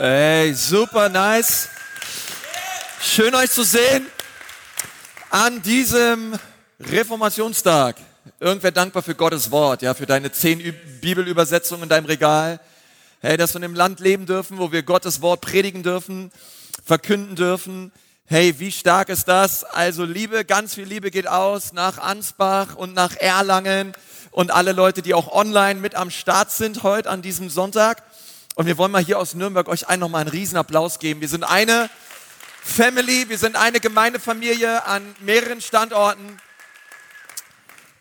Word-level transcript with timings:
Hey, 0.00 0.54
super 0.54 1.08
nice. 1.08 1.68
Schön 3.02 3.34
euch 3.34 3.50
zu 3.50 3.64
sehen 3.64 4.06
an 5.28 5.60
diesem 5.60 6.38
Reformationstag. 6.78 7.96
Irgendwer 8.38 8.70
dankbar 8.70 9.02
für 9.02 9.16
Gottes 9.16 9.50
Wort, 9.50 9.82
ja, 9.82 9.94
für 9.94 10.06
deine 10.06 10.30
zehn 10.30 10.72
Bibelübersetzungen 11.00 11.82
in 11.82 11.88
deinem 11.88 12.04
Regal. 12.04 12.60
Hey, 13.20 13.36
dass 13.36 13.54
wir 13.54 13.56
in 13.56 13.64
einem 13.64 13.74
Land 13.74 13.98
leben 13.98 14.24
dürfen, 14.24 14.58
wo 14.58 14.70
wir 14.70 14.84
Gottes 14.84 15.20
Wort 15.20 15.40
predigen 15.40 15.82
dürfen, 15.82 16.30
verkünden 16.84 17.34
dürfen. 17.34 17.90
Hey, 18.24 18.54
wie 18.60 18.70
stark 18.70 19.08
ist 19.08 19.26
das? 19.26 19.64
Also 19.64 20.04
Liebe, 20.04 20.44
ganz 20.44 20.76
viel 20.76 20.84
Liebe 20.84 21.10
geht 21.10 21.26
aus 21.26 21.72
nach 21.72 21.98
Ansbach 21.98 22.76
und 22.76 22.94
nach 22.94 23.16
Erlangen 23.16 23.94
und 24.30 24.52
alle 24.52 24.70
Leute, 24.70 25.02
die 25.02 25.14
auch 25.14 25.32
online 25.32 25.80
mit 25.80 25.96
am 25.96 26.12
Start 26.12 26.52
sind 26.52 26.84
heute 26.84 27.10
an 27.10 27.20
diesem 27.20 27.50
Sonntag. 27.50 28.04
Und 28.58 28.66
wir 28.66 28.76
wollen 28.76 28.90
mal 28.90 29.04
hier 29.04 29.20
aus 29.20 29.34
Nürnberg 29.34 29.68
euch 29.68 29.88
allen 29.88 30.00
nochmal 30.00 30.22
einen 30.22 30.30
riesen 30.30 30.56
Applaus 30.56 30.98
geben. 30.98 31.20
Wir 31.20 31.28
sind 31.28 31.44
eine 31.44 31.88
Family, 32.60 33.28
wir 33.28 33.38
sind 33.38 33.54
eine 33.54 33.78
Gemeindefamilie 33.78 34.84
an 34.84 35.14
mehreren 35.20 35.60
Standorten. 35.60 36.38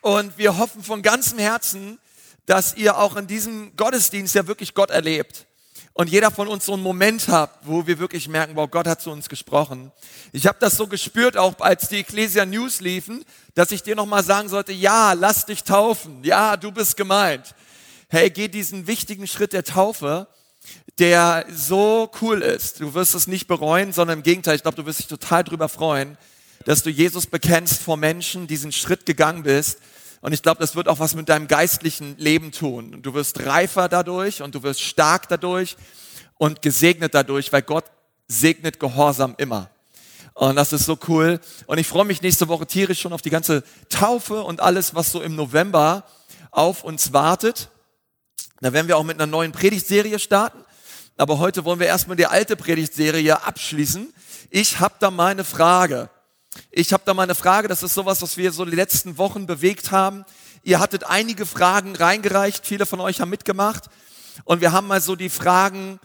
Und 0.01 0.35
wir 0.39 0.57
hoffen 0.57 0.81
von 0.81 1.03
ganzem 1.03 1.37
Herzen, 1.37 1.99
dass 2.47 2.75
ihr 2.75 2.97
auch 2.97 3.17
in 3.17 3.27
diesem 3.27 3.75
Gottesdienst 3.75 4.33
ja 4.33 4.47
wirklich 4.47 4.73
Gott 4.73 4.89
erlebt. 4.89 5.45
Und 5.93 6.09
jeder 6.09 6.31
von 6.31 6.47
uns 6.47 6.65
so 6.65 6.73
einen 6.73 6.81
Moment 6.81 7.27
hat, 7.27 7.51
wo 7.61 7.85
wir 7.85 7.99
wirklich 7.99 8.27
merken, 8.27 8.55
wow, 8.55 8.67
Gott 8.67 8.87
hat 8.87 8.99
zu 8.99 9.11
uns 9.11 9.29
gesprochen. 9.29 9.91
Ich 10.31 10.47
habe 10.47 10.57
das 10.59 10.75
so 10.75 10.87
gespürt, 10.87 11.37
auch 11.37 11.53
als 11.59 11.89
die 11.89 11.99
Ecclesia 11.99 12.47
News 12.47 12.81
liefen, 12.81 13.23
dass 13.53 13.69
ich 13.69 13.83
dir 13.83 13.95
nochmal 13.95 14.23
sagen 14.23 14.49
sollte, 14.49 14.73
ja, 14.73 15.13
lass 15.13 15.45
dich 15.45 15.65
taufen. 15.65 16.23
Ja, 16.23 16.57
du 16.57 16.71
bist 16.71 16.97
gemeint. 16.97 17.53
Hey, 18.09 18.31
geh 18.31 18.47
diesen 18.47 18.87
wichtigen 18.87 19.27
Schritt 19.27 19.53
der 19.53 19.63
Taufe 19.63 20.27
der 20.99 21.45
so 21.53 22.11
cool 22.21 22.41
ist. 22.41 22.79
Du 22.79 22.93
wirst 22.93 23.15
es 23.15 23.27
nicht 23.27 23.47
bereuen, 23.47 23.93
sondern 23.93 24.19
im 24.19 24.23
Gegenteil, 24.23 24.55
ich 24.55 24.63
glaube, 24.63 24.77
du 24.77 24.85
wirst 24.85 24.99
dich 24.99 25.07
total 25.07 25.43
drüber 25.43 25.69
freuen, 25.69 26.17
dass 26.65 26.83
du 26.83 26.89
Jesus 26.89 27.27
bekennst 27.27 27.81
vor 27.81 27.97
Menschen, 27.97 28.47
diesen 28.47 28.71
Schritt 28.71 29.05
gegangen 29.05 29.43
bist. 29.43 29.79
Und 30.21 30.33
ich 30.33 30.41
glaube, 30.41 30.59
das 30.59 30.75
wird 30.75 30.87
auch 30.87 30.99
was 30.99 31.13
mit 31.13 31.29
deinem 31.29 31.47
geistlichen 31.47 32.17
Leben 32.17 32.51
tun. 32.51 33.01
Du 33.03 33.13
wirst 33.13 33.45
reifer 33.45 33.87
dadurch 33.87 34.41
und 34.41 34.55
du 34.55 34.63
wirst 34.63 34.81
stark 34.81 35.29
dadurch 35.29 35.77
und 36.37 36.61
gesegnet 36.61 37.13
dadurch, 37.13 37.53
weil 37.53 37.61
Gott 37.61 37.85
segnet 38.27 38.79
Gehorsam 38.79 39.35
immer. 39.37 39.69
Und 40.33 40.55
das 40.55 40.73
ist 40.73 40.85
so 40.85 40.97
cool. 41.07 41.39
Und 41.65 41.77
ich 41.77 41.87
freue 41.87 42.05
mich 42.05 42.21
nächste 42.21 42.47
Woche 42.47 42.65
tierisch 42.65 43.01
schon 43.01 43.13
auf 43.13 43.21
die 43.21 43.29
ganze 43.29 43.63
Taufe 43.89 44.43
und 44.43 44.59
alles, 44.59 44.93
was 44.93 45.11
so 45.11 45.21
im 45.21 45.35
November 45.35 46.03
auf 46.51 46.83
uns 46.83 47.13
wartet. 47.13 47.69
Da 48.59 48.73
werden 48.73 48.87
wir 48.87 48.97
auch 48.97 49.03
mit 49.03 49.17
einer 49.17 49.27
neuen 49.27 49.51
Predigtserie 49.51 50.19
starten. 50.19 50.57
Aber 51.15 51.39
heute 51.39 51.65
wollen 51.65 51.79
wir 51.79 51.87
erstmal 51.87 52.17
die 52.17 52.25
alte 52.25 52.55
Predigtserie 52.55 53.43
abschließen. 53.43 54.13
Ich 54.49 54.79
habe 54.79 54.95
da 54.99 55.11
mal 55.11 55.31
eine 55.31 55.43
Frage. 55.43 56.09
Ich 56.71 56.93
habe 56.93 57.03
da 57.05 57.13
mal 57.13 57.23
eine 57.23 57.35
Frage, 57.35 57.67
das 57.67 57.83
ist 57.83 57.93
sowas, 57.93 58.21
was 58.21 58.37
wir 58.37 58.51
so 58.51 58.65
die 58.65 58.75
letzten 58.75 59.17
Wochen 59.17 59.45
bewegt 59.45 59.91
haben. 59.91 60.25
Ihr 60.63 60.79
hattet 60.79 61.03
einige 61.03 61.45
Fragen 61.45 61.95
reingereicht, 61.95 62.65
viele 62.65 62.85
von 62.85 62.99
euch 62.99 63.21
haben 63.21 63.29
mitgemacht. 63.29 63.85
Und 64.43 64.61
wir 64.61 64.71
haben 64.71 64.87
mal 64.87 65.01
so 65.01 65.15
die 65.15 65.29
Fragen 65.29 65.99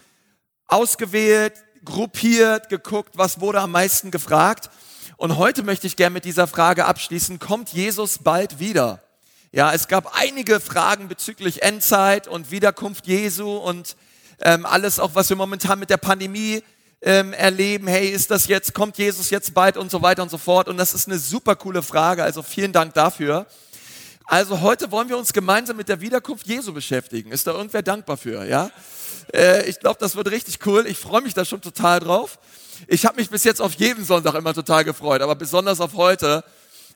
ausgewählt, 0.66 1.54
gruppiert, 1.84 2.68
geguckt, 2.68 3.16
was 3.16 3.40
wurde 3.40 3.60
am 3.60 3.70
meisten 3.70 4.10
gefragt. 4.10 4.70
Und 5.16 5.36
heute 5.36 5.62
möchte 5.62 5.86
ich 5.86 5.96
gerne 5.96 6.14
mit 6.14 6.24
dieser 6.24 6.46
Frage 6.46 6.84
abschließen, 6.84 7.38
kommt 7.38 7.70
Jesus 7.70 8.18
bald 8.18 8.58
wieder? 8.58 9.02
Ja, 9.54 9.74
es 9.74 9.86
gab 9.86 10.18
einige 10.18 10.60
Fragen 10.60 11.08
bezüglich 11.08 11.62
Endzeit 11.62 12.26
und 12.26 12.50
Wiederkunft 12.50 13.06
Jesu 13.06 13.54
und 13.54 13.96
ähm, 14.40 14.64
alles 14.64 14.98
auch, 14.98 15.10
was 15.12 15.28
wir 15.28 15.36
momentan 15.36 15.78
mit 15.78 15.90
der 15.90 15.98
Pandemie 15.98 16.62
ähm, 17.02 17.34
erleben. 17.34 17.86
Hey, 17.86 18.08
ist 18.08 18.30
das 18.30 18.48
jetzt, 18.48 18.72
kommt 18.72 18.96
Jesus 18.96 19.28
jetzt 19.28 19.52
bald 19.52 19.76
und 19.76 19.90
so 19.90 20.00
weiter 20.00 20.22
und 20.22 20.30
so 20.30 20.38
fort? 20.38 20.68
Und 20.68 20.78
das 20.78 20.94
ist 20.94 21.06
eine 21.06 21.18
super 21.18 21.54
coole 21.54 21.82
Frage. 21.82 22.24
Also 22.24 22.42
vielen 22.42 22.72
Dank 22.72 22.94
dafür. 22.94 23.44
Also 24.24 24.62
heute 24.62 24.90
wollen 24.90 25.10
wir 25.10 25.18
uns 25.18 25.34
gemeinsam 25.34 25.76
mit 25.76 25.90
der 25.90 26.00
Wiederkunft 26.00 26.46
Jesu 26.46 26.72
beschäftigen. 26.72 27.30
Ist 27.30 27.46
da 27.46 27.52
irgendwer 27.52 27.82
dankbar 27.82 28.16
für? 28.16 28.46
Ja? 28.46 28.70
Äh, 29.34 29.68
ich 29.68 29.80
glaube, 29.80 29.98
das 30.00 30.16
wird 30.16 30.30
richtig 30.30 30.60
cool. 30.64 30.86
Ich 30.86 30.96
freue 30.96 31.20
mich 31.20 31.34
da 31.34 31.44
schon 31.44 31.60
total 31.60 32.00
drauf. 32.00 32.38
Ich 32.86 33.04
habe 33.04 33.16
mich 33.16 33.28
bis 33.28 33.44
jetzt 33.44 33.60
auf 33.60 33.74
jeden 33.74 34.06
Sonntag 34.06 34.34
immer 34.34 34.54
total 34.54 34.82
gefreut, 34.84 35.20
aber 35.20 35.34
besonders 35.34 35.82
auf 35.82 35.92
heute, 35.92 36.42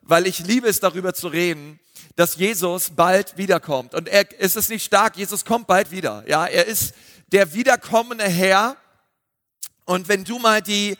weil 0.00 0.26
ich 0.26 0.38
liebe 0.38 0.66
es, 0.69 0.81
darüber 0.81 1.12
zu 1.12 1.28
reden 1.28 1.78
dass 2.16 2.37
Jesus 2.37 2.91
bald 2.91 3.37
wiederkommt. 3.37 3.94
Und 3.94 4.09
er 4.09 4.31
ist 4.41 4.56
es 4.56 4.69
nicht 4.69 4.84
stark, 4.84 5.16
Jesus 5.16 5.44
kommt 5.44 5.66
bald 5.66 5.91
wieder. 5.91 6.25
Ja, 6.27 6.47
er 6.47 6.66
ist 6.66 6.94
der 7.31 7.53
wiederkommende 7.53 8.25
Herr. 8.25 8.77
Und 9.84 10.09
wenn 10.09 10.25
du 10.25 10.38
mal 10.38 10.62
die 10.62 10.97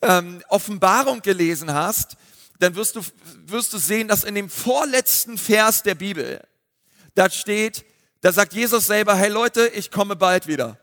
ähm, 0.00 0.42
Offenbarung 0.48 1.22
gelesen 1.22 1.74
hast, 1.74 2.16
dann 2.60 2.76
wirst 2.76 2.96
du, 2.96 3.02
wirst 3.46 3.72
du 3.72 3.78
sehen, 3.78 4.08
dass 4.08 4.24
in 4.24 4.36
dem 4.36 4.48
vorletzten 4.48 5.38
Vers 5.38 5.82
der 5.82 5.96
Bibel, 5.96 6.40
da 7.14 7.28
steht, 7.30 7.84
da 8.20 8.32
sagt 8.32 8.52
Jesus 8.52 8.86
selber, 8.86 9.14
hey 9.16 9.28
Leute, 9.28 9.66
ich 9.68 9.90
komme 9.90 10.16
bald 10.16 10.46
wieder. 10.46 10.78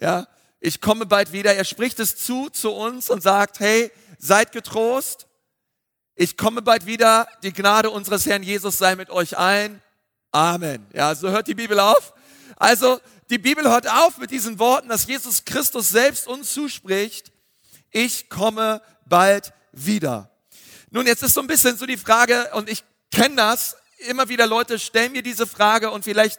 Ja, 0.00 0.26
ich 0.58 0.80
komme 0.80 1.06
bald 1.06 1.32
wieder. 1.32 1.54
Er 1.54 1.64
spricht 1.64 2.00
es 2.00 2.16
zu, 2.16 2.50
zu 2.50 2.72
uns 2.72 3.08
und 3.08 3.22
sagt, 3.22 3.60
hey, 3.60 3.90
seid 4.18 4.52
getrost 4.52 5.26
ich 6.20 6.36
komme 6.36 6.60
bald 6.60 6.84
wieder, 6.84 7.26
die 7.42 7.50
Gnade 7.50 7.88
unseres 7.88 8.26
Herrn 8.26 8.42
Jesus 8.42 8.76
sei 8.76 8.94
mit 8.94 9.08
euch 9.08 9.38
allen. 9.38 9.80
Amen. 10.32 10.86
Ja, 10.92 11.14
so 11.14 11.30
hört 11.30 11.46
die 11.46 11.54
Bibel 11.54 11.80
auf. 11.80 12.12
Also, 12.56 13.00
die 13.30 13.38
Bibel 13.38 13.64
hört 13.64 13.90
auf 13.90 14.18
mit 14.18 14.30
diesen 14.30 14.58
Worten, 14.58 14.90
dass 14.90 15.06
Jesus 15.06 15.46
Christus 15.46 15.88
selbst 15.88 16.26
uns 16.26 16.52
zuspricht. 16.52 17.32
Ich 17.90 18.28
komme 18.28 18.82
bald 19.06 19.54
wieder. 19.72 20.30
Nun, 20.90 21.06
jetzt 21.06 21.22
ist 21.22 21.32
so 21.32 21.40
ein 21.40 21.46
bisschen 21.46 21.78
so 21.78 21.86
die 21.86 21.96
Frage, 21.96 22.50
und 22.52 22.68
ich 22.68 22.84
kenne 23.10 23.36
das, 23.36 23.78
immer 24.06 24.28
wieder 24.28 24.46
Leute 24.46 24.78
stellen 24.78 25.12
mir 25.12 25.22
diese 25.22 25.46
Frage 25.46 25.90
und 25.90 26.04
vielleicht 26.04 26.38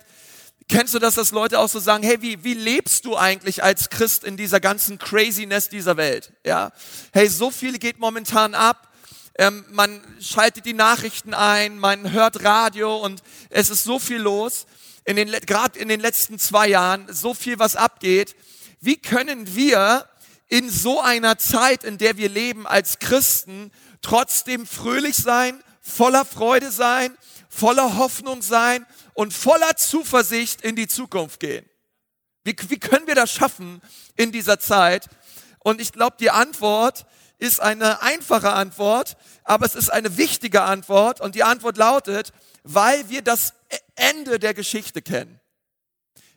kennst 0.67 0.93
du 0.93 0.99
das, 0.99 1.15
dass 1.15 1.31
Leute 1.31 1.57
auch 1.57 1.69
so 1.69 1.79
sagen, 1.79 2.03
hey, 2.03 2.21
wie, 2.21 2.43
wie 2.43 2.53
lebst 2.53 3.05
du 3.05 3.17
eigentlich 3.17 3.63
als 3.63 3.89
Christ 3.89 4.25
in 4.25 4.37
dieser 4.37 4.59
ganzen 4.59 4.99
Craziness 4.99 5.69
dieser 5.69 5.97
Welt? 5.97 6.33
Ja, 6.45 6.71
hey, 7.13 7.27
so 7.27 7.49
viel 7.49 7.79
geht 7.79 7.97
momentan 7.97 8.53
ab 8.53 8.89
ähm, 9.35 9.65
man 9.69 10.01
schaltet 10.19 10.65
die 10.65 10.73
Nachrichten 10.73 11.33
ein, 11.33 11.79
man 11.79 12.11
hört 12.11 12.43
Radio 12.43 12.97
und 12.97 13.23
es 13.49 13.69
ist 13.69 13.83
so 13.83 13.99
viel 13.99 14.19
los. 14.19 14.65
In 15.03 15.15
den, 15.15 15.31
gerade 15.31 15.79
in 15.79 15.87
den 15.87 15.99
letzten 15.99 16.37
zwei 16.37 16.67
Jahren 16.67 17.11
so 17.11 17.33
viel, 17.33 17.57
was 17.57 17.75
abgeht. 17.75 18.35
Wie 18.81 18.97
können 18.97 19.55
wir 19.55 20.07
in 20.47 20.69
so 20.69 20.99
einer 20.99 21.37
Zeit, 21.37 21.83
in 21.83 21.97
der 21.97 22.17
wir 22.17 22.29
leben 22.29 22.67
als 22.67 22.99
Christen, 22.99 23.71
trotzdem 24.01 24.67
fröhlich 24.67 25.15
sein, 25.15 25.63
voller 25.81 26.25
Freude 26.25 26.71
sein, 26.71 27.17
voller 27.49 27.97
Hoffnung 27.97 28.41
sein 28.41 28.85
und 29.13 29.33
voller 29.33 29.75
Zuversicht 29.75 30.61
in 30.61 30.75
die 30.75 30.87
Zukunft 30.87 31.39
gehen? 31.39 31.65
Wie, 32.43 32.55
wie 32.67 32.79
können 32.79 33.07
wir 33.07 33.15
das 33.15 33.31
schaffen 33.31 33.81
in 34.15 34.31
dieser 34.31 34.59
Zeit? 34.59 35.09
Und 35.59 35.79
ich 35.79 35.93
glaube, 35.93 36.17
die 36.19 36.31
Antwort 36.31 37.05
ist 37.41 37.59
eine 37.59 38.03
einfache 38.03 38.53
Antwort, 38.53 39.17
aber 39.43 39.65
es 39.65 39.73
ist 39.73 39.91
eine 39.91 40.17
wichtige 40.17 40.61
Antwort 40.61 41.19
und 41.21 41.33
die 41.33 41.43
Antwort 41.43 41.75
lautet, 41.75 42.33
weil 42.63 43.09
wir 43.09 43.23
das 43.23 43.55
Ende 43.95 44.37
der 44.37 44.53
Geschichte 44.53 45.01
kennen. 45.01 45.39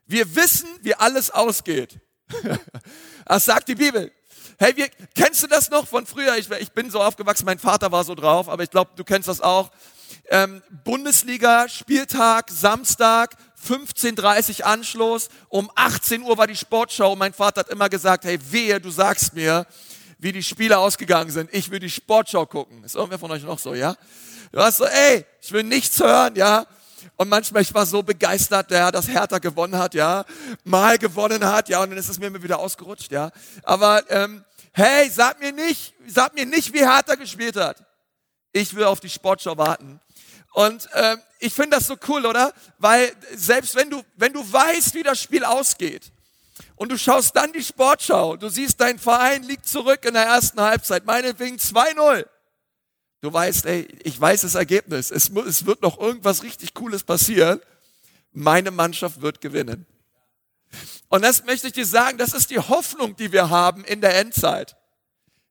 Wir 0.06 0.34
wissen, 0.34 0.68
wie 0.80 0.94
alles 0.94 1.30
ausgeht. 1.30 2.00
Das 3.26 3.46
sagt 3.46 3.68
die 3.68 3.74
Bibel. 3.74 4.12
Hey, 4.58 4.76
wir, 4.76 4.90
kennst 5.14 5.42
du 5.42 5.46
das 5.46 5.70
noch 5.70 5.88
von 5.88 6.04
früher? 6.04 6.36
Ich, 6.36 6.50
ich 6.50 6.72
bin 6.72 6.90
so 6.90 7.00
aufgewachsen, 7.00 7.46
mein 7.46 7.58
Vater 7.58 7.90
war 7.90 8.04
so 8.04 8.14
drauf, 8.14 8.50
aber 8.50 8.62
ich 8.62 8.70
glaube, 8.70 8.90
du 8.96 9.02
kennst 9.02 9.28
das 9.28 9.40
auch. 9.40 9.70
Ähm, 10.28 10.62
Bundesliga, 10.84 11.66
Spieltag, 11.70 12.50
Samstag, 12.50 13.34
15.30 13.66 14.62
Anschluss, 14.62 15.30
um 15.48 15.70
18 15.74 16.20
Uhr 16.20 16.36
war 16.36 16.46
die 16.46 16.54
Sportschau. 16.54 17.16
Mein 17.16 17.32
Vater 17.32 17.60
hat 17.60 17.70
immer 17.70 17.88
gesagt, 17.88 18.26
hey, 18.26 18.38
wehe, 18.50 18.78
du 18.78 18.90
sagst 18.90 19.32
mir, 19.32 19.66
wie 20.24 20.32
die 20.32 20.42
Spiele 20.42 20.78
ausgegangen 20.78 21.30
sind. 21.30 21.50
Ich 21.52 21.70
will 21.70 21.78
die 21.78 21.90
Sportschau 21.90 22.46
gucken. 22.46 22.82
Ist 22.82 22.94
irgendwer 22.96 23.18
von 23.18 23.30
euch 23.30 23.42
noch 23.42 23.58
so, 23.58 23.74
ja? 23.74 23.94
Du 24.52 24.58
hast 24.58 24.78
so, 24.78 24.86
ey, 24.86 25.26
ich 25.42 25.52
will 25.52 25.62
nichts 25.62 26.00
hören, 26.00 26.34
ja? 26.34 26.66
Und 27.16 27.28
manchmal, 27.28 27.60
ich 27.60 27.74
war 27.74 27.84
so 27.84 28.02
begeistert, 28.02 28.70
der, 28.70 28.90
dass 28.90 29.06
Hertha 29.06 29.38
gewonnen 29.38 29.76
hat, 29.76 29.92
ja? 29.92 30.24
Mal 30.64 30.96
gewonnen 30.96 31.44
hat, 31.44 31.68
ja? 31.68 31.82
Und 31.82 31.90
dann 31.90 31.98
ist 31.98 32.08
es 32.08 32.18
mir 32.18 32.28
immer 32.28 32.42
wieder 32.42 32.58
ausgerutscht, 32.58 33.12
ja? 33.12 33.30
Aber, 33.64 34.02
ähm, 34.10 34.42
hey, 34.72 35.10
sag 35.10 35.40
mir 35.40 35.52
nicht, 35.52 35.92
sag 36.06 36.34
mir 36.34 36.46
nicht, 36.46 36.72
wie 36.72 36.78
Hertha 36.80 37.16
gespielt 37.16 37.56
hat. 37.56 37.84
Ich 38.52 38.74
will 38.74 38.84
auf 38.84 39.00
die 39.00 39.10
Sportschau 39.10 39.58
warten. 39.58 40.00
Und 40.54 40.88
ähm, 40.94 41.20
ich 41.38 41.52
finde 41.52 41.76
das 41.76 41.86
so 41.86 41.96
cool, 42.08 42.24
oder? 42.24 42.54
Weil 42.78 43.12
selbst 43.34 43.74
wenn 43.74 43.90
du, 43.90 44.02
wenn 44.16 44.32
du 44.32 44.40
weißt, 44.40 44.94
wie 44.94 45.02
das 45.02 45.20
Spiel 45.20 45.44
ausgeht, 45.44 46.13
und 46.76 46.90
du 46.90 46.98
schaust 46.98 47.36
dann 47.36 47.52
die 47.52 47.62
Sportschau. 47.62 48.36
Du 48.36 48.48
siehst, 48.48 48.80
dein 48.80 48.98
Verein 48.98 49.42
liegt 49.44 49.66
zurück 49.66 50.04
in 50.04 50.14
der 50.14 50.24
ersten 50.24 50.60
Halbzeit, 50.60 51.04
meinetwegen 51.04 51.56
2-0. 51.56 52.26
Du 53.20 53.32
weißt, 53.32 53.66
ey, 53.66 53.88
ich 54.02 54.20
weiß 54.20 54.42
das 54.42 54.54
Ergebnis. 54.54 55.10
Es, 55.10 55.30
es 55.30 55.64
wird 55.66 55.82
noch 55.82 55.98
irgendwas 55.98 56.42
richtig 56.42 56.74
Cooles 56.74 57.04
passieren. 57.04 57.60
Meine 58.32 58.70
Mannschaft 58.70 59.22
wird 59.22 59.40
gewinnen. 59.40 59.86
Und 61.08 61.22
das 61.22 61.44
möchte 61.44 61.68
ich 61.68 61.72
dir 61.72 61.86
sagen, 61.86 62.18
das 62.18 62.34
ist 62.34 62.50
die 62.50 62.58
Hoffnung, 62.58 63.16
die 63.16 63.32
wir 63.32 63.48
haben 63.48 63.84
in 63.84 64.00
der 64.00 64.18
Endzeit. 64.18 64.76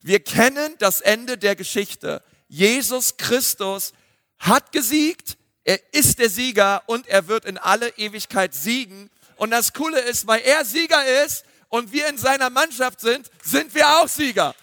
Wir 0.01 0.19
kennen 0.19 0.75
das 0.79 1.01
Ende 1.01 1.37
der 1.37 1.55
Geschichte. 1.55 2.21
Jesus 2.47 3.17
Christus 3.17 3.93
hat 4.37 4.73
gesiegt, 4.73 5.37
er 5.63 5.79
ist 5.93 6.19
der 6.19 6.29
Sieger 6.29 6.83
und 6.87 7.07
er 7.07 7.27
wird 7.27 7.45
in 7.45 7.57
alle 7.57 7.89
Ewigkeit 7.97 8.53
siegen. 8.53 9.09
Und 9.35 9.51
das 9.51 9.73
Coole 9.73 9.99
ist, 9.99 10.27
weil 10.27 10.41
er 10.41 10.65
Sieger 10.65 11.23
ist 11.23 11.45
und 11.69 11.91
wir 11.91 12.07
in 12.07 12.17
seiner 12.17 12.49
Mannschaft 12.49 13.01
sind, 13.01 13.29
sind 13.43 13.73
wir 13.73 13.87
auch 13.97 14.07
Sieger. 14.07 14.55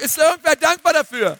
Ist 0.00 0.18
irgendwer 0.18 0.56
dankbar 0.56 0.94
dafür? 0.94 1.38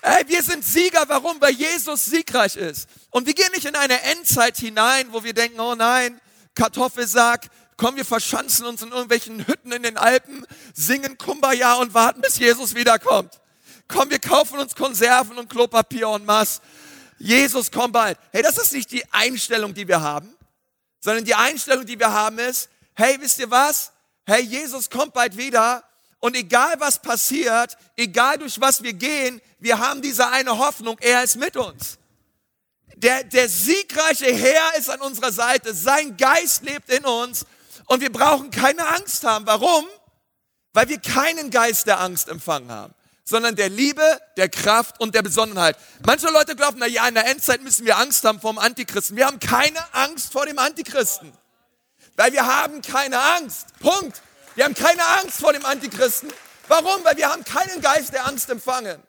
Hey, 0.00 0.24
wir 0.26 0.42
sind 0.42 0.64
Sieger. 0.64 1.04
Warum? 1.06 1.40
Weil 1.40 1.52
Jesus 1.52 2.06
siegreich 2.06 2.56
ist. 2.56 2.88
Und 3.10 3.26
wir 3.26 3.34
gehen 3.34 3.52
nicht 3.54 3.66
in 3.66 3.76
eine 3.76 4.00
Endzeit 4.02 4.56
hinein, 4.56 5.08
wo 5.10 5.22
wir 5.22 5.34
denken, 5.34 5.60
oh 5.60 5.74
nein, 5.74 6.20
Kartoffelsack, 6.54 7.48
komm, 7.76 7.96
wir 7.96 8.04
verschanzen 8.04 8.66
uns 8.66 8.82
in 8.82 8.90
irgendwelchen 8.90 9.46
Hütten 9.46 9.70
in 9.70 9.82
den 9.82 9.96
Alpen, 9.96 10.44
singen 10.74 11.18
Kumbaya 11.18 11.74
und 11.74 11.94
warten, 11.94 12.20
bis 12.20 12.38
Jesus 12.38 12.74
wiederkommt. 12.74 13.40
Komm, 13.86 14.10
wir 14.10 14.18
kaufen 14.18 14.58
uns 14.58 14.74
Konserven 14.74 15.38
und 15.38 15.50
Klopapier 15.50 16.08
und 16.08 16.24
Mass. 16.24 16.60
Jesus 17.18 17.70
kommt 17.70 17.92
bald. 17.92 18.18
Hey, 18.32 18.42
das 18.42 18.58
ist 18.58 18.72
nicht 18.72 18.90
die 18.90 19.04
Einstellung, 19.12 19.74
die 19.74 19.86
wir 19.86 20.00
haben, 20.00 20.34
sondern 21.02 21.24
die 21.24 21.34
Einstellung, 21.34 21.84
die 21.84 21.98
wir 21.98 22.12
haben 22.12 22.38
ist, 22.38 22.70
hey, 22.94 23.16
wisst 23.20 23.38
ihr 23.40 23.50
was? 23.50 23.92
Hey, 24.24 24.42
Jesus 24.42 24.88
kommt 24.88 25.12
bald 25.12 25.36
wieder 25.36 25.82
und 26.20 26.36
egal 26.36 26.76
was 26.78 27.02
passiert, 27.02 27.76
egal 27.96 28.38
durch 28.38 28.60
was 28.60 28.82
wir 28.82 28.92
gehen, 28.92 29.42
wir 29.58 29.80
haben 29.80 30.00
diese 30.00 30.28
eine 30.28 30.56
Hoffnung, 30.58 30.96
er 31.00 31.24
ist 31.24 31.36
mit 31.36 31.56
uns. 31.56 31.98
Der, 32.94 33.24
der 33.24 33.48
siegreiche 33.48 34.32
Herr 34.32 34.76
ist 34.78 34.88
an 34.88 35.00
unserer 35.00 35.32
Seite, 35.32 35.74
sein 35.74 36.16
Geist 36.16 36.62
lebt 36.62 36.88
in 36.88 37.04
uns 37.04 37.44
und 37.86 38.00
wir 38.00 38.12
brauchen 38.12 38.52
keine 38.52 38.86
Angst 38.86 39.24
haben. 39.24 39.44
Warum? 39.46 39.84
Weil 40.72 40.88
wir 40.88 41.00
keinen 41.00 41.50
Geist 41.50 41.88
der 41.88 42.00
Angst 42.00 42.28
empfangen 42.28 42.70
haben, 42.70 42.94
sondern 43.24 43.56
der 43.56 43.68
Liebe, 43.68 44.02
der 44.36 44.48
Kraft 44.48 45.00
und 45.00 45.14
der 45.14 45.22
Besonnenheit. 45.22 45.76
Manche 46.04 46.28
Leute 46.28 46.56
glauben, 46.56 46.78
na 46.78 46.86
ja, 46.86 47.06
in 47.06 47.14
der 47.14 47.26
Endzeit 47.26 47.62
müssen 47.62 47.86
wir 47.86 47.96
Angst 47.98 48.24
haben 48.24 48.40
vor 48.40 48.52
dem 48.52 48.58
Antichristen. 48.58 49.16
Wir 49.16 49.26
haben 49.26 49.38
keine 49.38 49.78
Angst 49.92 50.32
vor 50.32 50.46
dem 50.46 50.58
Antichristen, 50.58 51.32
weil 52.16 52.32
wir 52.32 52.46
haben 52.46 52.82
keine 52.82 53.20
Angst. 53.20 53.66
Punkt. 53.80 54.20
Wir 54.54 54.64
haben 54.64 54.74
keine 54.74 55.04
Angst 55.20 55.40
vor 55.40 55.52
dem 55.52 55.64
Antichristen. 55.64 56.30
Warum? 56.68 57.04
Weil 57.04 57.16
wir 57.16 57.30
haben 57.30 57.44
keinen 57.44 57.80
Geist 57.80 58.12
der 58.12 58.26
Angst 58.26 58.50
empfangen. 58.50 59.02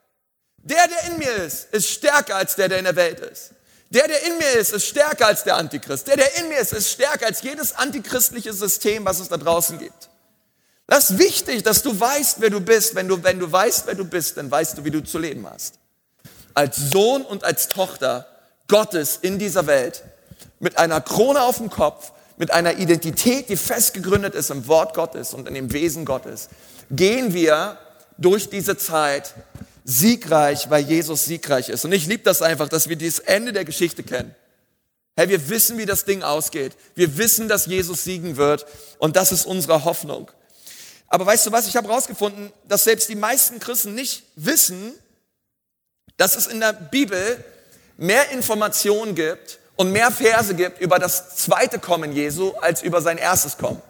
Der, 0.58 0.88
der 0.88 1.04
in 1.12 1.18
mir 1.18 1.34
ist, 1.34 1.74
ist 1.74 1.90
stärker 1.90 2.36
als 2.36 2.56
der, 2.56 2.70
der 2.70 2.80
in 2.80 2.86
der 2.86 2.96
Welt 2.96 3.20
ist. 3.20 3.52
Der, 3.90 4.08
der 4.08 4.24
in 4.24 4.38
mir 4.38 4.52
ist, 4.54 4.72
ist 4.72 4.88
stärker 4.88 5.28
als 5.28 5.44
der 5.44 5.56
Antichrist. 5.56 6.08
Der, 6.08 6.16
der 6.16 6.36
in 6.38 6.48
mir 6.48 6.58
ist, 6.58 6.74
ist 6.74 6.90
stärker 6.90 7.28
als 7.28 7.42
jedes 7.42 7.76
antichristliche 7.76 8.54
System, 8.54 9.06
was 9.06 9.20
es 9.20 9.28
da 9.28 9.38
draußen 9.38 9.78
gibt. 9.78 10.10
Das 10.88 11.12
ist 11.12 11.20
wichtig, 11.20 11.64
dass 11.64 11.82
du 11.82 11.98
weißt, 11.98 12.42
wer 12.42 12.50
du 12.50 12.60
bist. 12.60 12.96
Wenn 12.96 13.08
du, 13.08 13.24
wenn 13.24 13.40
du 13.40 13.52
weißt, 13.52 13.88
wer 13.88 13.96
du 13.96 14.06
bist, 14.06 14.38
dann 14.38 14.52
weißt 14.52 14.78
du, 14.78 14.86
wie 14.86 14.92
du 14.92 15.04
zu 15.04 15.18
leben 15.18 15.48
hast. 15.50 15.76
Als 16.54 16.78
Sohn 16.92 17.24
und 17.24 17.44
als 17.44 17.68
Tochter 17.68 18.28
Gottes 18.68 19.18
in 19.22 19.40
dieser 19.40 19.66
Welt, 19.68 20.04
mit 20.60 20.78
einer 20.78 21.02
Krone 21.02 21.42
auf 21.42 21.58
dem 21.58 21.70
Kopf, 21.70 22.12
mit 22.38 22.52
einer 22.52 22.78
Identität, 22.78 23.50
die 23.50 23.58
fest 23.58 23.94
gegründet 23.94 24.36
ist 24.36 24.50
im 24.50 24.68
Wort 24.68 24.94
Gottes 24.94 25.34
und 25.34 25.48
in 25.48 25.54
dem 25.54 25.72
Wesen 25.72 26.06
Gottes, 26.06 26.50
gehen 26.92 27.34
wir 27.34 27.78
durch 28.18 28.50
diese 28.50 28.78
Zeit 28.78 29.34
siegreich, 29.84 30.70
weil 30.70 30.84
Jesus 30.84 31.26
siegreich 31.26 31.70
ist. 31.70 31.86
Und 31.86 31.92
ich 31.92 32.08
liebe 32.08 32.24
das 32.24 32.42
einfach, 32.42 32.70
dass 32.70 32.90
wir 32.90 32.96
dieses 32.96 33.20
Ende 33.20 33.54
der 33.54 33.66
Geschichte 33.66 34.04
kennen. 34.04 34.34
Hey, 35.16 35.30
wir 35.30 35.50
wissen, 35.50 35.78
wie 35.78 35.86
das 35.86 36.06
Ding 36.06 36.24
ausgeht. 36.24 36.76
Wir 36.96 37.18
wissen, 37.18 37.48
dass 37.48 37.68
Jesus 37.68 38.04
siegen 38.04 38.38
wird. 38.38 38.66
Und 38.98 39.16
das 39.16 39.32
ist 39.32 39.46
unsere 39.46 39.84
Hoffnung. 39.84 40.32
Aber 41.08 41.26
weißt 41.26 41.46
du 41.46 41.52
was? 41.52 41.68
Ich 41.68 41.76
habe 41.76 41.88
herausgefunden, 41.88 42.52
dass 42.68 42.84
selbst 42.84 43.10
die 43.10 43.16
meisten 43.16 43.60
Christen 43.60 43.94
nicht 43.94 44.24
wissen, 44.36 44.94
dass 46.18 46.36
es 46.36 46.48
in 46.48 46.60
der 46.60 46.74
Bibel 46.74 47.44
mehr 47.98 48.32
Informationen 48.32 49.16
gibt 49.16 49.60
und 49.76 49.92
mehr 49.92 50.12
Verse 50.12 50.56
gibt 50.56 50.80
über 50.82 51.00
das 51.00 51.36
zweite 51.36 51.80
Kommen 51.80 52.12
Jesu 52.12 52.54
als 52.62 52.82
über 52.82 53.02
sein 53.02 53.18
erstes 53.18 53.58
Kommen. 53.58 53.82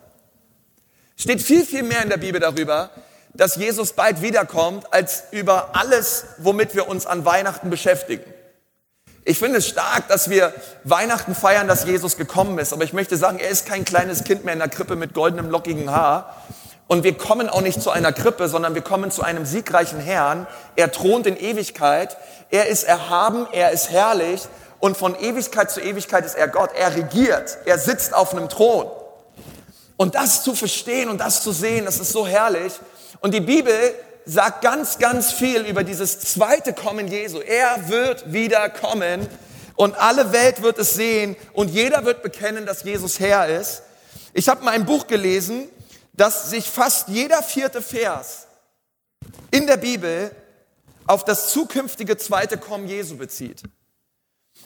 Steht 1.15 1.42
viel, 1.42 1.65
viel 1.65 1.83
mehr 1.83 2.01
in 2.01 2.10
der 2.10 2.18
Bibel 2.18 2.39
darüber, 2.39 2.89
dass 3.33 3.56
Jesus 3.56 3.94
bald 3.94 4.21
wiederkommt, 4.21 4.92
als 4.94 5.24
über 5.31 5.75
alles, 5.75 6.25
womit 6.38 6.75
wir 6.75 6.88
uns 6.88 7.06
an 7.06 7.25
Weihnachten 7.25 7.69
beschäftigen. 7.69 8.24
Ich 9.25 9.39
finde 9.39 9.60
es 9.60 9.68
stark, 9.68 10.07
dass 10.10 10.30
wir 10.30 10.54
Weihnachten 10.83 11.33
feiern, 11.33 11.68
dass 11.68 11.86
Jesus 11.86 12.18
gekommen 12.18 12.60
ist. 12.60 12.74
Aber 12.74 12.83
ich 12.83 12.94
möchte 12.94 13.15
sagen, 13.15 13.39
er 13.39 13.50
ist 13.50 13.65
kein 13.65 13.86
kleines 13.86 14.24
Kind 14.25 14.44
mehr 14.44 14.54
in 14.54 14.60
der 14.60 14.69
Krippe 14.69 14.95
mit 14.95 15.13
goldenem, 15.13 15.50
lockigen 15.50 15.89
Haar. 15.89 16.44
Und 16.88 17.03
wir 17.03 17.18
kommen 17.18 17.50
auch 17.50 17.62
nicht 17.62 17.81
zu 17.81 17.91
einer 17.91 18.12
Krippe, 18.12 18.50
sondern 18.50 18.75
wir 18.75 18.81
kommen 18.81 19.09
zu 19.09 19.24
einem 19.24 19.45
siegreichen 19.45 20.00
Herrn. 20.00 20.47
Er 20.75 20.91
thront 20.91 21.25
in 21.27 21.38
Ewigkeit. 21.38 22.18
Er 22.50 22.68
ist 22.68 22.83
erhaben, 22.83 23.47
er 23.51 23.71
ist 23.71 23.89
herrlich. 23.89 24.41
Und 24.80 24.97
von 24.97 25.15
Ewigkeit 25.19 25.71
zu 25.71 25.80
Ewigkeit 25.80 26.25
ist 26.25 26.35
er 26.35 26.47
Gott. 26.47 26.71
Er 26.75 26.95
regiert. 26.95 27.57
Er 27.65 27.80
sitzt 27.80 28.13
auf 28.13 28.33
einem 28.33 28.50
Thron. 28.50 28.88
Und 29.95 30.15
das 30.15 30.44
zu 30.44 30.53
verstehen 30.56 31.09
und 31.09 31.19
das 31.19 31.44
zu 31.44 31.51
sehen, 31.51 31.85
das 31.85 32.00
ist 32.00 32.12
so 32.12 32.27
herrlich. 32.27 32.74
Und 33.21 33.33
die 33.33 33.39
Bibel 33.39 33.74
sagt 34.25 34.62
ganz, 34.62 35.00
ganz 35.00 35.31
viel 35.31 35.62
über 35.62 35.83
dieses 35.83 36.19
zweite 36.19 36.74
Kommen 36.74 37.07
Jesu. 37.07 37.39
Er 37.39 37.89
wird 37.89 38.33
wieder 38.33 38.69
kommen 38.69 39.27
und 39.75 39.97
alle 39.97 40.31
Welt 40.31 40.62
wird 40.62 40.77
es 40.79 40.94
sehen 40.94 41.36
und 41.53 41.69
jeder 41.69 42.06
wird 42.06 42.24
bekennen, 42.24 42.65
dass 42.65 42.83
Jesus 42.83 43.19
Herr 43.19 43.47
ist. 43.47 43.83
Ich 44.33 44.50
habe 44.50 44.63
mal 44.63 44.71
ein 44.71 44.86
Buch 44.86 45.07
gelesen, 45.07 45.69
dass 46.13 46.50
sich 46.50 46.69
fast 46.69 47.07
jeder 47.07 47.42
vierte 47.42 47.81
Vers 47.81 48.48
in 49.51 49.68
der 49.68 49.77
Bibel 49.77 50.31
auf 51.07 51.25
das 51.25 51.50
zukünftige 51.50 52.18
zweite 52.18 52.57
Kommen 52.57 52.88
Jesu 52.88 53.18
bezieht. 53.18 53.63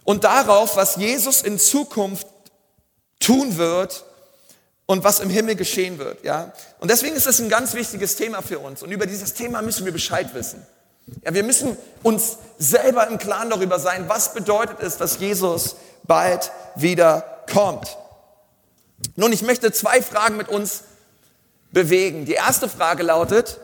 Und 0.03 0.23
darauf, 0.23 0.75
was 0.75 0.97
Jesus 0.97 1.41
in 1.41 1.59
Zukunft 1.59 2.27
tun 3.19 3.57
wird 3.57 4.05
und 4.85 5.03
was 5.03 5.19
im 5.19 5.29
Himmel 5.29 5.55
geschehen 5.55 5.97
wird, 5.97 6.23
ja. 6.23 6.53
Und 6.79 6.91
deswegen 6.91 7.15
ist 7.15 7.25
das 7.25 7.39
ein 7.39 7.49
ganz 7.49 7.73
wichtiges 7.73 8.15
Thema 8.15 8.41
für 8.41 8.59
uns. 8.59 8.83
Und 8.83 8.91
über 8.91 9.05
dieses 9.05 9.33
Thema 9.33 9.61
müssen 9.61 9.85
wir 9.85 9.91
Bescheid 9.91 10.33
wissen. 10.33 10.65
Ja, 11.23 11.33
wir 11.33 11.43
müssen 11.43 11.77
uns 12.03 12.37
selber 12.57 13.07
im 13.07 13.17
Klaren 13.17 13.49
darüber 13.49 13.79
sein, 13.79 14.09
was 14.09 14.33
bedeutet 14.33 14.79
es, 14.81 14.97
dass 14.97 15.19
Jesus 15.19 15.77
bald 16.03 16.51
wieder 16.75 17.43
kommt. 17.51 17.97
Nun, 19.15 19.31
ich 19.31 19.41
möchte 19.41 19.71
zwei 19.71 20.01
Fragen 20.01 20.37
mit 20.37 20.49
uns 20.49 20.83
bewegen. 21.71 22.25
Die 22.25 22.33
erste 22.33 22.69
Frage 22.69 23.03
lautet, 23.03 23.59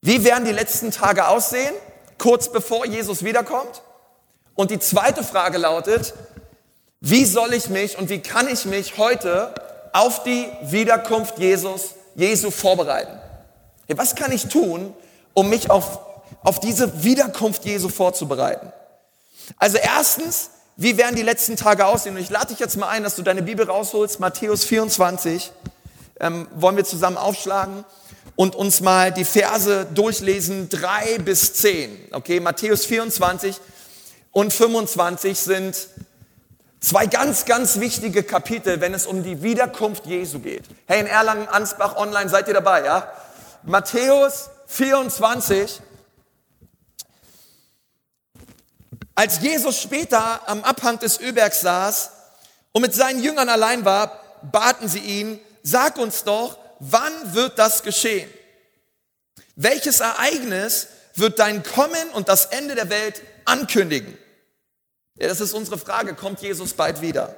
wie 0.00 0.24
werden 0.24 0.44
die 0.44 0.52
letzten 0.52 0.90
Tage 0.90 1.28
aussehen, 1.28 1.74
kurz 2.18 2.50
bevor 2.50 2.86
Jesus 2.86 3.24
wiederkommt? 3.24 3.82
Und 4.54 4.70
die 4.70 4.78
zweite 4.78 5.22
Frage 5.22 5.58
lautet, 5.58 6.14
wie 7.00 7.24
soll 7.24 7.52
ich 7.54 7.68
mich 7.68 7.98
und 7.98 8.08
wie 8.08 8.20
kann 8.20 8.48
ich 8.48 8.64
mich 8.64 8.96
heute 8.98 9.52
auf 9.92 10.22
die 10.24 10.46
Wiederkunft 10.62 11.38
Jesus, 11.38 11.94
Jesu 12.14 12.50
vorbereiten. 12.50 13.18
Was 13.88 14.14
kann 14.14 14.30
ich 14.30 14.48
tun, 14.48 14.94
um 15.32 15.48
mich 15.48 15.70
auf, 15.70 16.00
auf 16.42 16.60
diese 16.60 17.02
Wiederkunft 17.02 17.64
Jesu 17.64 17.88
vorzubereiten? 17.88 18.72
Also 19.58 19.78
erstens, 19.78 20.50
wie 20.76 20.98
werden 20.98 21.16
die 21.16 21.22
letzten 21.22 21.56
Tage 21.56 21.86
aussehen? 21.86 22.16
Und 22.16 22.22
ich 22.22 22.30
lade 22.30 22.48
dich 22.48 22.58
jetzt 22.58 22.76
mal 22.76 22.88
ein, 22.88 23.04
dass 23.04 23.16
du 23.16 23.22
deine 23.22 23.42
Bibel 23.42 23.66
rausholst, 23.66 24.20
Matthäus 24.20 24.64
24, 24.64 25.52
ähm, 26.20 26.48
wollen 26.54 26.76
wir 26.76 26.84
zusammen 26.84 27.16
aufschlagen 27.16 27.84
und 28.36 28.54
uns 28.54 28.80
mal 28.80 29.12
die 29.12 29.24
Verse 29.24 29.86
durchlesen, 29.94 30.68
drei 30.68 31.18
bis 31.18 31.54
zehn. 31.54 32.08
Okay, 32.12 32.40
Matthäus 32.40 32.86
24 32.86 33.56
und 34.32 34.52
25 34.52 35.38
sind 35.38 35.88
Zwei 36.80 37.06
ganz, 37.06 37.46
ganz 37.46 37.80
wichtige 37.80 38.22
Kapitel, 38.22 38.80
wenn 38.80 38.94
es 38.94 39.06
um 39.06 39.24
die 39.24 39.42
Wiederkunft 39.42 40.06
Jesu 40.06 40.38
geht. 40.38 40.62
Hey, 40.86 41.00
in 41.00 41.06
Erlangen-Ansbach 41.06 41.96
online 41.96 42.28
seid 42.28 42.46
ihr 42.46 42.54
dabei, 42.54 42.84
ja? 42.84 43.10
Matthäus 43.64 44.50
24. 44.66 45.80
Als 49.16 49.40
Jesus 49.40 49.80
später 49.80 50.48
am 50.48 50.62
Abhang 50.62 51.00
des 51.00 51.18
Ölbergs 51.18 51.62
saß 51.62 52.10
und 52.70 52.82
mit 52.82 52.94
seinen 52.94 53.20
Jüngern 53.20 53.48
allein 53.48 53.84
war, 53.84 54.20
baten 54.42 54.88
sie 54.88 55.00
ihn, 55.00 55.40
sag 55.66 55.98
uns 55.98 56.24
doch, 56.24 56.58
wann 56.78 57.34
wird 57.34 57.58
das 57.58 57.82
geschehen? 57.82 58.30
Welches 59.56 60.00
Ereignis 60.00 60.86
wird 61.14 61.38
dein 61.38 61.62
Kommen 61.62 62.10
und 62.14 62.28
das 62.28 62.46
Ende 62.46 62.74
der 62.74 62.88
Welt 62.88 63.22
ankündigen? 63.44 64.16
Ja, 65.18 65.28
das 65.28 65.40
ist 65.40 65.54
unsere 65.54 65.78
Frage. 65.78 66.14
Kommt 66.14 66.40
Jesus 66.40 66.74
bald 66.74 67.00
wieder? 67.00 67.34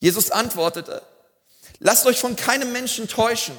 Jesus 0.00 0.30
antwortete, 0.30 1.02
lasst 1.80 2.06
euch 2.06 2.18
von 2.18 2.36
keinem 2.36 2.72
Menschen 2.72 3.08
täuschen, 3.08 3.56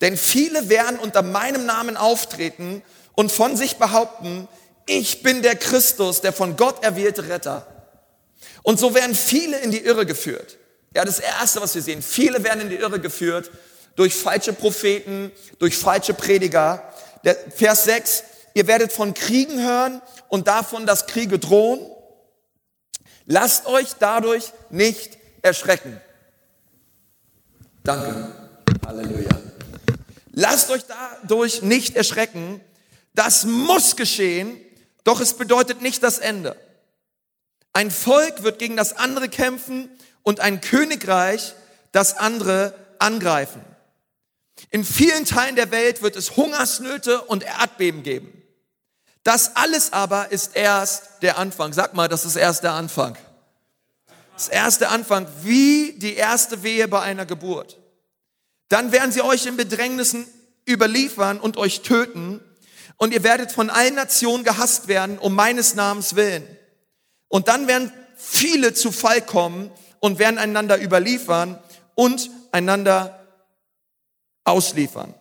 denn 0.00 0.16
viele 0.16 0.68
werden 0.68 0.98
unter 0.98 1.22
meinem 1.22 1.66
Namen 1.66 1.96
auftreten 1.96 2.82
und 3.14 3.30
von 3.30 3.56
sich 3.56 3.76
behaupten, 3.76 4.48
ich 4.86 5.22
bin 5.22 5.42
der 5.42 5.56
Christus, 5.56 6.20
der 6.20 6.32
von 6.32 6.56
Gott 6.56 6.82
erwählte 6.82 7.28
Retter. 7.28 7.66
Und 8.62 8.78
so 8.78 8.94
werden 8.94 9.14
viele 9.14 9.58
in 9.58 9.70
die 9.70 9.84
Irre 9.84 10.06
geführt. 10.06 10.58
Ja, 10.94 11.04
das 11.04 11.18
Erste, 11.18 11.60
was 11.60 11.74
wir 11.74 11.82
sehen, 11.82 12.02
viele 12.02 12.42
werden 12.44 12.60
in 12.62 12.68
die 12.70 12.76
Irre 12.76 13.00
geführt 13.00 13.50
durch 13.96 14.14
falsche 14.14 14.52
Propheten, 14.52 15.32
durch 15.58 15.76
falsche 15.76 16.14
Prediger. 16.14 16.82
Der 17.24 17.34
Vers 17.34 17.84
6, 17.84 18.24
ihr 18.54 18.66
werdet 18.66 18.92
von 18.92 19.12
Kriegen 19.12 19.60
hören 19.60 20.00
und 20.28 20.46
davon, 20.46 20.86
dass 20.86 21.06
Kriege 21.06 21.38
drohen. 21.38 21.80
Lasst 23.26 23.66
euch 23.66 23.94
dadurch 23.98 24.52
nicht 24.70 25.18
erschrecken. 25.42 26.00
Danke. 27.82 28.32
Halleluja. 28.86 29.30
Lasst 30.32 30.70
euch 30.70 30.82
dadurch 30.86 31.62
nicht 31.62 31.96
erschrecken. 31.96 32.60
Das 33.14 33.44
muss 33.44 33.96
geschehen, 33.96 34.60
doch 35.04 35.20
es 35.20 35.34
bedeutet 35.34 35.82
nicht 35.82 36.02
das 36.02 36.18
Ende. 36.18 36.56
Ein 37.72 37.90
Volk 37.90 38.42
wird 38.42 38.58
gegen 38.58 38.76
das 38.76 38.96
andere 38.96 39.28
kämpfen 39.28 39.88
und 40.24 40.40
ein 40.40 40.60
Königreich 40.60 41.54
das 41.92 42.16
andere 42.16 42.74
angreifen. 42.98 43.64
In 44.70 44.84
vielen 44.84 45.24
Teilen 45.24 45.54
der 45.54 45.70
Welt 45.70 46.02
wird 46.02 46.16
es 46.16 46.36
Hungersnöte 46.36 47.22
und 47.22 47.44
Erdbeben 47.44 48.02
geben. 48.02 48.42
Das 49.22 49.56
alles 49.56 49.92
aber 49.92 50.32
ist 50.32 50.56
erst 50.56 51.22
der 51.22 51.38
Anfang. 51.38 51.72
Sag 51.72 51.94
mal, 51.94 52.08
das 52.08 52.24
ist 52.24 52.36
erst 52.36 52.64
der 52.64 52.72
Anfang. 52.72 53.16
Das 54.34 54.48
erste 54.48 54.88
Anfang, 54.88 55.28
wie 55.42 55.92
die 55.92 56.14
erste 56.14 56.62
Wehe 56.62 56.88
bei 56.88 57.00
einer 57.00 57.24
Geburt. 57.24 57.78
Dann 58.68 58.90
werden 58.90 59.12
sie 59.12 59.22
euch 59.22 59.46
in 59.46 59.56
Bedrängnissen 59.56 60.26
überliefern 60.68 61.38
und 61.38 61.56
euch 61.56 61.82
töten. 61.82 62.40
Und 62.96 63.14
ihr 63.14 63.22
werdet 63.22 63.52
von 63.52 63.70
allen 63.70 63.94
Nationen 63.94 64.44
gehasst 64.44 64.88
werden, 64.88 65.18
um 65.18 65.34
meines 65.34 65.74
Namens 65.74 66.16
willen. 66.16 66.44
Und 67.28 67.48
dann 67.48 67.66
werden 67.66 67.92
viele 68.16 68.74
zu 68.74 68.92
Fall 68.92 69.20
kommen 69.22 69.70
und 70.04 70.18
werden 70.18 70.36
einander 70.36 70.82
überliefern 70.82 71.58
und 71.94 72.28
einander 72.52 73.26
ausliefern. 74.44 75.14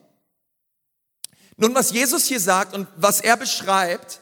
Nun, 1.55 1.73
was 1.73 1.93
Jesus 1.93 2.25
hier 2.25 2.41
sagt 2.41 2.73
und 2.73 2.89
was 2.97 3.21
er 3.21 3.37
beschreibt, 3.37 4.19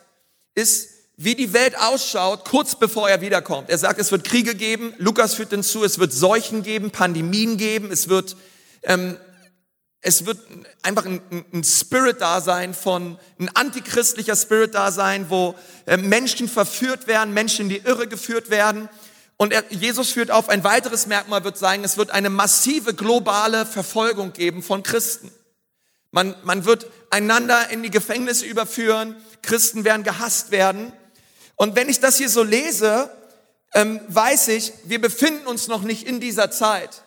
ist, 0.53 0.89
wie 1.18 1.34
die 1.34 1.53
Welt 1.53 1.75
ausschaut, 1.80 2.46
kurz 2.48 2.75
bevor 2.75 3.10
er 3.10 3.22
wiederkommt. 3.22 3.72
Er 3.72 3.80
sagt, 3.80 4.00
es 4.00 4.12
wird 4.12 4.24
Kriege 4.24 4.53
geben, 4.53 4.94
Lukas 5.00 5.34
führt 5.34 5.50
hinzu, 5.50 5.84
es 5.84 5.98
wird 5.98 6.13
Seuchen 6.13 6.62
geben, 6.62 6.91
Pandemien 6.91 7.58
geben, 7.58 7.91
es 7.91 8.08
wird, 8.08 8.38
ähm, 8.84 9.18
es 10.01 10.27
wird 10.27 10.38
einfach 10.84 11.08
ein, 11.08 11.22
ein 11.51 11.63
Spirit 11.63 12.22
da 12.22 12.39
sein 12.39 12.75
von, 12.75 13.18
ein 13.39 13.50
antichristlicher 13.56 14.36
Spirit 14.36 14.75
da 14.75 14.91
sein, 14.91 15.32
wo 15.32 15.56
äh, 15.88 15.98
Menschen 15.98 16.48
verführt 16.48 17.08
werden, 17.08 17.34
Menschen 17.34 17.63
in 17.63 17.70
die 17.70 17.82
Irre 17.84 18.08
geführt 18.08 18.51
werden. 18.51 18.89
Und 19.41 19.53
er, 19.53 19.63
Jesus 19.71 20.12
führt 20.12 20.29
auf, 20.29 20.50
ein 20.50 20.63
weiteres 20.63 21.07
Merkmal 21.07 21.43
wird 21.43 21.57
sein, 21.57 21.83
es 21.83 21.98
wird 21.98 22.12
eine 22.12 22.29
massive 22.29 22.93
globale 22.93 23.65
Verfolgung 23.65 24.33
geben 24.33 24.62
von 24.62 24.83
Christen. 24.83 25.31
Man, 26.12 26.36
man 26.43 26.65
wird 26.65 26.86
einander 27.10 27.71
in 27.71 27.81
die 27.81 27.89
Gefängnisse 27.89 28.45
überführen, 28.45 29.15
Christen 29.41 29.83
werden 29.83 30.03
gehasst 30.03 30.51
werden. 30.51 30.93
Und 31.55 31.75
wenn 31.75 31.89
ich 31.89 32.00
das 32.00 32.17
hier 32.17 32.29
so 32.29 32.43
lese, 32.43 33.10
ähm, 33.74 34.00
weiß 34.10 34.50
ich, 34.50 34.74
wir 34.83 35.01
befinden 35.01 35.48
uns 35.48 35.67
noch 35.67 35.81
nicht 35.81 36.05
in 36.05 36.19
dieser 36.19 36.51
Zeit, 36.51 37.01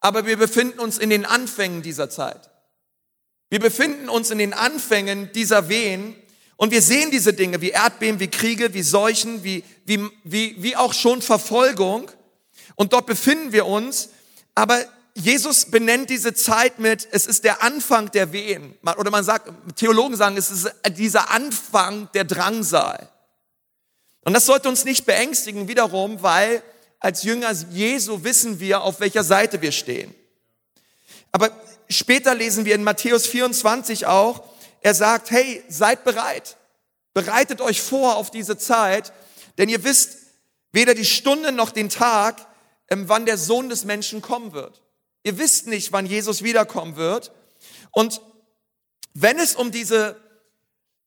aber 0.00 0.24
wir 0.24 0.38
befinden 0.38 0.78
uns 0.78 0.96
in 0.96 1.10
den 1.10 1.26
Anfängen 1.26 1.82
dieser 1.82 2.08
Zeit. 2.08 2.48
Wir 3.50 3.60
befinden 3.60 4.08
uns 4.08 4.30
in 4.30 4.38
den 4.38 4.54
Anfängen 4.54 5.30
dieser 5.34 5.68
Wehen 5.68 6.16
und 6.62 6.70
wir 6.70 6.80
sehen 6.80 7.10
diese 7.10 7.32
Dinge 7.32 7.60
wie 7.60 7.70
Erdbeben, 7.70 8.20
wie 8.20 8.28
Kriege, 8.28 8.72
wie 8.72 8.84
Seuchen, 8.84 9.42
wie, 9.42 9.64
wie, 9.84 10.08
wie, 10.22 10.54
wie 10.62 10.76
auch 10.76 10.94
schon 10.94 11.20
Verfolgung. 11.20 12.08
Und 12.76 12.92
dort 12.92 13.06
befinden 13.06 13.50
wir 13.50 13.66
uns. 13.66 14.10
Aber 14.54 14.78
Jesus 15.12 15.64
benennt 15.64 16.08
diese 16.08 16.34
Zeit 16.34 16.78
mit, 16.78 17.08
es 17.10 17.26
ist 17.26 17.42
der 17.42 17.64
Anfang 17.64 18.12
der 18.12 18.32
Wehen. 18.32 18.78
Oder 18.96 19.10
man 19.10 19.24
sagt, 19.24 19.50
Theologen 19.74 20.14
sagen, 20.14 20.36
es 20.36 20.52
ist 20.52 20.72
dieser 20.90 21.32
Anfang 21.32 22.08
der 22.14 22.22
Drangsal. 22.22 23.08
Und 24.20 24.32
das 24.32 24.46
sollte 24.46 24.68
uns 24.68 24.84
nicht 24.84 25.04
beängstigen 25.04 25.66
wiederum, 25.66 26.22
weil 26.22 26.62
als 27.00 27.24
Jünger 27.24 27.50
Jesu 27.72 28.22
wissen 28.22 28.60
wir, 28.60 28.82
auf 28.82 29.00
welcher 29.00 29.24
Seite 29.24 29.62
wir 29.62 29.72
stehen. 29.72 30.14
Aber 31.32 31.50
später 31.88 32.36
lesen 32.36 32.64
wir 32.64 32.76
in 32.76 32.84
Matthäus 32.84 33.26
24 33.26 34.06
auch, 34.06 34.51
er 34.82 34.94
sagt, 34.94 35.30
hey, 35.30 35.64
seid 35.68 36.04
bereit. 36.04 36.56
Bereitet 37.14 37.60
euch 37.60 37.80
vor 37.80 38.16
auf 38.16 38.30
diese 38.30 38.58
Zeit, 38.58 39.12
denn 39.58 39.68
ihr 39.68 39.84
wisst 39.84 40.18
weder 40.72 40.94
die 40.94 41.04
Stunde 41.04 41.52
noch 41.52 41.70
den 41.70 41.88
Tag, 41.88 42.46
ähm, 42.88 43.08
wann 43.08 43.26
der 43.26 43.38
Sohn 43.38 43.68
des 43.68 43.84
Menschen 43.84 44.22
kommen 44.22 44.52
wird. 44.52 44.82
Ihr 45.22 45.38
wisst 45.38 45.66
nicht, 45.66 45.92
wann 45.92 46.06
Jesus 46.06 46.42
wiederkommen 46.42 46.96
wird. 46.96 47.30
Und 47.92 48.20
wenn 49.14 49.38
es 49.38 49.54
um 49.54 49.70
diese 49.70 50.16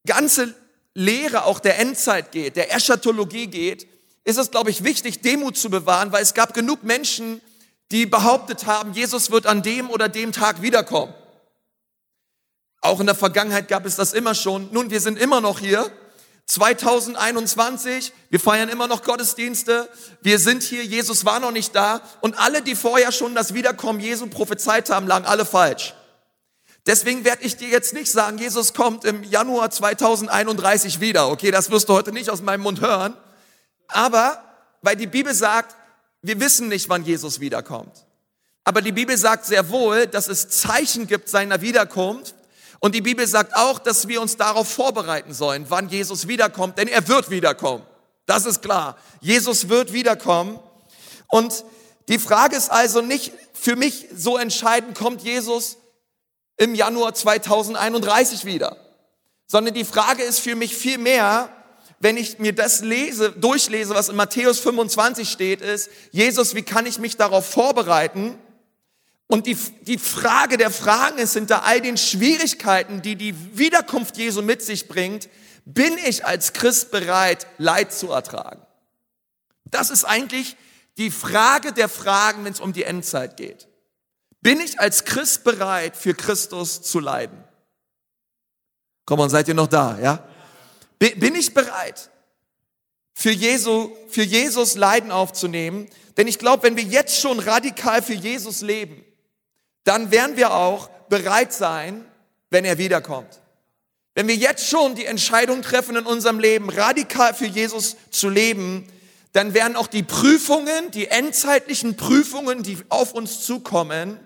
ganze 0.05 0.53
Lehre 0.93 1.45
auch 1.45 1.59
der 1.59 1.79
Endzeit 1.79 2.31
geht, 2.31 2.55
der 2.55 2.73
Eschatologie 2.73 3.47
geht, 3.47 3.87
ist 4.23 4.37
es, 4.37 4.51
glaube 4.51 4.69
ich, 4.69 4.83
wichtig, 4.83 5.21
Demut 5.21 5.57
zu 5.57 5.69
bewahren, 5.69 6.11
weil 6.11 6.23
es 6.23 6.33
gab 6.33 6.53
genug 6.53 6.83
Menschen, 6.83 7.41
die 7.91 8.05
behauptet 8.05 8.65
haben, 8.65 8.93
Jesus 8.93 9.31
wird 9.31 9.45
an 9.45 9.61
dem 9.61 9.89
oder 9.89 10.07
dem 10.07 10.31
Tag 10.31 10.61
wiederkommen. 10.61 11.13
Auch 12.85 12.99
in 12.99 13.07
der 13.07 13.15
Vergangenheit 13.15 13.67
gab 13.67 13.85
es 13.85 13.95
das 13.95 14.13
immer 14.13 14.35
schon. 14.35 14.69
Nun, 14.71 14.91
wir 14.91 15.01
sind 15.01 15.17
immer 15.17 15.41
noch 15.41 15.59
hier 15.59 15.91
2021, 16.45 18.13
wir 18.29 18.39
feiern 18.39 18.69
immer 18.69 18.87
noch 18.87 19.01
Gottesdienste, 19.01 19.89
wir 20.21 20.37
sind 20.37 20.61
hier, 20.61 20.85
Jesus 20.85 21.25
war 21.25 21.39
noch 21.39 21.51
nicht 21.51 21.75
da 21.75 22.01
und 22.21 22.37
alle, 22.37 22.61
die 22.61 22.75
vorher 22.75 23.11
schon 23.11 23.33
das 23.33 23.55
Wiederkommen 23.55 23.99
Jesu 23.99 24.27
prophezeit 24.27 24.91
haben, 24.91 25.07
lagen 25.07 25.25
alle 25.25 25.45
falsch. 25.45 25.95
Deswegen 26.85 27.25
werde 27.25 27.43
ich 27.43 27.57
dir 27.57 27.69
jetzt 27.69 27.93
nicht 27.93 28.11
sagen, 28.11 28.37
Jesus 28.37 28.75
kommt 28.75 29.03
im 29.03 29.23
Januar 29.23 29.71
2031 29.71 30.99
wieder. 30.99 31.29
Okay, 31.29 31.49
das 31.49 31.71
wirst 31.71 31.89
du 31.89 31.93
heute 31.93 32.11
nicht 32.11 32.29
aus 32.29 32.43
meinem 32.43 32.61
Mund 32.61 32.81
hören. 32.81 33.17
Aber, 33.87 34.43
weil 34.83 34.95
die 34.95 35.07
Bibel 35.07 35.33
sagt, 35.33 35.75
wir 36.21 36.39
wissen 36.39 36.67
nicht, 36.67 36.87
wann 36.89 37.03
Jesus 37.03 37.39
wiederkommt. 37.39 38.05
Aber 38.63 38.83
die 38.83 38.91
Bibel 38.91 39.17
sagt 39.17 39.47
sehr 39.47 39.71
wohl, 39.71 40.05
dass 40.05 40.27
es 40.27 40.49
Zeichen 40.49 41.07
gibt 41.07 41.29
seiner 41.29 41.61
Wiederkunft, 41.61 42.35
und 42.79 42.95
die 42.95 43.01
Bibel 43.01 43.25
sagt 43.25 43.55
auch, 43.55 43.79
dass 43.79 44.07
wir 44.07 44.21
uns 44.21 44.37
darauf 44.37 44.67
vorbereiten 44.67 45.33
sollen, 45.33 45.65
wann 45.69 45.89
Jesus 45.89 46.27
wiederkommt, 46.27 46.77
denn 46.77 46.87
er 46.87 47.07
wird 47.07 47.29
wiederkommen. 47.29 47.83
Das 48.25 48.45
ist 48.45 48.61
klar. 48.61 48.97
Jesus 49.21 49.69
wird 49.69 49.93
wiederkommen. 49.93 50.59
Und 51.27 51.63
die 52.07 52.19
Frage 52.19 52.55
ist 52.55 52.71
also 52.71 53.01
nicht 53.01 53.31
für 53.53 53.75
mich 53.75 54.07
so 54.15 54.37
entscheidend, 54.37 54.97
kommt 54.97 55.21
Jesus 55.23 55.77
im 56.57 56.75
Januar 56.75 57.13
2031 57.13 58.45
wieder, 58.45 58.77
sondern 59.47 59.73
die 59.73 59.85
Frage 59.85 60.23
ist 60.23 60.39
für 60.39 60.55
mich 60.55 60.75
viel 60.75 60.97
mehr, 60.97 61.49
wenn 61.99 62.17
ich 62.17 62.39
mir 62.39 62.53
das 62.53 62.81
lese, 62.81 63.31
durchlese, 63.31 63.95
was 63.95 64.09
in 64.09 64.15
Matthäus 64.15 64.59
25 64.59 65.29
steht, 65.29 65.61
ist, 65.61 65.89
Jesus, 66.11 66.53
wie 66.55 66.61
kann 66.61 66.85
ich 66.85 66.99
mich 66.99 67.17
darauf 67.17 67.45
vorbereiten? 67.45 68.37
Und 69.27 69.47
die, 69.47 69.57
die 69.81 69.97
Frage 69.97 70.57
der 70.57 70.69
Fragen 70.69 71.17
ist 71.17 71.33
hinter 71.33 71.63
all 71.63 71.81
den 71.81 71.97
Schwierigkeiten, 71.97 73.01
die 73.01 73.15
die 73.15 73.57
Wiederkunft 73.57 74.17
Jesu 74.17 74.41
mit 74.41 74.61
sich 74.61 74.87
bringt, 74.87 75.29
bin 75.65 75.97
ich 75.97 76.25
als 76.25 76.53
Christ 76.53 76.91
bereit, 76.91 77.47
Leid 77.57 77.91
zu 77.91 78.11
ertragen? 78.11 78.61
Das 79.65 79.89
ist 79.89 80.03
eigentlich 80.03 80.55
die 80.97 81.09
Frage 81.09 81.73
der 81.73 81.89
Fragen, 81.89 82.45
wenn 82.45 82.53
es 82.53 82.59
um 82.59 82.71
die 82.71 82.83
Endzeit 82.83 83.35
geht. 83.35 83.67
Bin 84.41 84.59
ich 84.59 84.79
als 84.79 85.05
Christ 85.05 85.43
bereit, 85.43 85.97
für 85.97 86.13
Christus 86.13 86.83
zu 86.83 86.99
leiden? 86.99 87.43
Komm 89.05 89.19
on, 89.19 89.29
seid 89.29 89.47
ihr 89.47 89.53
noch 89.53 89.67
da, 89.67 89.97
ja? 89.99 90.23
Bin 90.99 91.35
ich 91.35 91.53
bereit, 91.53 92.09
für, 93.13 93.31
Jesu, 93.31 93.95
für 94.07 94.23
Jesus 94.23 94.75
Leiden 94.75 95.11
aufzunehmen? 95.11 95.87
Denn 96.17 96.27
ich 96.27 96.39
glaube, 96.39 96.63
wenn 96.63 96.77
wir 96.77 96.83
jetzt 96.83 97.19
schon 97.19 97.39
radikal 97.39 98.01
für 98.01 98.13
Jesus 98.13 98.61
leben, 98.61 99.04
dann 99.85 100.11
werden 100.11 100.35
wir 100.35 100.53
auch 100.53 100.89
bereit 101.07 101.53
sein, 101.53 102.03
wenn 102.49 102.65
er 102.65 102.77
wiederkommt. 102.77 103.39
Wenn 104.15 104.27
wir 104.27 104.35
jetzt 104.35 104.67
schon 104.67 104.95
die 104.95 105.05
Entscheidung 105.05 105.61
treffen 105.61 105.95
in 105.95 106.05
unserem 106.05 106.39
Leben, 106.39 106.69
radikal 106.69 107.33
für 107.33 107.45
Jesus 107.45 107.95
zu 108.11 108.29
leben, 108.29 108.87
dann 109.33 109.53
werden 109.53 109.75
auch 109.75 109.87
die 109.87 110.03
Prüfungen, 110.03 110.91
die 110.91 111.07
endzeitlichen 111.07 111.97
Prüfungen, 111.97 112.63
die 112.63 112.77
auf 112.89 113.13
uns 113.13 113.41
zukommen, 113.41 114.17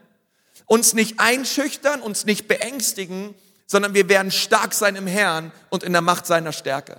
uns 0.66 0.94
nicht 0.94 1.20
einschüchtern, 1.20 2.01
uns 2.01 2.25
nicht 2.25 2.48
beängstigen, 2.48 3.34
sondern 3.66 3.96
wir 3.96 4.08
werden 4.08 4.32
stark 4.32 4.74
sein 4.74 4.96
im 4.96 5.08
Herrn 5.08 5.51
und 5.70 5.84
in 5.84 5.94
der 5.94 6.01
Macht 6.01 6.28
seiner 6.28 6.51
Stärke. 6.51 6.98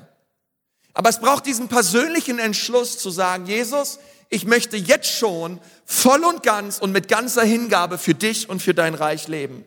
Aber 0.93 1.09
es 1.09 1.21
braucht 1.21 1.47
diesen 1.47 1.69
persönlichen 1.69 2.41
Entschluss 2.41 2.99
zu 2.99 3.11
sagen, 3.11 3.47
Jesus, 3.47 4.01
ich 4.31 4.45
möchte 4.45 4.77
jetzt 4.77 5.11
schon 5.11 5.61
voll 5.85 6.25
und 6.25 6.43
ganz 6.43 6.79
und 6.79 6.93
mit 6.93 7.09
ganzer 7.09 7.43
Hingabe 7.43 7.99
für 7.99 8.15
dich 8.15 8.49
und 8.49 8.63
für 8.63 8.75
dein 8.75 8.95
Reich 8.95 9.29
leben. 9.29 9.65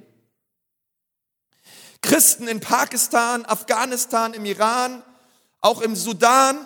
Christen 2.02 2.48
in 2.48 2.62
Pakistan, 2.62 3.46
Afghanistan, 3.46 4.34
im 4.34 4.46
Iran, 4.46 5.04
auch 5.60 5.82
im 5.82 5.96
Sudan 5.96 6.66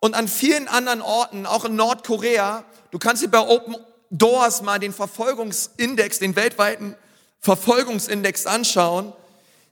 und 0.00 0.14
an 0.14 0.28
vielen 0.28 0.68
anderen 0.68 1.02
Orten, 1.02 1.46
auch 1.46 1.64
in 1.64 1.76
Nordkorea. 1.76 2.64
Du 2.90 2.98
kannst 2.98 3.22
dir 3.22 3.28
bei 3.28 3.40
Open 3.40 3.76
Doors 4.10 4.62
mal 4.62 4.80
den 4.80 4.92
Verfolgungsindex, 4.92 6.18
den 6.18 6.34
weltweiten 6.34 6.96
Verfolgungsindex 7.38 8.46
anschauen, 8.46 9.12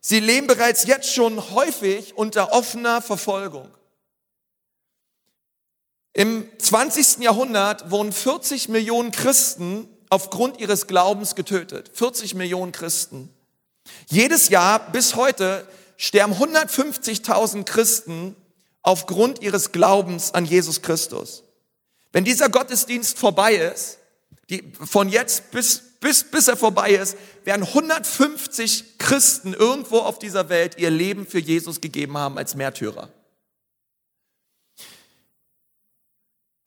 sie 0.00 0.20
leben 0.20 0.46
bereits 0.46 0.86
jetzt 0.86 1.12
schon 1.12 1.50
häufig 1.50 2.16
unter 2.16 2.52
offener 2.52 3.02
Verfolgung. 3.02 3.68
Im 6.12 6.48
20. 6.58 7.18
Jahrhundert 7.18 7.90
wurden 7.90 8.12
40 8.12 8.68
Millionen 8.68 9.12
Christen 9.12 9.88
aufgrund 10.10 10.60
ihres 10.60 10.86
Glaubens 10.86 11.34
getötet. 11.34 11.90
40 11.94 12.34
Millionen 12.34 12.72
Christen. 12.72 13.30
Jedes 14.08 14.48
Jahr 14.48 14.90
bis 14.90 15.16
heute 15.16 15.66
sterben 15.96 16.34
150.000 16.34 17.64
Christen 17.64 18.36
aufgrund 18.82 19.42
ihres 19.42 19.72
Glaubens 19.72 20.32
an 20.32 20.44
Jesus 20.44 20.82
Christus. 20.82 21.44
Wenn 22.12 22.24
dieser 22.24 22.48
Gottesdienst 22.48 23.18
vorbei 23.18 23.54
ist, 23.54 23.98
die, 24.48 24.72
von 24.72 25.08
jetzt 25.10 25.50
bis, 25.50 25.82
bis, 26.00 26.24
bis 26.24 26.48
er 26.48 26.56
vorbei 26.56 26.92
ist, 26.92 27.16
werden 27.44 27.64
150 27.64 28.98
Christen 28.98 29.52
irgendwo 29.52 29.98
auf 29.98 30.18
dieser 30.18 30.48
Welt 30.48 30.78
ihr 30.78 30.90
Leben 30.90 31.26
für 31.26 31.38
Jesus 31.38 31.80
gegeben 31.80 32.16
haben 32.16 32.38
als 32.38 32.54
Märtyrer. 32.54 33.10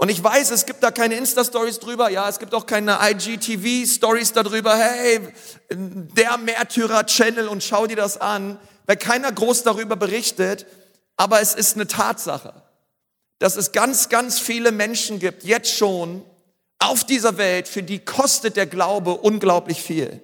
Und 0.01 0.09
ich 0.09 0.23
weiß, 0.23 0.49
es 0.49 0.65
gibt 0.65 0.81
da 0.81 0.89
keine 0.89 1.13
Insta-Stories 1.13 1.77
drüber, 1.77 2.09
ja, 2.09 2.27
es 2.27 2.39
gibt 2.39 2.55
auch 2.55 2.65
keine 2.65 2.97
IGTV-Stories 3.03 4.33
darüber, 4.33 4.75
hey, 4.75 5.19
der 5.69 6.39
Märtyrer-Channel 6.39 7.47
und 7.47 7.63
schau 7.63 7.85
dir 7.85 7.97
das 7.97 8.19
an, 8.19 8.59
weil 8.87 8.97
keiner 8.97 9.31
groß 9.31 9.61
darüber 9.61 9.95
berichtet, 9.95 10.65
aber 11.17 11.39
es 11.39 11.53
ist 11.53 11.75
eine 11.75 11.85
Tatsache, 11.85 12.63
dass 13.37 13.55
es 13.55 13.73
ganz, 13.73 14.09
ganz 14.09 14.39
viele 14.39 14.71
Menschen 14.71 15.19
gibt, 15.19 15.43
jetzt 15.43 15.71
schon 15.71 16.23
auf 16.79 17.03
dieser 17.03 17.37
Welt, 17.37 17.67
für 17.67 17.83
die 17.83 17.99
kostet 17.99 18.55
der 18.55 18.65
Glaube 18.65 19.13
unglaublich 19.13 19.83
viel. 19.83 20.19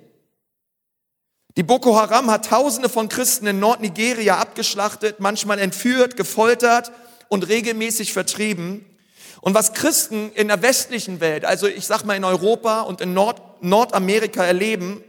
Die 1.55 1.61
Boko 1.61 1.95
Haram 1.95 2.31
hat 2.31 2.45
Tausende 2.45 2.89
von 2.89 3.09
Christen 3.09 3.45
in 3.45 3.59
Nordnigeria 3.59 4.39
abgeschlachtet, 4.39 5.19
manchmal 5.19 5.59
entführt, 5.59 6.17
gefoltert 6.17 6.91
und 7.29 7.47
regelmäßig 7.47 8.11
vertrieben. 8.11 8.83
Und 9.47 9.53
was 9.53 9.71
Christen 9.71 10.29
in 10.33 10.49
der 10.49 10.61
westlichen 10.61 11.21
Welt, 11.21 11.45
also 11.45 11.67
ich 11.67 11.87
sag 11.87 12.03
mal 12.03 12.17
in 12.17 12.25
Europa 12.25 12.81
und 12.81 12.99
in 12.99 13.13
Nord 13.13 13.63
Nordamerika 13.63 14.43
erleben, 14.43 15.01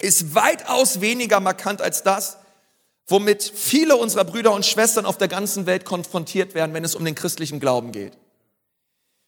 ist 0.00 0.36
weitaus 0.36 1.00
weniger 1.00 1.40
markant 1.40 1.82
als 1.82 2.04
das, 2.04 2.36
womit 3.08 3.42
viele 3.42 3.96
unserer 3.96 4.22
Brüder 4.22 4.52
und 4.52 4.64
Schwestern 4.64 5.04
auf 5.04 5.18
der 5.18 5.26
ganzen 5.26 5.66
Welt 5.66 5.84
konfrontiert 5.84 6.54
werden, 6.54 6.74
wenn 6.74 6.84
es 6.84 6.94
um 6.94 7.04
den 7.04 7.16
christlichen 7.16 7.58
Glauben 7.58 7.90
geht. 7.90 8.12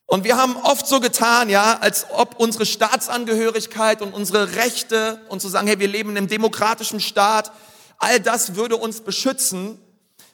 Und 0.07 0.23
wir 0.23 0.37
haben 0.37 0.57
oft 0.57 0.87
so 0.87 1.01
getan, 1.01 1.51
ja, 1.51 1.77
als 1.81 2.07
ob 2.09 2.39
unsere 2.39 2.65
Staatsangehörigkeit 2.65 4.03
und 4.03 4.15
unsere 4.15 4.55
Rechte 4.55 5.21
und 5.31 5.43
zu 5.43 5.49
sagen, 5.49 5.67
hey, 5.67 5.81
wir 5.81 5.89
leben 5.89 6.11
in 6.11 6.17
einem 6.17 6.29
demokratischen 6.29 7.01
Staat, 7.01 7.51
all 7.99 8.21
das 8.21 8.55
würde 8.55 8.77
uns 8.77 9.01
beschützen. 9.01 9.81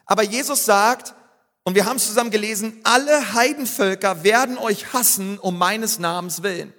Aber 0.05 0.23
Jesus 0.23 0.67
sagt, 0.67 1.15
und 1.65 1.75
wir 1.75 1.87
haben 1.87 1.97
es 1.97 2.07
zusammen 2.07 2.31
gelesen, 2.31 2.79
alle 2.85 3.35
Heidenvölker 3.35 4.23
werden 4.23 4.59
euch 4.59 4.93
hassen 4.93 5.39
um 5.39 5.59
meines 5.59 5.99
Namens 5.99 6.43
willen. 6.43 6.73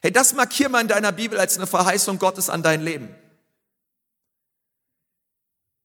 Hey, 0.00 0.12
das 0.12 0.34
markier 0.34 0.68
mal 0.68 0.80
in 0.80 0.88
deiner 0.88 1.12
Bibel 1.12 1.38
als 1.38 1.56
eine 1.56 1.66
Verheißung 1.66 2.18
Gottes 2.18 2.50
an 2.50 2.62
dein 2.62 2.82
Leben. 2.82 3.14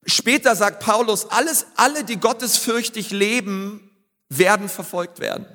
Später 0.05 0.55
sagt 0.55 0.79
Paulus, 0.79 1.29
alles, 1.29 1.67
alle, 1.75 2.03
die 2.03 2.17
gottesfürchtig 2.17 3.11
leben, 3.11 3.91
werden 4.29 4.69
verfolgt 4.69 5.19
werden. 5.19 5.45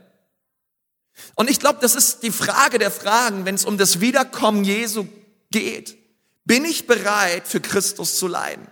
Und 1.35 1.51
ich 1.51 1.59
glaube, 1.59 1.79
das 1.81 1.95
ist 1.95 2.23
die 2.23 2.31
Frage 2.31 2.79
der 2.79 2.91
Fragen, 2.91 3.45
wenn 3.45 3.55
es 3.55 3.65
um 3.65 3.79
das 3.79 4.01
Wiederkommen 4.01 4.65
Jesu 4.65 5.07
geht. 5.51 5.97
Bin 6.45 6.65
ich 6.65 6.87
bereit, 6.87 7.49
für 7.49 7.61
Christus 7.61 8.19
zu 8.19 8.29
leiden? 8.29 8.67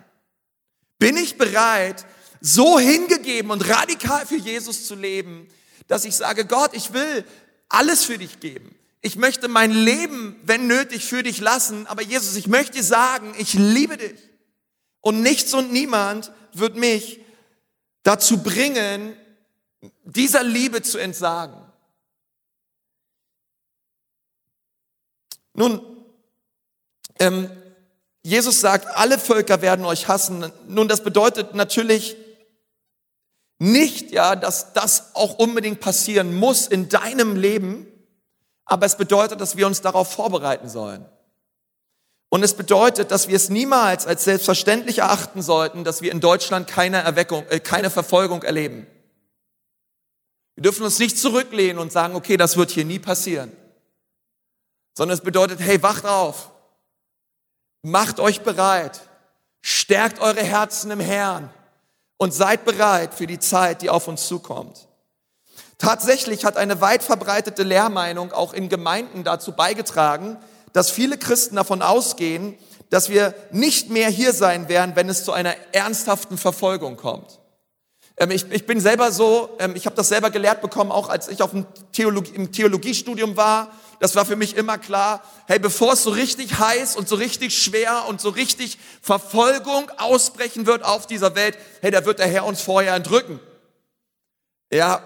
Bin 0.98 1.16
ich 1.16 1.38
bereit, 1.38 2.04
so 2.40 2.78
hingegeben 2.78 3.50
und 3.50 3.68
radikal 3.68 4.26
für 4.26 4.36
Jesus 4.36 4.86
zu 4.86 4.94
leben, 4.94 5.48
dass 5.88 6.04
ich 6.04 6.16
sage, 6.16 6.44
Gott, 6.44 6.74
ich 6.74 6.92
will 6.92 7.24
alles 7.68 8.04
für 8.04 8.18
dich 8.18 8.40
geben. 8.40 8.74
Ich 9.02 9.16
möchte 9.16 9.48
mein 9.48 9.72
Leben, 9.72 10.38
wenn 10.44 10.66
nötig, 10.66 11.04
für 11.04 11.22
dich 11.22 11.40
lassen. 11.40 11.86
Aber 11.86 12.02
Jesus, 12.02 12.36
ich 12.36 12.46
möchte 12.46 12.82
sagen, 12.82 13.34
ich 13.38 13.54
liebe 13.54 13.96
dich. 13.96 14.18
Und 15.00 15.22
nichts 15.22 15.54
und 15.54 15.72
niemand 15.72 16.32
wird 16.52 16.76
mich 16.76 17.20
dazu 18.02 18.42
bringen, 18.42 19.16
dieser 20.04 20.42
Liebe 20.42 20.82
zu 20.82 20.98
entsagen. 20.98 21.56
Nun, 25.54 25.80
ähm, 27.18 27.50
Jesus 28.22 28.60
sagt, 28.60 28.86
alle 28.96 29.18
Völker 29.18 29.62
werden 29.62 29.84
euch 29.86 30.08
hassen. 30.08 30.52
Nun, 30.68 30.88
das 30.88 31.02
bedeutet 31.02 31.54
natürlich 31.54 32.16
nicht, 33.60 34.10
ja, 34.10 34.36
dass 34.36 34.72
das 34.72 35.14
auch 35.14 35.34
unbedingt 35.34 35.80
passieren 35.80 36.34
muss 36.34 36.66
in 36.66 36.88
deinem 36.88 37.36
Leben, 37.36 37.86
aber 38.64 38.86
es 38.86 38.96
bedeutet, 38.96 39.38
dass 39.38 39.54
wir 39.54 39.66
uns 39.66 39.82
darauf 39.82 40.10
vorbereiten 40.10 40.70
sollen. 40.70 41.04
Und 42.30 42.42
es 42.42 42.54
bedeutet, 42.54 43.10
dass 43.10 43.28
wir 43.28 43.36
es 43.36 43.50
niemals 43.50 44.06
als 44.06 44.24
selbstverständlich 44.24 45.00
erachten 45.00 45.42
sollten, 45.42 45.84
dass 45.84 46.00
wir 46.00 46.10
in 46.10 46.20
Deutschland 46.20 46.68
keine 46.68 47.02
Erweckung, 47.02 47.44
äh, 47.50 47.60
keine 47.60 47.90
Verfolgung 47.90 48.42
erleben. 48.44 48.86
Wir 50.54 50.62
dürfen 50.62 50.84
uns 50.84 50.98
nicht 50.98 51.18
zurücklehnen 51.18 51.78
und 51.78 51.92
sagen, 51.92 52.14
okay, 52.14 52.38
das 52.38 52.56
wird 52.56 52.70
hier 52.70 52.86
nie 52.86 52.98
passieren. 52.98 53.52
Sondern 54.96 55.18
es 55.18 55.22
bedeutet, 55.22 55.60
hey, 55.60 55.82
wacht 55.82 56.06
auf. 56.06 56.50
Macht 57.82 58.20
euch 58.20 58.40
bereit. 58.40 59.02
Stärkt 59.60 60.18
eure 60.20 60.42
Herzen 60.42 60.90
im 60.92 61.00
Herrn 61.00 61.52
und 62.20 62.34
seid 62.34 62.66
bereit 62.66 63.14
für 63.14 63.26
die 63.26 63.38
Zeit, 63.38 63.80
die 63.80 63.88
auf 63.88 64.06
uns 64.06 64.28
zukommt. 64.28 64.86
Tatsächlich 65.78 66.44
hat 66.44 66.58
eine 66.58 66.82
weit 66.82 67.02
verbreitete 67.02 67.62
Lehrmeinung 67.62 68.32
auch 68.32 68.52
in 68.52 68.68
Gemeinden 68.68 69.24
dazu 69.24 69.52
beigetragen, 69.52 70.36
dass 70.74 70.90
viele 70.90 71.16
Christen 71.16 71.56
davon 71.56 71.80
ausgehen, 71.80 72.58
dass 72.90 73.08
wir 73.08 73.34
nicht 73.52 73.88
mehr 73.88 74.10
hier 74.10 74.34
sein 74.34 74.68
werden, 74.68 74.96
wenn 74.96 75.08
es 75.08 75.24
zu 75.24 75.32
einer 75.32 75.54
ernsthaften 75.72 76.36
Verfolgung 76.36 76.98
kommt. 76.98 77.39
Ähm, 78.20 78.30
ich, 78.30 78.44
ich 78.52 78.66
bin 78.66 78.78
selber 78.80 79.10
so, 79.10 79.56
ähm, 79.58 79.74
ich 79.74 79.86
habe 79.86 79.96
das 79.96 80.08
selber 80.08 80.30
gelehrt 80.30 80.60
bekommen, 80.60 80.92
auch 80.92 81.08
als 81.08 81.28
ich 81.28 81.42
auf 81.42 81.50
dem 81.50 81.66
Theologie, 81.92 82.32
im 82.34 82.52
Theologiestudium 82.52 83.36
war. 83.36 83.72
Das 83.98 84.14
war 84.14 84.24
für 84.24 84.36
mich 84.36 84.56
immer 84.56 84.78
klar, 84.78 85.22
hey, 85.46 85.58
bevor 85.58 85.94
es 85.94 86.04
so 86.04 86.10
richtig 86.10 86.58
heiß 86.58 86.96
und 86.96 87.08
so 87.08 87.16
richtig 87.16 87.60
schwer 87.60 88.04
und 88.08 88.20
so 88.20 88.28
richtig 88.28 88.78
Verfolgung 89.02 89.90
ausbrechen 89.96 90.66
wird 90.66 90.84
auf 90.84 91.06
dieser 91.06 91.34
Welt, 91.34 91.58
hey, 91.80 91.90
da 91.90 92.04
wird 92.04 92.18
der 92.18 92.26
Herr 92.26 92.44
uns 92.44 92.60
vorher 92.60 92.94
entrücken. 92.94 93.40
Ja, 94.72 95.02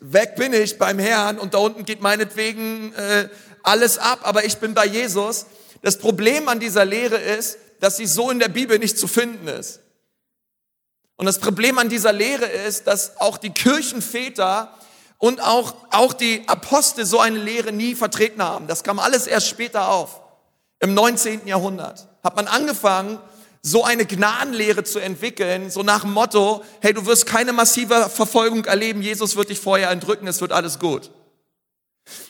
weg 0.00 0.36
bin 0.36 0.52
ich 0.52 0.78
beim 0.78 0.98
Herrn 0.98 1.38
und 1.38 1.54
da 1.54 1.58
unten 1.58 1.84
geht 1.84 2.00
meinetwegen 2.00 2.92
äh, 2.94 3.28
alles 3.62 3.98
ab, 3.98 4.20
aber 4.22 4.44
ich 4.44 4.58
bin 4.58 4.74
bei 4.74 4.86
Jesus. 4.86 5.46
Das 5.82 5.98
Problem 5.98 6.48
an 6.48 6.60
dieser 6.60 6.84
Lehre 6.84 7.16
ist, 7.16 7.58
dass 7.80 7.96
sie 7.96 8.06
so 8.06 8.30
in 8.30 8.38
der 8.38 8.48
Bibel 8.48 8.78
nicht 8.78 8.98
zu 8.98 9.06
finden 9.06 9.48
ist. 9.48 9.80
Und 11.16 11.26
das 11.26 11.38
Problem 11.38 11.78
an 11.78 11.88
dieser 11.88 12.12
Lehre 12.12 12.46
ist, 12.46 12.86
dass 12.86 13.20
auch 13.20 13.38
die 13.38 13.50
Kirchenväter 13.50 14.72
und 15.18 15.40
auch, 15.40 15.74
auch 15.90 16.12
die 16.12 16.42
Apostel 16.48 17.06
so 17.06 17.20
eine 17.20 17.38
Lehre 17.38 17.72
nie 17.72 17.94
vertreten 17.94 18.42
haben. 18.42 18.66
Das 18.66 18.82
kam 18.82 18.98
alles 18.98 19.26
erst 19.26 19.48
später 19.48 19.88
auf. 19.88 20.20
Im 20.80 20.92
19. 20.92 21.46
Jahrhundert 21.46 22.08
hat 22.22 22.36
man 22.36 22.46
angefangen, 22.46 23.18
so 23.62 23.82
eine 23.82 24.04
Gnadenlehre 24.04 24.84
zu 24.84 24.98
entwickeln, 24.98 25.70
so 25.70 25.82
nach 25.82 26.02
dem 26.02 26.12
Motto, 26.12 26.62
hey, 26.80 26.92
du 26.92 27.06
wirst 27.06 27.24
keine 27.24 27.54
massive 27.54 28.10
Verfolgung 28.10 28.66
erleben, 28.66 29.00
Jesus 29.00 29.36
wird 29.36 29.48
dich 29.48 29.58
vorher 29.58 29.90
entrücken, 29.90 30.26
es 30.26 30.42
wird 30.42 30.52
alles 30.52 30.78
gut. 30.78 31.10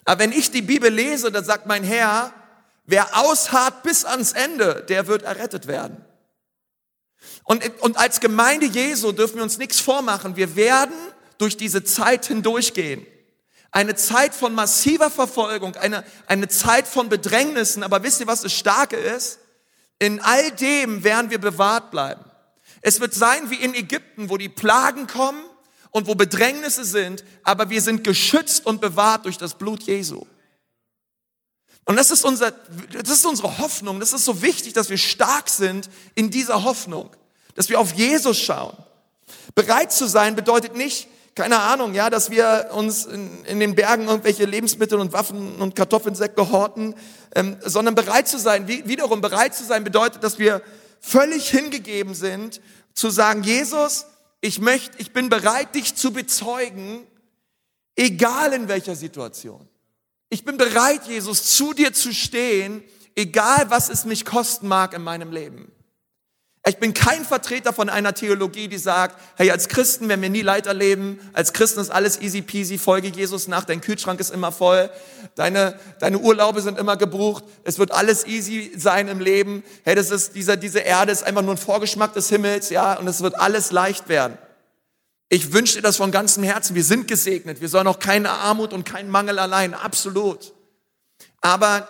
Aber 0.05 0.20
wenn 0.20 0.31
ich 0.31 0.53
die 0.53 0.62
Bibel 0.62 0.92
lese, 0.92 1.33
dann 1.33 1.44
sagt 1.44 1.66
mein 1.66 1.83
Herr, 1.83 2.33
wer 2.85 3.18
ausharrt 3.18 3.83
bis 3.83 4.05
ans 4.05 4.31
Ende, 4.31 4.85
der 4.88 5.09
wird 5.09 5.23
errettet 5.23 5.66
werden. 5.66 6.05
Und, 7.44 7.62
und 7.80 7.96
als 7.98 8.20
Gemeinde 8.20 8.66
Jesu 8.66 9.12
dürfen 9.12 9.37
wir 9.37 9.42
uns 9.42 9.59
nichts 9.59 9.80
vormachen. 9.80 10.37
Wir 10.37 10.57
werden 10.57 10.94
durch 11.38 11.57
diese 11.57 11.85
Zeit 11.85 12.26
hindurchgehen. 12.26 13.07
Eine 13.70 13.94
Zeit 13.96 14.35
von 14.35 14.54
massiver 14.54 15.11
Verfolgung, 15.11 15.76
eine, 15.76 16.04
eine 16.26 16.48
Zeit 16.48 16.87
von 16.87 17.09
Bedrängnissen. 17.09 17.83
Aber 17.83 18.02
wisst 18.02 18.20
ihr, 18.20 18.26
was 18.26 18.42
das 18.42 18.52
Starke 18.52 18.96
ist? 18.96 19.40
In 19.98 20.20
all 20.20 20.50
dem 20.52 21.04
werden 21.04 21.30
wir 21.30 21.40
bewahrt 21.40 21.90
bleiben. 21.90 22.24
Es 22.80 23.00
wird 23.00 23.14
sein 23.14 23.50
wie 23.50 23.57
in 23.57 23.74
Ägypten, 23.74 24.30
wo 24.30 24.37
die 24.37 24.48
Plagen 24.48 25.07
kommen 25.07 25.42
und 25.90 26.07
wo 26.07 26.14
Bedrängnisse 26.14 26.85
sind, 26.85 27.24
aber 27.42 27.70
wir 27.70 27.80
sind 27.80 28.04
geschützt 28.04 28.66
und 28.66 28.80
bewahrt 28.80 29.24
durch 29.24 29.38
das 29.38 29.54
Blut 29.54 29.83
Jesu. 29.85 30.26
Und 31.85 31.96
das 31.96 32.11
ist, 32.11 32.24
unser, 32.24 32.50
das 32.50 33.11
ist 33.11 33.26
unsere 33.26 33.59
Hoffnung. 33.59 34.00
Das 34.00 34.12
ist 34.12 34.24
so 34.24 34.42
wichtig, 34.42 34.72
dass 34.72 34.90
wir 34.90 34.98
stark 34.98 35.48
sind 35.48 35.90
in 36.14 36.30
dieser 36.30 36.64
Hoffnung, 36.64 37.11
dass 37.55 37.69
wir 37.69 37.81
auf 37.81 37.95
Jesus 37.95 38.38
schauen. 38.38 38.77
Bereit 39.55 39.93
zu 39.93 40.07
sein 40.07 40.37
bedeutet 40.37 40.77
nicht, 40.77 41.09
keine 41.35 41.59
Ahnung, 41.59 41.95
ja, 41.95 42.11
dass 42.11 42.31
wir 42.31 42.71
uns 42.73 43.07
in, 43.07 43.45
in 43.45 43.59
den 43.59 43.75
Bergen 43.75 44.07
irgendwelche 44.07 44.45
Lebensmittel 44.45 45.01
und 45.01 45.12
Waffen 45.12 45.57
und 45.57 45.75
Kartoffelsäcke 45.75 46.51
horten, 46.53 46.95
ähm, 47.35 47.57
sondern 47.64 47.95
bereit 47.97 48.29
zu 48.29 48.38
sein. 48.38 48.69
Wie, 48.69 48.87
wiederum 48.87 49.21
bereit 49.21 49.55
zu 49.55 49.64
sein 49.64 49.83
bedeutet, 49.83 50.23
dass 50.23 50.38
wir 50.38 50.62
völlig 51.01 51.51
hingegeben 51.51 52.14
sind, 52.14 52.61
zu 52.95 53.11
sagen, 53.11 53.43
Jesus, 53.43 54.07
ich 54.40 54.61
möchte, 54.61 54.97
ich 54.99 55.12
bin 55.12 55.29
bereit, 55.29 55.75
dich 55.75 55.97
zu 55.97 56.12
bezeugen, 56.12 57.05
egal 57.97 58.53
in 58.53 58.69
welcher 58.69 58.95
Situation. 58.95 59.69
Ich 60.29 60.45
bin 60.45 60.57
bereit, 60.57 61.07
Jesus, 61.07 61.57
zu 61.57 61.73
dir 61.73 61.93
zu 61.93 62.12
stehen, 62.14 62.85
egal 63.17 63.71
was 63.71 63.88
es 63.88 64.05
mich 64.05 64.25
kosten 64.25 64.69
mag 64.69 64.95
in 64.95 65.03
meinem 65.03 65.33
Leben. 65.33 65.73
Ich 66.66 66.79
bin 66.79 66.94
kein 66.94 67.27
Vertreter 67.27 67.74
von 67.74 67.90
einer 67.90 68.14
Theologie, 68.14 68.68
die 68.68 68.79
sagt, 68.79 69.20
hey, 69.37 69.50
als 69.50 69.68
Christen 69.68 70.09
werden 70.09 70.22
wir 70.22 70.31
nie 70.31 70.40
Leid 70.40 70.66
erleben, 70.66 71.18
als 71.35 71.53
Christen 71.53 71.81
ist 71.81 71.90
alles 71.90 72.18
easy 72.22 72.40
peasy, 72.40 72.79
folge 72.79 73.09
Jesus 73.09 73.48
nach, 73.48 73.64
dein 73.64 73.83
Kühlschrank 73.83 74.18
ist 74.18 74.31
immer 74.31 74.50
voll, 74.50 74.88
deine, 75.35 75.79
deine 76.00 76.18
Urlaube 76.18 76.62
sind 76.62 76.79
immer 76.79 76.96
gebucht, 76.96 77.44
es 77.64 77.79
wird 77.79 77.92
alles 77.92 78.27
easy 78.27 78.72
sein 78.77 79.09
im 79.09 79.20
Leben. 79.20 79.62
Hey, 79.85 79.94
das 79.94 80.11
ist, 80.11 80.37
dieser, 80.37 80.57
diese 80.57 80.79
Erde 80.79 81.12
ist 81.12 81.22
einfach 81.22 81.42
nur 81.42 81.53
ein 81.53 81.59
Vorgeschmack 81.59 82.14
des 82.14 82.31
Himmels, 82.31 82.70
ja, 82.70 82.94
und 82.94 83.07
es 83.09 83.20
wird 83.20 83.35
alles 83.35 83.70
leicht 83.70 84.09
werden. 84.09 84.38
Ich 85.29 85.53
wünsche 85.53 85.74
dir 85.74 85.83
das 85.83 85.96
von 85.96 86.12
ganzem 86.12 86.44
Herzen. 86.44 86.74
Wir 86.77 86.85
sind 86.85 87.09
gesegnet. 87.09 87.61
Wir 87.61 87.68
sollen 87.68 87.88
auch 87.88 87.98
keine 87.98 88.31
Armut 88.31 88.72
und 88.72 88.85
keinen 88.85 89.11
Mangel 89.11 89.38
allein. 89.38 89.74
Absolut. 89.74 90.53
Aber 91.40 91.88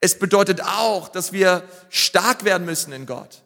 es 0.00 0.18
bedeutet 0.18 0.60
auch, 0.60 1.08
dass 1.08 1.32
wir 1.32 1.62
stark 1.88 2.44
werden 2.44 2.66
müssen 2.66 2.92
in 2.92 3.06
Gott. 3.06 3.43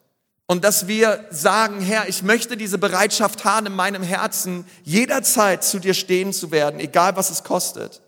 Und 0.50 0.64
dass 0.64 0.88
wir 0.88 1.26
sagen, 1.28 1.82
Herr, 1.82 2.08
ich 2.08 2.22
möchte 2.22 2.56
diese 2.56 2.78
Bereitschaft 2.78 3.44
haben 3.44 3.66
in 3.66 3.76
meinem 3.76 4.02
Herzen, 4.02 4.64
jederzeit 4.82 5.62
zu 5.62 5.78
dir 5.78 5.92
stehen 5.92 6.32
zu 6.32 6.50
werden, 6.50 6.80
egal 6.80 7.16
was 7.16 7.28
es 7.28 7.44
kostet. 7.44 8.00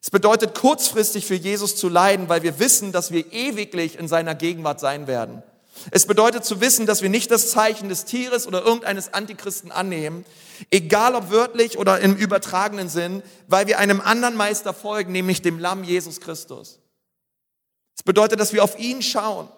Es 0.00 0.08
bedeutet 0.08 0.54
kurzfristig 0.54 1.26
für 1.26 1.34
Jesus 1.34 1.74
zu 1.74 1.88
leiden, 1.88 2.28
weil 2.28 2.44
wir 2.44 2.60
wissen, 2.60 2.92
dass 2.92 3.10
wir 3.10 3.32
ewiglich 3.32 3.98
in 3.98 4.06
seiner 4.06 4.36
Gegenwart 4.36 4.78
sein 4.78 5.08
werden. 5.08 5.42
Es 5.90 6.06
bedeutet 6.06 6.44
zu 6.44 6.60
wissen, 6.60 6.86
dass 6.86 7.02
wir 7.02 7.08
nicht 7.08 7.32
das 7.32 7.50
Zeichen 7.50 7.88
des 7.88 8.04
Tieres 8.04 8.46
oder 8.46 8.64
irgendeines 8.64 9.12
Antichristen 9.12 9.72
annehmen, 9.72 10.24
egal 10.70 11.16
ob 11.16 11.32
wörtlich 11.32 11.76
oder 11.76 11.98
im 11.98 12.14
übertragenen 12.14 12.88
Sinn, 12.88 13.20
weil 13.48 13.66
wir 13.66 13.80
einem 13.80 14.00
anderen 14.00 14.36
Meister 14.36 14.74
folgen, 14.74 15.10
nämlich 15.10 15.42
dem 15.42 15.58
Lamm 15.58 15.82
Jesus 15.82 16.20
Christus. 16.20 16.78
Es 17.96 18.04
bedeutet, 18.04 18.38
dass 18.38 18.52
wir 18.52 18.62
auf 18.62 18.78
ihn 18.78 19.02
schauen 19.02 19.48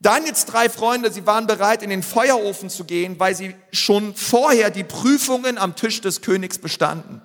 Daniels 0.00 0.44
drei 0.44 0.68
Freunde, 0.68 1.10
sie 1.10 1.26
waren 1.26 1.46
bereit, 1.46 1.82
in 1.82 1.90
den 1.90 2.02
Feuerofen 2.02 2.70
zu 2.70 2.84
gehen, 2.84 3.18
weil 3.18 3.34
sie 3.34 3.54
schon 3.72 4.14
vorher 4.14 4.70
die 4.70 4.84
Prüfungen 4.84 5.58
am 5.58 5.74
Tisch 5.74 6.00
des 6.00 6.22
Königs 6.22 6.58
bestanden. 6.58 7.20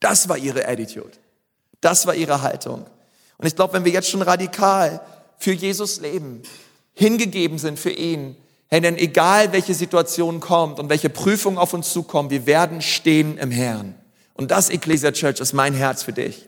Das 0.00 0.28
war 0.28 0.36
ihre 0.36 0.66
Attitude. 0.66 1.12
Das 1.80 2.06
war 2.06 2.14
ihre 2.14 2.42
Haltung. 2.42 2.86
Und 3.36 3.46
ich 3.46 3.54
glaube, 3.54 3.74
wenn 3.74 3.84
wir 3.84 3.92
jetzt 3.92 4.10
schon 4.10 4.22
radikal 4.22 5.00
für 5.38 5.52
Jesus 5.52 6.00
leben, 6.00 6.42
hingegeben 6.94 7.58
sind 7.58 7.78
für 7.78 7.90
ihn, 7.90 8.36
hey, 8.66 8.80
denn 8.80 8.96
egal 8.96 9.52
welche 9.52 9.74
Situation 9.74 10.40
kommt 10.40 10.80
und 10.80 10.88
welche 10.88 11.10
Prüfung 11.10 11.58
auf 11.58 11.74
uns 11.74 11.92
zukommt, 11.92 12.30
wir 12.30 12.46
werden 12.46 12.82
stehen 12.82 13.38
im 13.38 13.52
Herrn. 13.52 13.94
Und 14.34 14.50
das, 14.50 14.68
Ecclesia 14.68 15.12
Church, 15.12 15.38
ist 15.38 15.52
mein 15.52 15.74
Herz 15.74 16.02
für 16.02 16.12
dich. 16.12 16.46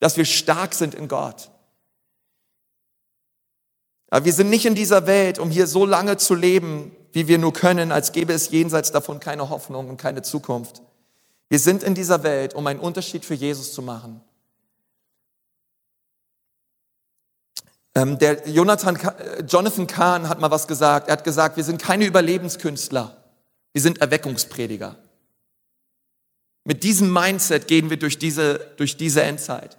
Dass 0.00 0.16
wir 0.16 0.24
stark 0.24 0.74
sind 0.74 0.94
in 0.94 1.06
Gott 1.06 1.50
aber 4.14 4.26
wir 4.26 4.32
sind 4.32 4.48
nicht 4.48 4.64
in 4.64 4.76
dieser 4.76 5.08
Welt, 5.08 5.40
um 5.40 5.50
hier 5.50 5.66
so 5.66 5.84
lange 5.84 6.16
zu 6.16 6.36
leben, 6.36 6.92
wie 7.12 7.26
wir 7.26 7.36
nur 7.36 7.52
können, 7.52 7.90
als 7.90 8.12
gäbe 8.12 8.32
es 8.32 8.48
jenseits 8.48 8.92
davon 8.92 9.18
keine 9.18 9.50
Hoffnung 9.50 9.88
und 9.88 9.96
keine 9.96 10.22
Zukunft. 10.22 10.82
Wir 11.48 11.58
sind 11.58 11.82
in 11.82 11.96
dieser 11.96 12.22
Welt, 12.22 12.54
um 12.54 12.64
einen 12.68 12.78
Unterschied 12.78 13.24
für 13.24 13.34
Jesus 13.34 13.72
zu 13.72 13.82
machen. 13.82 14.20
Ähm, 17.96 18.16
der 18.20 18.48
Jonathan, 18.48 18.94
äh, 18.94 19.42
Jonathan 19.48 19.88
Kahn 19.88 20.28
hat 20.28 20.38
mal 20.38 20.52
was 20.52 20.68
gesagt. 20.68 21.08
Er 21.08 21.14
hat 21.14 21.24
gesagt, 21.24 21.56
wir 21.56 21.64
sind 21.64 21.82
keine 21.82 22.04
Überlebenskünstler, 22.06 23.16
wir 23.72 23.82
sind 23.82 24.00
Erweckungsprediger. 24.00 24.94
Mit 26.62 26.84
diesem 26.84 27.12
Mindset 27.12 27.66
gehen 27.66 27.90
wir 27.90 27.96
durch 27.96 28.16
diese, 28.16 28.60
durch 28.76 28.96
diese 28.96 29.24
Endzeit. 29.24 29.76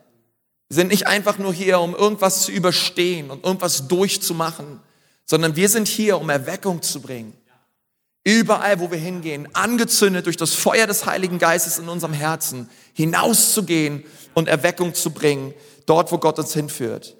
Sind 0.70 0.90
nicht 0.90 1.08
einfach 1.08 1.38
nur 1.38 1.54
hier, 1.54 1.80
um 1.80 1.96
irgendwas 1.96 2.44
zu 2.44 2.52
überstehen 2.52 3.30
und 3.30 3.46
irgendwas 3.46 3.88
durchzumachen, 3.88 4.80
sondern 5.26 5.56
wir 5.56 5.70
sind 5.70 5.88
hier, 5.88 6.20
um 6.20 6.30
Erweckung 6.30 6.82
zu 6.82 7.02
bringen. 7.02 7.34
Überall, 8.24 8.80
wo 8.80 8.90
wir 8.90 8.98
hingehen, 8.98 9.48
angezündet 9.54 10.26
durch 10.26 10.38
das 10.38 10.56
Feuer 10.56 10.88
des 10.88 11.06
Heiligen 11.06 11.38
Geistes 11.38 11.78
in 11.78 11.88
unserem 11.88 12.14
Herzen, 12.14 12.70
hinauszugehen 12.94 14.04
und 14.34 14.48
Erweckung 14.48 14.96
zu 14.96 15.12
bringen, 15.12 15.54
dort, 15.86 16.12
wo 16.12 16.18
Gott 16.18 16.40
uns 16.40 16.54
hinführt. 16.54 17.16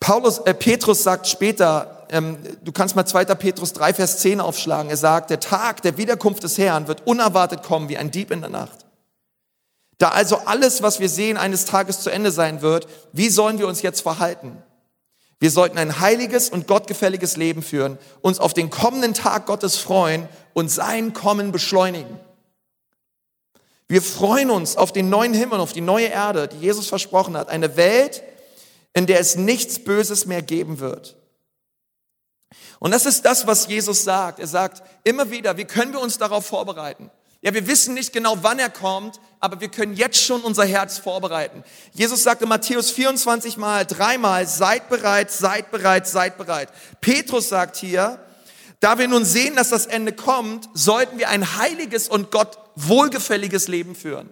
Paulus, 0.00 0.38
äh, 0.38 0.52
Petrus 0.52 1.02
sagt 1.02 1.28
später, 1.28 2.06
ähm, 2.10 2.36
du 2.62 2.72
kannst 2.72 2.94
mal 2.94 3.06
2. 3.06 3.24
Petrus 3.36 3.72
3, 3.72 3.94
Vers 3.94 4.18
10 4.18 4.40
aufschlagen. 4.40 4.90
Er 4.90 4.96
sagt, 4.96 5.30
der 5.30 5.40
Tag 5.40 5.80
der 5.82 5.96
Wiederkunft 5.96 6.42
des 6.42 6.58
Herrn 6.58 6.88
wird 6.88 7.06
unerwartet 7.06 7.62
kommen 7.62 7.88
wie 7.88 7.96
ein 7.96 8.10
Dieb 8.10 8.30
in 8.32 8.42
der 8.42 8.50
Nacht. 8.50 8.84
Da 10.02 10.08
also 10.08 10.38
alles, 10.46 10.82
was 10.82 10.98
wir 10.98 11.08
sehen, 11.08 11.36
eines 11.36 11.64
Tages 11.64 12.00
zu 12.00 12.10
Ende 12.10 12.32
sein 12.32 12.60
wird, 12.60 12.88
wie 13.12 13.28
sollen 13.28 13.60
wir 13.60 13.68
uns 13.68 13.82
jetzt 13.82 14.00
verhalten? 14.00 14.60
Wir 15.38 15.52
sollten 15.52 15.78
ein 15.78 16.00
heiliges 16.00 16.50
und 16.50 16.66
gottgefälliges 16.66 17.36
Leben 17.36 17.62
führen, 17.62 17.98
uns 18.20 18.40
auf 18.40 18.52
den 18.52 18.68
kommenden 18.68 19.14
Tag 19.14 19.46
Gottes 19.46 19.76
freuen 19.76 20.28
und 20.54 20.72
sein 20.72 21.12
Kommen 21.12 21.52
beschleunigen. 21.52 22.18
Wir 23.86 24.02
freuen 24.02 24.50
uns 24.50 24.76
auf 24.76 24.90
den 24.90 25.08
neuen 25.08 25.34
Himmel, 25.34 25.60
auf 25.60 25.72
die 25.72 25.80
neue 25.80 26.08
Erde, 26.08 26.48
die 26.48 26.58
Jesus 26.58 26.88
versprochen 26.88 27.36
hat. 27.36 27.48
Eine 27.48 27.76
Welt, 27.76 28.24
in 28.94 29.06
der 29.06 29.20
es 29.20 29.36
nichts 29.36 29.84
Böses 29.84 30.26
mehr 30.26 30.42
geben 30.42 30.80
wird. 30.80 31.14
Und 32.80 32.90
das 32.90 33.06
ist 33.06 33.24
das, 33.24 33.46
was 33.46 33.68
Jesus 33.68 34.02
sagt. 34.02 34.40
Er 34.40 34.48
sagt 34.48 34.82
immer 35.04 35.30
wieder, 35.30 35.56
wie 35.58 35.64
können 35.64 35.92
wir 35.92 36.00
uns 36.00 36.18
darauf 36.18 36.44
vorbereiten? 36.44 37.08
Ja, 37.40 37.52
wir 37.54 37.66
wissen 37.66 37.94
nicht 37.94 38.12
genau, 38.12 38.38
wann 38.42 38.60
er 38.60 38.70
kommt, 38.70 39.20
aber 39.42 39.60
wir 39.60 39.68
können 39.68 39.94
jetzt 39.94 40.22
schon 40.22 40.42
unser 40.42 40.64
Herz 40.64 40.98
vorbereiten. 40.98 41.64
Jesus 41.92 42.22
sagte 42.22 42.46
Matthäus 42.46 42.92
24 42.92 43.56
mal, 43.56 43.84
dreimal, 43.84 44.46
seid 44.46 44.88
bereit, 44.88 45.32
seid 45.32 45.72
bereit, 45.72 46.06
seid 46.06 46.38
bereit. 46.38 46.68
Petrus 47.00 47.48
sagt 47.48 47.76
hier, 47.76 48.24
da 48.78 49.00
wir 49.00 49.08
nun 49.08 49.24
sehen, 49.24 49.56
dass 49.56 49.70
das 49.70 49.86
Ende 49.86 50.12
kommt, 50.12 50.68
sollten 50.74 51.18
wir 51.18 51.28
ein 51.28 51.56
heiliges 51.56 52.08
und 52.08 52.30
Gott 52.30 52.56
wohlgefälliges 52.76 53.66
Leben 53.66 53.96
führen. 53.96 54.30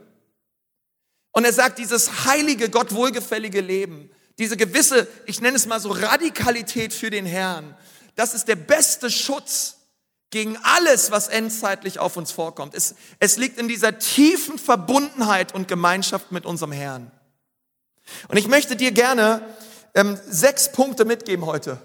Und 1.32 1.44
er 1.44 1.52
sagt, 1.52 1.78
dieses 1.78 2.24
heilige, 2.24 2.70
Gott 2.70 2.94
wohlgefällige 2.94 3.60
Leben, 3.60 4.10
diese 4.38 4.56
gewisse, 4.56 5.08
ich 5.26 5.40
nenne 5.40 5.56
es 5.56 5.66
mal 5.66 5.80
so 5.80 5.90
Radikalität 5.90 6.92
für 6.92 7.10
den 7.10 7.26
Herrn, 7.26 7.76
das 8.14 8.32
ist 8.32 8.46
der 8.46 8.56
beste 8.56 9.10
Schutz, 9.10 9.79
gegen 10.30 10.56
alles, 10.62 11.10
was 11.10 11.28
endzeitlich 11.28 11.98
auf 11.98 12.16
uns 12.16 12.30
vorkommt. 12.30 12.74
Es, 12.74 12.94
es 13.18 13.36
liegt 13.36 13.58
in 13.58 13.68
dieser 13.68 13.98
tiefen 13.98 14.58
Verbundenheit 14.58 15.54
und 15.54 15.68
Gemeinschaft 15.68 16.30
mit 16.32 16.46
unserem 16.46 16.72
Herrn. 16.72 17.10
Und 18.28 18.36
ich 18.36 18.48
möchte 18.48 18.76
dir 18.76 18.92
gerne 18.92 19.42
ähm, 19.94 20.18
sechs 20.28 20.72
Punkte 20.72 21.04
mitgeben 21.04 21.46
heute, 21.46 21.78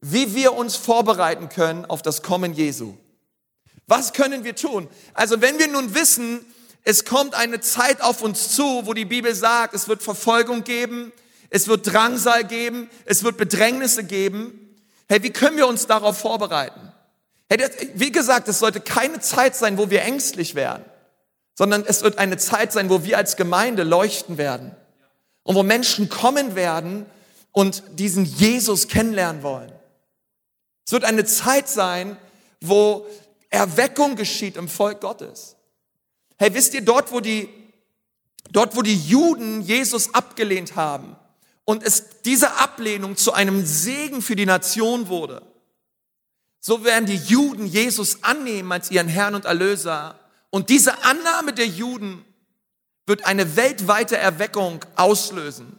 wie 0.00 0.34
wir 0.34 0.54
uns 0.54 0.76
vorbereiten 0.76 1.48
können 1.48 1.84
auf 1.84 2.02
das 2.02 2.22
Kommen 2.22 2.54
Jesu. 2.54 2.96
Was 3.86 4.14
können 4.14 4.44
wir 4.44 4.56
tun? 4.56 4.88
Also 5.12 5.42
wenn 5.42 5.58
wir 5.58 5.68
nun 5.68 5.94
wissen, 5.94 6.44
es 6.82 7.04
kommt 7.04 7.34
eine 7.34 7.60
Zeit 7.60 8.00
auf 8.00 8.22
uns 8.22 8.50
zu, 8.54 8.86
wo 8.86 8.94
die 8.94 9.04
Bibel 9.04 9.34
sagt, 9.34 9.74
es 9.74 9.88
wird 9.88 10.02
Verfolgung 10.02 10.64
geben, 10.64 11.12
es 11.50 11.68
wird 11.68 11.92
Drangsal 11.92 12.44
geben, 12.44 12.90
es 13.04 13.22
wird 13.22 13.36
Bedrängnisse 13.36 14.04
geben. 14.04 14.76
Hey, 15.08 15.22
wie 15.22 15.30
können 15.30 15.58
wir 15.58 15.66
uns 15.66 15.86
darauf 15.86 16.18
vorbereiten? 16.18 16.93
Wie 17.94 18.12
gesagt, 18.12 18.48
es 18.48 18.58
sollte 18.58 18.80
keine 18.80 19.20
Zeit 19.20 19.56
sein, 19.56 19.78
wo 19.78 19.90
wir 19.90 20.02
ängstlich 20.02 20.54
werden, 20.54 20.84
sondern 21.54 21.84
es 21.86 22.02
wird 22.02 22.18
eine 22.18 22.36
Zeit 22.36 22.72
sein, 22.72 22.90
wo 22.90 23.04
wir 23.04 23.16
als 23.16 23.36
Gemeinde 23.36 23.82
leuchten 23.84 24.38
werden 24.38 24.74
und 25.42 25.54
wo 25.54 25.62
Menschen 25.62 26.08
kommen 26.08 26.54
werden 26.54 27.06
und 27.52 27.82
diesen 27.98 28.24
Jesus 28.24 28.88
kennenlernen 28.88 29.42
wollen. 29.42 29.72
Es 30.86 30.92
wird 30.92 31.04
eine 31.04 31.24
Zeit 31.24 31.68
sein, 31.68 32.16
wo 32.60 33.06
Erweckung 33.50 34.16
geschieht 34.16 34.56
im 34.56 34.68
Volk 34.68 35.00
Gottes. 35.00 35.56
Hey, 36.36 36.52
wisst 36.54 36.74
ihr, 36.74 36.82
dort, 36.82 37.12
wo 37.12 37.20
die, 37.20 37.48
dort, 38.50 38.76
wo 38.76 38.82
die 38.82 38.96
Juden 38.96 39.60
Jesus 39.62 40.12
abgelehnt 40.14 40.74
haben 40.74 41.16
und 41.64 41.82
es 41.82 42.20
diese 42.24 42.56
Ablehnung 42.56 43.16
zu 43.16 43.32
einem 43.32 43.64
Segen 43.64 44.20
für 44.20 44.36
die 44.36 44.46
Nation 44.46 45.08
wurde, 45.08 45.42
so 46.66 46.82
werden 46.82 47.04
die 47.04 47.16
Juden 47.16 47.66
Jesus 47.66 48.22
annehmen 48.22 48.72
als 48.72 48.90
ihren 48.90 49.06
Herrn 49.06 49.34
und 49.34 49.44
Erlöser. 49.44 50.18
Und 50.48 50.70
diese 50.70 51.04
Annahme 51.04 51.52
der 51.52 51.66
Juden 51.66 52.24
wird 53.04 53.26
eine 53.26 53.56
weltweite 53.56 54.16
Erweckung 54.16 54.82
auslösen, 54.96 55.78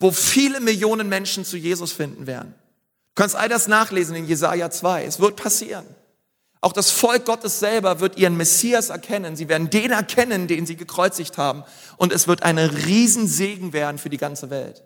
wo 0.00 0.12
viele 0.12 0.60
Millionen 0.60 1.10
Menschen 1.10 1.44
zu 1.44 1.58
Jesus 1.58 1.92
finden 1.92 2.26
werden. 2.26 2.54
Du 3.14 3.20
kannst 3.20 3.36
all 3.36 3.50
das 3.50 3.68
nachlesen 3.68 4.16
in 4.16 4.26
Jesaja 4.26 4.70
2. 4.70 5.04
Es 5.04 5.20
wird 5.20 5.36
passieren. 5.36 5.84
Auch 6.62 6.72
das 6.72 6.90
Volk 6.90 7.26
Gottes 7.26 7.60
selber 7.60 8.00
wird 8.00 8.16
ihren 8.16 8.38
Messias 8.38 8.88
erkennen. 8.88 9.36
Sie 9.36 9.50
werden 9.50 9.68
den 9.68 9.90
erkennen, 9.90 10.46
den 10.46 10.64
sie 10.64 10.76
gekreuzigt 10.76 11.36
haben. 11.36 11.64
Und 11.98 12.14
es 12.14 12.28
wird 12.28 12.44
eine 12.44 12.86
Riesensegen 12.86 13.74
werden 13.74 13.98
für 13.98 14.08
die 14.08 14.16
ganze 14.16 14.48
Welt. 14.48 14.82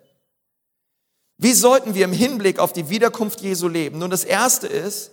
Wie 1.37 1.53
sollten 1.53 1.95
wir 1.95 2.03
im 2.03 2.11
Hinblick 2.11 2.59
auf 2.59 2.73
die 2.73 2.89
Wiederkunft 2.89 3.39
Jesu 3.39 3.69
leben? 3.69 3.99
Nun, 3.99 4.09
das 4.09 4.25
erste 4.25 4.67
ist, 4.67 5.11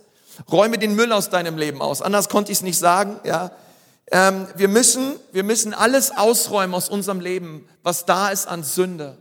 räume 0.50 0.78
den 0.78 0.94
Müll 0.94 1.12
aus 1.12 1.30
deinem 1.30 1.56
Leben 1.58 1.82
aus. 1.82 2.02
Anders 2.02 2.28
konnte 2.28 2.52
ich 2.52 2.58
es 2.58 2.62
nicht 2.62 2.78
sagen, 2.78 3.20
ja. 3.24 3.52
Ähm, 4.12 4.46
wir 4.54 4.68
müssen, 4.68 5.16
wir 5.32 5.42
müssen 5.42 5.74
alles 5.74 6.16
ausräumen 6.16 6.74
aus 6.74 6.88
unserem 6.88 7.18
Leben, 7.18 7.68
was 7.82 8.04
da 8.04 8.28
ist 8.28 8.46
an 8.46 8.62
Sünde. 8.62 9.18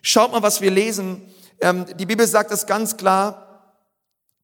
Schaut 0.00 0.32
mal, 0.32 0.42
was 0.42 0.62
wir 0.62 0.70
lesen. 0.70 1.22
Ähm, 1.60 1.84
die 1.98 2.06
Bibel 2.06 2.26
sagt 2.26 2.50
es 2.50 2.66
ganz 2.66 2.96
klar. 2.96 3.48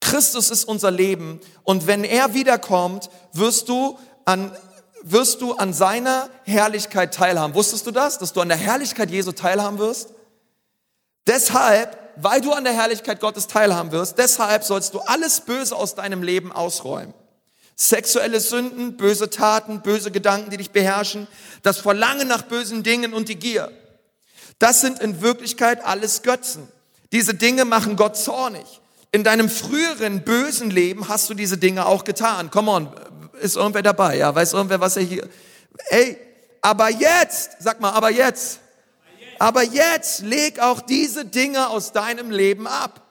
Christus 0.00 0.50
ist 0.50 0.64
unser 0.64 0.90
Leben 0.90 1.40
und 1.64 1.86
wenn 1.86 2.04
er 2.04 2.34
wiederkommt, 2.34 3.10
wirst 3.32 3.68
du 3.68 3.98
an 4.24 4.52
wirst 5.02 5.40
du 5.40 5.54
an 5.54 5.72
seiner 5.72 6.28
Herrlichkeit 6.44 7.14
teilhaben. 7.14 7.54
Wusstest 7.54 7.86
du 7.86 7.90
das, 7.90 8.18
dass 8.18 8.32
du 8.32 8.40
an 8.40 8.48
der 8.48 8.56
Herrlichkeit 8.56 9.10
Jesu 9.10 9.32
teilhaben 9.32 9.78
wirst? 9.78 10.10
Deshalb, 11.26 11.98
weil 12.20 12.40
du 12.40 12.52
an 12.52 12.64
der 12.64 12.72
Herrlichkeit 12.72 13.20
Gottes 13.20 13.46
teilhaben 13.46 13.92
wirst, 13.92 14.18
deshalb 14.18 14.64
sollst 14.64 14.94
du 14.94 15.00
alles 15.00 15.40
Böse 15.40 15.74
aus 15.76 15.94
deinem 15.94 16.22
Leben 16.22 16.52
ausräumen. 16.52 17.14
Sexuelle 17.76 18.40
Sünden, 18.40 18.96
böse 18.96 19.30
Taten, 19.30 19.82
böse 19.82 20.10
Gedanken, 20.10 20.50
die 20.50 20.56
dich 20.56 20.72
beherrschen, 20.72 21.28
das 21.62 21.78
Verlangen 21.78 22.26
nach 22.26 22.42
bösen 22.42 22.82
Dingen 22.82 23.14
und 23.14 23.28
die 23.28 23.36
Gier. 23.36 23.70
Das 24.58 24.80
sind 24.80 24.98
in 24.98 25.22
Wirklichkeit 25.22 25.84
alles 25.84 26.22
Götzen. 26.22 26.66
Diese 27.12 27.34
Dinge 27.34 27.64
machen 27.64 27.96
Gott 27.96 28.16
zornig. 28.16 28.80
In 29.12 29.24
deinem 29.24 29.48
früheren 29.48 30.22
bösen 30.24 30.70
Leben 30.70 31.08
hast 31.08 31.30
du 31.30 31.34
diese 31.34 31.56
Dinge 31.56 31.86
auch 31.86 32.04
getan. 32.04 32.50
Come 32.50 32.70
on, 32.70 32.88
ist 33.40 33.56
irgendwer 33.56 33.82
dabei? 33.82 34.16
Ja, 34.16 34.34
weiß 34.34 34.52
irgendwer, 34.52 34.80
was 34.80 34.96
er 34.96 35.04
hier? 35.04 35.28
Ey, 35.90 36.18
aber 36.60 36.90
jetzt, 36.90 37.52
sag 37.60 37.80
mal, 37.80 37.92
aber 37.92 38.10
jetzt, 38.10 38.58
aber 39.38 39.62
jetzt 39.62 40.20
leg 40.20 40.58
auch 40.60 40.80
diese 40.80 41.24
Dinge 41.24 41.68
aus 41.68 41.92
deinem 41.92 42.30
Leben 42.30 42.66
ab. 42.66 43.02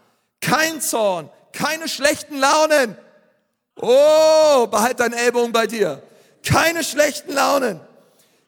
Kein 0.41 0.81
Zorn, 0.81 1.29
keine 1.53 1.87
schlechten 1.87 2.39
Launen. 2.39 2.97
Oh, 3.79 4.67
behalt 4.67 4.99
deinen 4.99 5.13
Ellbogen 5.13 5.51
bei 5.51 5.67
dir. 5.67 6.01
Keine 6.45 6.83
schlechten 6.83 7.33
Launen. 7.33 7.79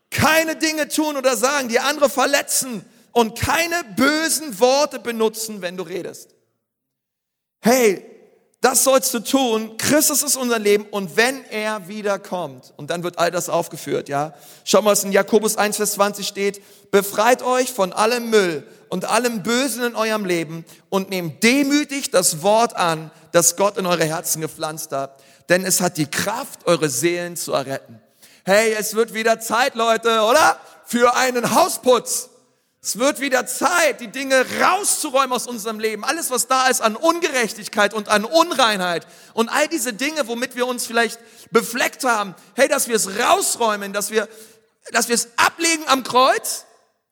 Keine 0.10 0.56
Dinge 0.56 0.88
tun 0.88 1.18
oder 1.18 1.38
sagen, 1.38 1.68
die 1.70 1.80
andere 1.80 2.10
verletzen 2.10 2.84
und 3.12 3.40
keine 3.40 3.84
bösen 3.96 4.60
Worte 4.60 5.00
benutzen, 5.00 5.62
wenn 5.62 5.78
du 5.78 5.84
redest 5.84 6.30
hey, 7.62 8.06
das 8.62 8.84
sollst 8.84 9.14
du 9.14 9.20
tun. 9.20 9.78
Christus 9.78 10.22
ist 10.22 10.36
unser 10.36 10.60
Leben 10.60 10.86
und 10.92 11.16
wenn 11.16 11.46
er 11.46 11.88
wiederkommt, 11.88 12.74
und 12.76 12.90
dann 12.90 13.04
wird 13.04 13.18
all 13.18 13.32
das 13.32 13.48
aufgeführt, 13.48 14.10
ja. 14.10 14.34
Schau 14.66 14.82
mal, 14.82 14.92
was 14.92 15.04
in 15.06 15.14
Jakobus 15.14 15.56
1, 15.56 15.78
Vers 15.78 15.94
20 15.94 16.28
steht. 16.28 16.62
Befreit 16.92 17.42
euch 17.42 17.72
von 17.72 17.94
allem 17.94 18.30
Müll 18.30 18.68
und 18.90 19.06
allem 19.06 19.44
Bösen 19.44 19.84
in 19.84 19.96
eurem 19.96 20.26
Leben 20.26 20.66
und 20.90 21.10
nehmt 21.10 21.42
demütig 21.44 22.12
das 22.12 22.42
Wort 22.42 22.76
an, 22.76 23.12
das 23.32 23.56
Gott 23.56 23.78
in 23.78 23.86
eure 23.86 24.04
Herzen 24.04 24.42
gepflanzt 24.42 24.92
hat. 24.92 25.22
Denn 25.48 25.64
es 25.66 25.80
hat 25.80 25.98
die 25.98 26.08
Kraft, 26.08 26.66
eure 26.66 26.90
Seelen 26.90 27.38
zu 27.38 27.54
erretten. 27.54 28.02
Hey, 28.44 28.76
es 28.78 28.94
wird 28.96 29.14
wieder 29.14 29.40
Zeit, 29.40 29.76
Leute, 29.76 30.22
oder? 30.22 30.60
Für 30.86 31.16
einen 31.16 31.56
Hausputz. 31.56 32.29
Es 32.82 32.98
wird 32.98 33.20
wieder 33.20 33.46
Zeit, 33.46 34.00
die 34.00 34.08
Dinge 34.08 34.46
rauszuräumen 34.62 35.34
aus 35.34 35.48
unserem 35.48 35.80
Leben. 35.80 36.06
Alles, 36.06 36.32
was 36.32 36.48
da 36.48 36.68
ist 36.68 36.80
an 36.80 36.96
Ungerechtigkeit 36.96 37.94
und 37.94 38.08
an 38.08 38.24
Unreinheit 38.24 39.06
und 39.34 39.50
all 39.50 39.68
diese 39.68 39.92
Dinge, 39.92 40.28
womit 40.28 40.56
wir 40.56 40.66
uns 40.66 40.86
vielleicht 40.86 41.20
befleckt 41.52 42.06
haben. 42.06 42.36
Hey, 42.56 42.70
dass 42.70 42.88
wir 42.88 42.96
es 42.96 43.20
rausräumen, 43.20 43.92
dass 43.92 44.12
wir, 44.12 44.30
dass 44.94 45.10
wir 45.10 45.16
es 45.16 45.30
ablegen 45.36 45.84
am 45.88 46.04
Kreuz. 46.04 46.66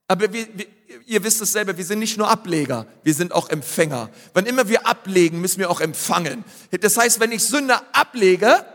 Aber 0.07 0.31
wir, 0.31 0.47
wir, 0.57 0.67
ihr 1.05 1.23
wisst 1.25 1.41
es 1.41 1.51
selber, 1.51 1.75
wir 1.75 1.83
sind 1.83 1.99
nicht 1.99 2.17
nur 2.17 2.29
Ableger, 2.29 2.87
wir 3.03 3.13
sind 3.13 3.33
auch 3.33 3.49
Empfänger. 3.49 4.09
Wann 4.33 4.45
immer 4.45 4.69
wir 4.69 4.87
ablegen, 4.87 5.41
müssen 5.41 5.59
wir 5.59 5.69
auch 5.69 5.81
empfangen. 5.81 6.45
Das 6.79 6.95
heißt, 6.95 7.19
wenn 7.19 7.33
ich 7.33 7.43
Sünde 7.43 7.77
ablege, 7.91 8.65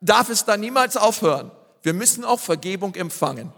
darf 0.00 0.30
es 0.30 0.46
da 0.46 0.56
niemals 0.56 0.96
aufhören. 0.96 1.50
Wir 1.82 1.92
müssen 1.92 2.24
auch 2.24 2.40
Vergebung 2.40 2.94
empfangen. 2.94 3.52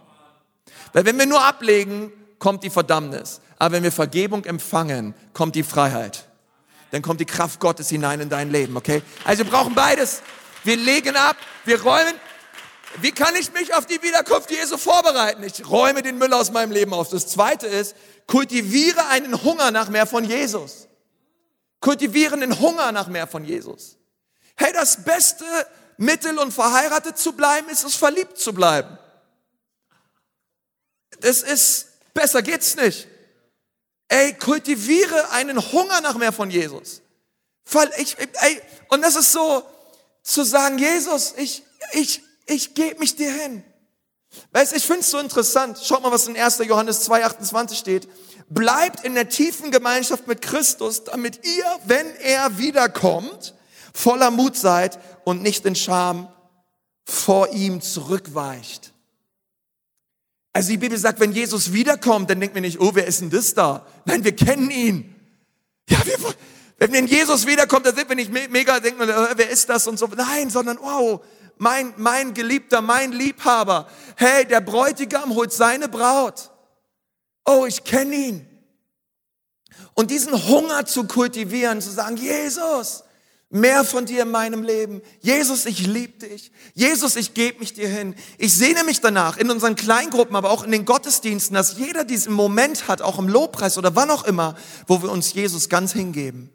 Weil 0.92 1.04
wenn 1.04 1.16
wir 1.16 1.26
nur 1.26 1.44
ablegen, 1.44 2.12
kommt 2.42 2.64
die 2.64 2.70
Verdammnis. 2.70 3.40
Aber 3.60 3.76
wenn 3.76 3.84
wir 3.84 3.92
Vergebung 3.92 4.44
empfangen, 4.44 5.14
kommt 5.32 5.54
die 5.54 5.62
Freiheit. 5.62 6.26
Dann 6.90 7.00
kommt 7.00 7.20
die 7.20 7.24
Kraft 7.24 7.60
Gottes 7.60 7.88
hinein 7.88 8.18
in 8.18 8.30
dein 8.30 8.50
Leben, 8.50 8.76
okay? 8.76 9.00
Also 9.24 9.44
wir 9.44 9.50
brauchen 9.52 9.76
beides. 9.76 10.22
Wir 10.64 10.76
legen 10.76 11.14
ab, 11.14 11.36
wir 11.64 11.80
räumen. 11.80 12.14
Wie 13.00 13.12
kann 13.12 13.36
ich 13.36 13.52
mich 13.52 13.72
auf 13.76 13.86
die 13.86 14.02
Wiederkunft 14.02 14.50
Jesu 14.50 14.76
vorbereiten? 14.76 15.44
Ich 15.44 15.70
räume 15.70 16.02
den 16.02 16.18
Müll 16.18 16.32
aus 16.32 16.50
meinem 16.50 16.72
Leben 16.72 16.92
auf. 16.94 17.10
Das 17.10 17.28
zweite 17.28 17.68
ist, 17.68 17.94
kultiviere 18.26 19.06
einen 19.06 19.40
Hunger 19.44 19.70
nach 19.70 19.88
mehr 19.88 20.08
von 20.08 20.24
Jesus. 20.24 20.88
Kultiviere 21.78 22.34
einen 22.34 22.58
Hunger 22.58 22.90
nach 22.90 23.06
mehr 23.06 23.28
von 23.28 23.44
Jesus. 23.44 23.98
Hey, 24.56 24.72
das 24.72 25.04
beste 25.04 25.44
Mittel, 25.96 26.36
um 26.38 26.50
verheiratet 26.50 27.18
zu 27.18 27.34
bleiben, 27.34 27.68
ist 27.68 27.84
es, 27.84 27.94
verliebt 27.94 28.36
zu 28.36 28.52
bleiben. 28.52 28.98
Das 31.20 31.42
ist 31.42 31.91
Besser 32.14 32.42
geht's 32.42 32.76
nicht. 32.76 33.08
Ey, 34.08 34.34
kultiviere 34.34 35.30
einen 35.30 35.72
Hunger 35.72 36.00
nach 36.02 36.16
mehr 36.16 36.32
von 36.32 36.50
Jesus. 36.50 37.00
Ich, 37.96 38.16
ey, 38.18 38.60
und 38.88 39.02
das 39.02 39.16
ist 39.16 39.32
so, 39.32 39.62
zu 40.22 40.44
sagen, 40.44 40.78
Jesus, 40.78 41.34
ich, 41.36 41.62
ich, 41.92 42.22
ich 42.46 42.74
gebe 42.74 43.00
mich 43.00 43.16
dir 43.16 43.32
hin. 43.32 43.64
Weißt, 44.52 44.74
ich 44.74 44.84
finde 44.84 45.00
es 45.00 45.10
so 45.10 45.18
interessant. 45.18 45.78
Schaut 45.82 46.02
mal, 46.02 46.12
was 46.12 46.26
in 46.26 46.36
1. 46.36 46.58
Johannes 46.58 47.08
2,28 47.08 47.74
steht. 47.74 48.08
Bleibt 48.48 49.04
in 49.04 49.14
der 49.14 49.28
tiefen 49.28 49.70
Gemeinschaft 49.70 50.26
mit 50.26 50.42
Christus, 50.42 51.04
damit 51.04 51.44
ihr, 51.46 51.64
wenn 51.84 52.06
er 52.16 52.58
wiederkommt, 52.58 53.54
voller 53.92 54.30
Mut 54.30 54.56
seid 54.56 54.98
und 55.24 55.42
nicht 55.42 55.66
in 55.66 55.74
Scham 55.74 56.32
vor 57.04 57.48
ihm 57.50 57.80
zurückweicht. 57.80 58.91
Also 60.52 60.70
die 60.70 60.76
Bibel 60.76 60.98
sagt, 60.98 61.20
wenn 61.20 61.32
Jesus 61.32 61.72
wiederkommt, 61.72 62.28
dann 62.28 62.40
denkt 62.40 62.54
man 62.54 62.62
nicht, 62.62 62.80
oh, 62.80 62.90
wer 62.94 63.06
ist 63.06 63.20
denn 63.20 63.30
das 63.30 63.54
da? 63.54 63.86
Nein, 64.04 64.22
wir 64.22 64.36
kennen 64.36 64.70
ihn. 64.70 65.14
Ja, 65.88 66.04
wir, 66.04 66.16
wenn, 66.78 66.92
wenn 66.92 67.06
Jesus 67.06 67.46
wiederkommt, 67.46 67.86
dann 67.86 67.96
sind 67.96 68.08
wir 68.08 68.16
nicht 68.16 68.30
mega, 68.30 68.80
denken 68.80 69.00
wir, 69.00 69.08
äh, 69.08 69.34
wer 69.36 69.48
ist 69.48 69.68
das 69.68 69.86
und 69.86 69.98
so. 69.98 70.06
Nein, 70.06 70.50
sondern 70.50 70.78
wow, 70.80 71.24
mein, 71.56 71.94
mein 71.96 72.34
Geliebter, 72.34 72.82
mein 72.82 73.12
Liebhaber. 73.12 73.88
Hey, 74.16 74.44
der 74.44 74.60
Bräutigam 74.60 75.34
holt 75.34 75.52
seine 75.52 75.88
Braut. 75.88 76.50
Oh, 77.46 77.64
ich 77.66 77.84
kenne 77.84 78.14
ihn. 78.14 78.48
Und 79.94 80.10
diesen 80.10 80.32
Hunger 80.48 80.84
zu 80.86 81.04
kultivieren, 81.04 81.80
zu 81.80 81.90
sagen, 81.90 82.16
Jesus, 82.16 83.04
Mehr 83.54 83.84
von 83.84 84.06
dir 84.06 84.22
in 84.22 84.30
meinem 84.30 84.62
Leben. 84.62 85.02
Jesus, 85.20 85.66
ich 85.66 85.86
liebe 85.86 86.26
dich. 86.26 86.50
Jesus, 86.72 87.16
ich 87.16 87.34
gebe 87.34 87.58
mich 87.58 87.74
dir 87.74 87.86
hin. 87.86 88.14
Ich 88.38 88.54
sehne 88.54 88.82
mich 88.82 89.02
danach 89.02 89.36
in 89.36 89.50
unseren 89.50 89.76
Kleingruppen, 89.76 90.34
aber 90.36 90.50
auch 90.50 90.64
in 90.64 90.70
den 90.70 90.86
Gottesdiensten, 90.86 91.54
dass 91.54 91.76
jeder 91.76 92.04
diesen 92.04 92.32
Moment 92.32 92.88
hat, 92.88 93.02
auch 93.02 93.18
im 93.18 93.28
Lobpreis 93.28 93.76
oder 93.76 93.94
wann 93.94 94.10
auch 94.10 94.24
immer, 94.24 94.56
wo 94.86 95.02
wir 95.02 95.12
uns 95.12 95.34
Jesus 95.34 95.68
ganz 95.68 95.92
hingeben. 95.92 96.48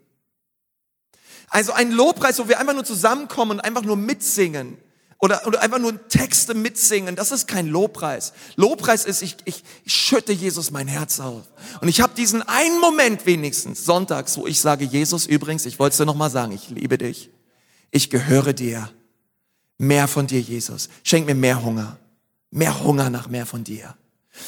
Also 1.50 1.72
ein 1.72 1.92
Lobpreis, 1.92 2.40
wo 2.40 2.48
wir 2.48 2.58
einfach 2.58 2.74
nur 2.74 2.84
zusammenkommen 2.84 3.52
und 3.52 3.60
einfach 3.60 3.82
nur 3.82 3.96
mitsingen. 3.96 4.76
Oder, 5.20 5.46
oder 5.46 5.60
einfach 5.62 5.80
nur 5.80 6.08
Texte 6.08 6.54
mitsingen, 6.54 7.16
das 7.16 7.32
ist 7.32 7.48
kein 7.48 7.66
Lobpreis. 7.66 8.32
Lobpreis 8.54 9.04
ist, 9.04 9.20
ich, 9.22 9.36
ich, 9.44 9.64
ich 9.84 9.92
schütte 9.92 10.32
Jesus 10.32 10.70
mein 10.70 10.86
Herz 10.86 11.18
auf. 11.18 11.42
Und 11.80 11.88
ich 11.88 12.00
habe 12.00 12.14
diesen 12.14 12.42
einen 12.42 12.80
Moment 12.80 13.26
wenigstens, 13.26 13.84
sonntags, 13.84 14.36
wo 14.36 14.46
ich 14.46 14.60
sage, 14.60 14.84
Jesus 14.84 15.26
übrigens, 15.26 15.66
ich 15.66 15.80
wollte 15.80 15.94
es 15.94 15.96
dir 15.96 16.06
nochmal 16.06 16.30
sagen, 16.30 16.52
ich 16.52 16.70
liebe 16.70 16.98
dich. 16.98 17.30
Ich 17.90 18.10
gehöre 18.10 18.52
dir. 18.52 18.90
Mehr 19.76 20.06
von 20.06 20.28
dir, 20.28 20.40
Jesus. 20.40 20.88
Schenk 21.02 21.26
mir 21.26 21.34
mehr 21.34 21.64
Hunger. 21.64 21.98
Mehr 22.50 22.84
Hunger 22.84 23.10
nach 23.10 23.28
mehr 23.28 23.46
von 23.46 23.64
dir. 23.64 23.96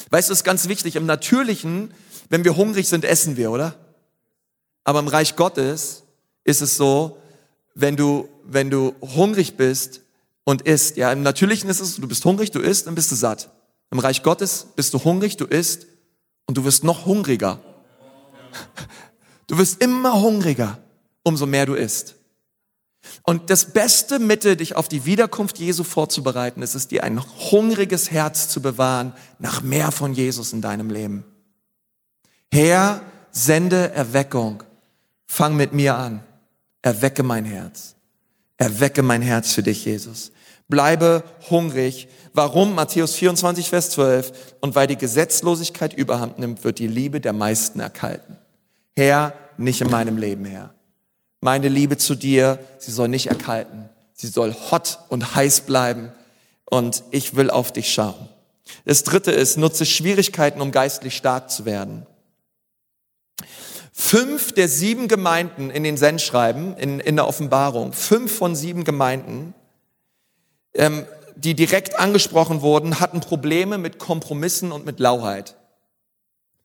Weißt 0.09 0.29
du, 0.29 0.33
ist 0.33 0.45
ganz 0.45 0.69
wichtig, 0.69 0.95
im 0.95 1.05
Natürlichen, 1.05 1.93
wenn 2.29 2.45
wir 2.45 2.55
hungrig 2.55 2.87
sind, 2.87 3.03
essen 3.03 3.35
wir, 3.35 3.51
oder? 3.51 3.75
Aber 4.85 4.99
im 4.99 5.07
Reich 5.09 5.35
Gottes 5.35 6.03
ist 6.45 6.61
es 6.61 6.77
so, 6.77 7.17
wenn 7.75 7.97
du, 7.97 8.29
wenn 8.45 8.69
du 8.69 8.95
hungrig 9.01 9.57
bist, 9.57 10.01
und 10.51 10.61
isst. 10.63 10.97
Ja, 10.97 11.11
im 11.11 11.23
Natürlichen 11.23 11.69
ist 11.69 11.79
es, 11.79 11.95
du 11.95 12.07
bist 12.07 12.23
hungrig, 12.25 12.51
du 12.51 12.59
isst, 12.59 12.85
dann 12.87 12.95
bist 12.95 13.11
du 13.11 13.15
satt. 13.15 13.49
Im 13.89 13.99
Reich 13.99 14.21
Gottes 14.21 14.67
bist 14.75 14.93
du 14.93 15.03
hungrig, 15.03 15.37
du 15.37 15.45
isst 15.45 15.87
und 16.45 16.57
du 16.57 16.63
wirst 16.63 16.83
noch 16.83 17.05
hungriger. 17.05 17.59
Du 19.47 19.57
wirst 19.57 19.83
immer 19.83 20.21
hungriger, 20.21 20.77
umso 21.23 21.45
mehr 21.45 21.65
du 21.65 21.73
isst. 21.73 22.15
Und 23.23 23.49
das 23.49 23.73
beste 23.73 24.17
Mittel, 24.17 24.55
dich 24.55 24.77
auf 24.77 24.87
die 24.87 25.03
Wiederkunft 25.03 25.59
Jesu 25.59 25.83
vorzubereiten, 25.83 26.61
ist 26.61 26.73
es, 26.73 26.87
dir 26.87 27.03
ein 27.03 27.21
hungriges 27.21 28.11
Herz 28.11 28.47
zu 28.47 28.61
bewahren 28.61 29.11
nach 29.39 29.61
mehr 29.61 29.91
von 29.91 30.13
Jesus 30.13 30.53
in 30.53 30.61
deinem 30.61 30.89
Leben. 30.89 31.25
Herr, 32.49 33.01
sende 33.31 33.91
Erweckung. 33.91 34.63
Fang 35.27 35.57
mit 35.57 35.73
mir 35.73 35.97
an. 35.97 36.23
Erwecke 36.81 37.23
mein 37.23 37.43
Herz. 37.43 37.95
Erwecke 38.55 39.03
mein 39.03 39.21
Herz 39.21 39.51
für 39.51 39.63
dich, 39.63 39.83
Jesus. 39.83 40.31
Bleibe 40.71 41.23
hungrig. 41.51 42.07
Warum? 42.33 42.73
Matthäus 42.73 43.13
24, 43.13 43.69
Vers 43.69 43.91
12. 43.91 44.55
Und 44.59 44.73
weil 44.73 44.87
die 44.87 44.97
Gesetzlosigkeit 44.97 45.93
überhand 45.93 46.39
nimmt, 46.39 46.63
wird 46.63 46.79
die 46.79 46.87
Liebe 46.87 47.21
der 47.21 47.33
meisten 47.33 47.79
erkalten. 47.79 48.37
Herr, 48.95 49.33
nicht 49.57 49.81
in 49.81 49.91
meinem 49.91 50.17
Leben, 50.17 50.45
Herr. 50.45 50.73
Meine 51.41 51.69
Liebe 51.69 51.97
zu 51.97 52.15
dir, 52.15 52.57
sie 52.79 52.91
soll 52.91 53.07
nicht 53.07 53.27
erkalten. 53.27 53.89
Sie 54.13 54.27
soll 54.27 54.55
hot 54.71 54.99
und 55.09 55.35
heiß 55.35 55.61
bleiben. 55.61 56.11
Und 56.65 57.03
ich 57.11 57.35
will 57.35 57.51
auf 57.51 57.71
dich 57.71 57.93
schauen. 57.93 58.29
Das 58.85 59.03
dritte 59.03 59.31
ist, 59.31 59.57
nutze 59.57 59.85
Schwierigkeiten, 59.85 60.61
um 60.61 60.71
geistlich 60.71 61.15
stark 61.15 61.51
zu 61.51 61.65
werden. 61.65 62.07
Fünf 63.91 64.53
der 64.53 64.67
sieben 64.67 65.07
Gemeinden 65.07 65.69
in 65.69 65.83
den 65.83 65.97
Sendschreiben, 65.97 66.77
in, 66.77 66.99
in 66.99 67.17
der 67.17 67.27
Offenbarung, 67.27 67.93
fünf 67.93 68.35
von 68.35 68.55
sieben 68.55 68.83
Gemeinden, 68.83 69.53
ähm, 70.73 71.05
die 71.35 71.55
direkt 71.55 71.99
angesprochen 71.99 72.61
wurden, 72.61 72.99
hatten 72.99 73.19
Probleme 73.19 73.77
mit 73.77 73.99
Kompromissen 73.99 74.71
und 74.71 74.85
mit 74.85 74.99
Lauheit. 74.99 75.57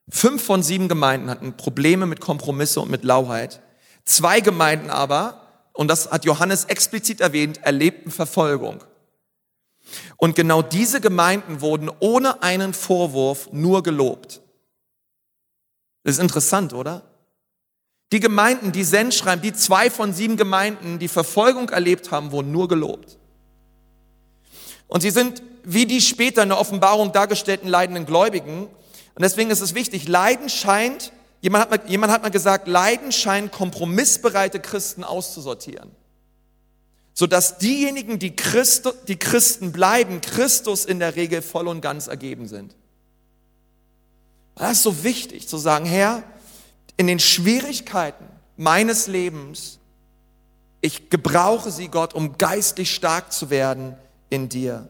Fünf 0.09 0.45
von 0.45 0.62
sieben 0.62 0.88
Gemeinden 0.88 1.31
hatten 1.31 1.57
Probleme 1.57 2.07
mit 2.07 2.21
Kompromisse 2.21 2.81
und 2.81 2.90
mit 2.90 3.05
Lauheit. 3.05 3.61
Zwei 4.05 4.40
Gemeinden 4.40 4.90
aber, 4.90 5.40
und 5.73 5.88
das 5.88 6.11
hat 6.11 6.25
Johannes 6.25 6.66
explizit 6.66 7.21
erwähnt, 7.21 7.62
erlebten 7.62 8.11
Verfolgung. 8.11 8.85
Und 10.16 10.37
genau 10.37 10.62
diese 10.62 11.01
Gemeinden 11.01 11.61
wurden 11.61 11.90
ohne 12.01 12.42
einen 12.42 12.73
Vorwurf 12.73 13.53
nur 13.53 13.83
gelobt. 13.83 14.40
Das 16.05 16.16
ist 16.16 16.23
interessant, 16.23 16.73
oder? 16.73 17.03
Die 18.12 18.21
Gemeinden, 18.21 18.71
die 18.71 18.85
Send 18.85 19.12
schreiben, 19.12 19.42
die 19.42 19.53
zwei 19.53 19.90
von 19.90 20.12
sieben 20.12 20.37
Gemeinden, 20.37 21.01
die 21.01 21.09
Verfolgung 21.09 21.71
erlebt 21.71 22.12
haben, 22.12 22.31
wurden 22.31 22.53
nur 22.53 22.69
gelobt. 22.69 23.19
Und 24.88 25.01
sie 25.01 25.11
sind 25.11 25.42
wie 25.68 25.85
die 25.85 26.01
später 26.01 26.44
in 26.44 26.49
der 26.49 26.61
Offenbarung 26.61 27.11
dargestellten 27.11 27.68
leidenden 27.68 28.07
Gläubigen. 28.07 28.68
Und 28.68 29.22
deswegen 29.22 29.51
ist 29.51 29.61
es 29.61 29.75
wichtig, 29.75 30.07
Leiden 30.07 30.49
scheint, 30.49 31.12
jemand 31.40 31.64
hat 31.64 31.70
mal, 31.70 31.90
jemand 31.90 32.12
hat 32.12 32.22
mal 32.22 32.31
gesagt, 32.31 32.68
Leiden 32.68 33.11
scheint 33.11 33.51
kompromissbereite 33.51 34.61
Christen 34.61 35.03
auszusortieren. 35.03 35.90
Sodass 37.14 37.59
diejenigen, 37.59 38.20
die, 38.20 38.37
Christ, 38.37 38.88
die 39.09 39.18
Christen 39.18 39.72
bleiben, 39.72 40.20
Christus 40.20 40.85
in 40.85 41.01
der 41.01 41.16
Regel 41.16 41.42
voll 41.42 41.66
und 41.66 41.81
ganz 41.81 42.07
ergeben 42.07 42.46
sind. 42.46 42.77
Das 44.55 44.72
ist 44.72 44.83
so 44.85 45.03
wichtig 45.03 45.49
zu 45.49 45.59
sagen, 45.59 45.85
Herr, 45.85 46.22
in 46.96 47.09
den 47.09 47.18
Schwierigkeiten 47.18 48.25
meines 48.57 49.09
Lebens, 49.09 49.81
ich 50.81 51.11
gebrauche 51.11 51.72
sie, 51.72 51.88
Gott, 51.88 52.14
um 52.14 52.38
geistlich 52.38 52.94
stark 52.94 53.33
zu 53.33 53.51
werden 53.51 53.96
in 54.31 54.49
dir. 54.49 54.89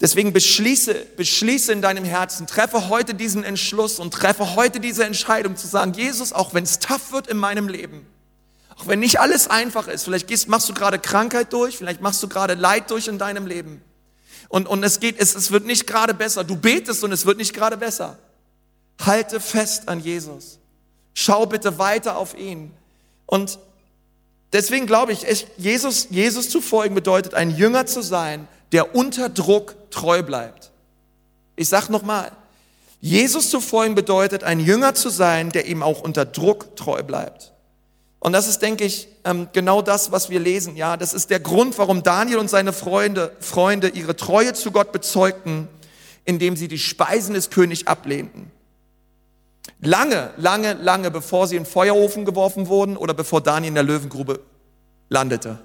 Deswegen 0.00 0.32
beschließe, 0.32 0.94
beschließe 1.16 1.72
in 1.72 1.82
deinem 1.82 2.04
Herzen, 2.04 2.46
treffe 2.46 2.88
heute 2.88 3.14
diesen 3.14 3.44
Entschluss 3.44 3.98
und 3.98 4.14
treffe 4.14 4.56
heute 4.56 4.80
diese 4.80 5.04
Entscheidung 5.04 5.56
zu 5.56 5.66
sagen, 5.66 5.92
Jesus, 5.92 6.32
auch 6.32 6.54
wenn 6.54 6.64
es 6.64 6.78
tough 6.78 7.12
wird 7.12 7.26
in 7.26 7.36
meinem 7.36 7.68
Leben, 7.68 8.06
auch 8.76 8.86
wenn 8.86 9.00
nicht 9.00 9.20
alles 9.20 9.48
einfach 9.48 9.88
ist, 9.88 10.04
vielleicht 10.04 10.26
gehst, 10.26 10.48
machst 10.48 10.68
du 10.70 10.74
gerade 10.74 10.98
Krankheit 10.98 11.52
durch, 11.52 11.76
vielleicht 11.76 12.00
machst 12.00 12.22
du 12.22 12.28
gerade 12.28 12.54
Leid 12.54 12.90
durch 12.90 13.08
in 13.08 13.18
deinem 13.18 13.46
Leben. 13.46 13.82
Und, 14.48 14.66
und 14.66 14.82
es 14.82 15.00
geht, 15.00 15.20
es, 15.20 15.34
es 15.34 15.50
wird 15.52 15.66
nicht 15.66 15.86
gerade 15.86 16.14
besser. 16.14 16.44
Du 16.44 16.56
betest 16.56 17.04
und 17.04 17.12
es 17.12 17.24
wird 17.26 17.36
nicht 17.36 17.54
gerade 17.54 17.76
besser. 17.76 18.18
Halte 19.04 19.38
fest 19.38 19.88
an 19.88 20.00
Jesus. 20.00 20.58
Schau 21.14 21.46
bitte 21.46 21.78
weiter 21.78 22.16
auf 22.16 22.36
ihn. 22.36 22.72
Und 23.26 23.60
deswegen 24.52 24.86
glaube 24.86 25.12
ich, 25.12 25.26
Jesus, 25.56 26.08
Jesus 26.10 26.50
zu 26.50 26.60
folgen 26.60 26.94
bedeutet, 26.94 27.34
ein 27.34 27.50
Jünger 27.50 27.86
zu 27.86 28.02
sein, 28.02 28.48
der 28.72 28.94
unter 28.94 29.28
Druck 29.28 29.74
treu 29.90 30.22
bleibt. 30.22 30.70
Ich 31.56 31.68
sage 31.68 31.92
nochmal, 31.92 32.32
Jesus 33.00 33.50
zu 33.50 33.60
folgen 33.60 33.94
bedeutet, 33.94 34.44
ein 34.44 34.60
Jünger 34.60 34.94
zu 34.94 35.08
sein, 35.08 35.50
der 35.50 35.66
ihm 35.66 35.82
auch 35.82 36.02
unter 36.02 36.24
Druck 36.24 36.76
treu 36.76 37.02
bleibt. 37.02 37.52
Und 38.18 38.32
das 38.32 38.46
ist, 38.46 38.60
denke 38.60 38.84
ich, 38.84 39.08
ähm, 39.24 39.48
genau 39.54 39.80
das, 39.80 40.12
was 40.12 40.28
wir 40.28 40.40
lesen. 40.40 40.76
Ja, 40.76 40.98
das 40.98 41.14
ist 41.14 41.30
der 41.30 41.40
Grund, 41.40 41.78
warum 41.78 42.02
Daniel 42.02 42.36
und 42.38 42.50
seine 42.50 42.74
Freunde, 42.74 43.32
Freunde 43.40 43.88
ihre 43.88 44.14
Treue 44.14 44.52
zu 44.52 44.70
Gott 44.70 44.92
bezeugten, 44.92 45.68
indem 46.26 46.54
sie 46.54 46.68
die 46.68 46.78
Speisen 46.78 47.34
des 47.34 47.48
Königs 47.48 47.86
ablehnten. 47.86 48.50
Lange, 49.80 50.32
lange, 50.36 50.74
lange 50.74 51.10
bevor 51.10 51.46
sie 51.46 51.56
in 51.56 51.64
den 51.64 51.70
Feuerofen 51.70 52.24
geworfen 52.24 52.68
wurden 52.68 52.96
oder 52.96 53.14
bevor 53.14 53.40
Daniel 53.40 53.68
in 53.68 53.74
der 53.74 53.84
Löwengrube 53.84 54.40
landete, 55.08 55.58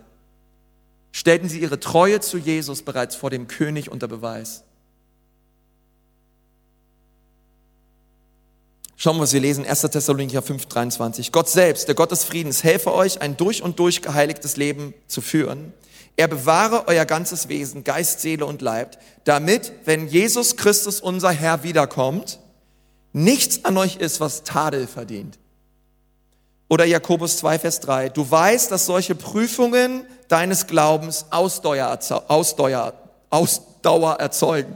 stellten 1.12 1.49
sie 1.49 1.60
ihre 1.60 1.79
Treue 1.79 2.19
zu 2.19 2.38
Jesus 2.38 2.81
bereits 2.81 3.15
vor 3.15 3.29
dem 3.29 3.47
König 3.47 3.91
unter 3.91 4.08
Beweis. 4.08 4.63
Schauen 8.97 9.17
wir, 9.17 9.23
was 9.23 9.34
wir 9.34 9.41
lesen, 9.41 9.65
1. 9.65 9.81
Thessalonicher 9.81 10.41
5, 10.41 10.65
23. 10.67 11.31
Gott 11.31 11.49
selbst, 11.49 11.88
der 11.88 11.95
Gott 11.95 12.12
des 12.12 12.23
Friedens, 12.23 12.63
helfe 12.63 12.93
euch, 12.93 13.21
ein 13.21 13.36
durch 13.36 13.62
und 13.62 13.77
durch 13.79 14.01
geheiligtes 14.01 14.55
Leben 14.55 14.93
zu 15.08 15.21
führen. 15.21 15.73
Er 16.15 16.29
bewahre 16.29 16.88
euer 16.88 17.03
ganzes 17.05 17.49
Wesen, 17.49 17.84
Geist, 17.84 18.21
Seele 18.21 18.45
und 18.45 18.62
Leib, 18.62 18.97
damit, 19.25 19.73
wenn 19.84 20.08
Jesus 20.08 20.55
Christus, 20.55 21.01
unser 21.01 21.31
Herr, 21.31 21.63
wiederkommt, 21.63 22.39
nichts 23.15 23.63
an 23.63 23.78
euch 23.78 23.95
ist, 23.95 24.19
was 24.19 24.43
Tadel 24.43 24.88
verdient. 24.88 25.39
Oder 26.67 26.84
Jakobus 26.84 27.38
2, 27.38 27.60
Vers 27.60 27.80
3. 27.80 28.10
Du 28.10 28.30
weißt, 28.30 28.71
dass 28.71 28.86
solche 28.86 29.15
Prüfungen 29.15 30.06
deines 30.28 30.67
Glaubens 30.67 31.28
Ausdauer, 31.30 31.97
Ausdauer, 32.28 32.93
Ausdauer 33.30 34.15
erzeugen. 34.15 34.75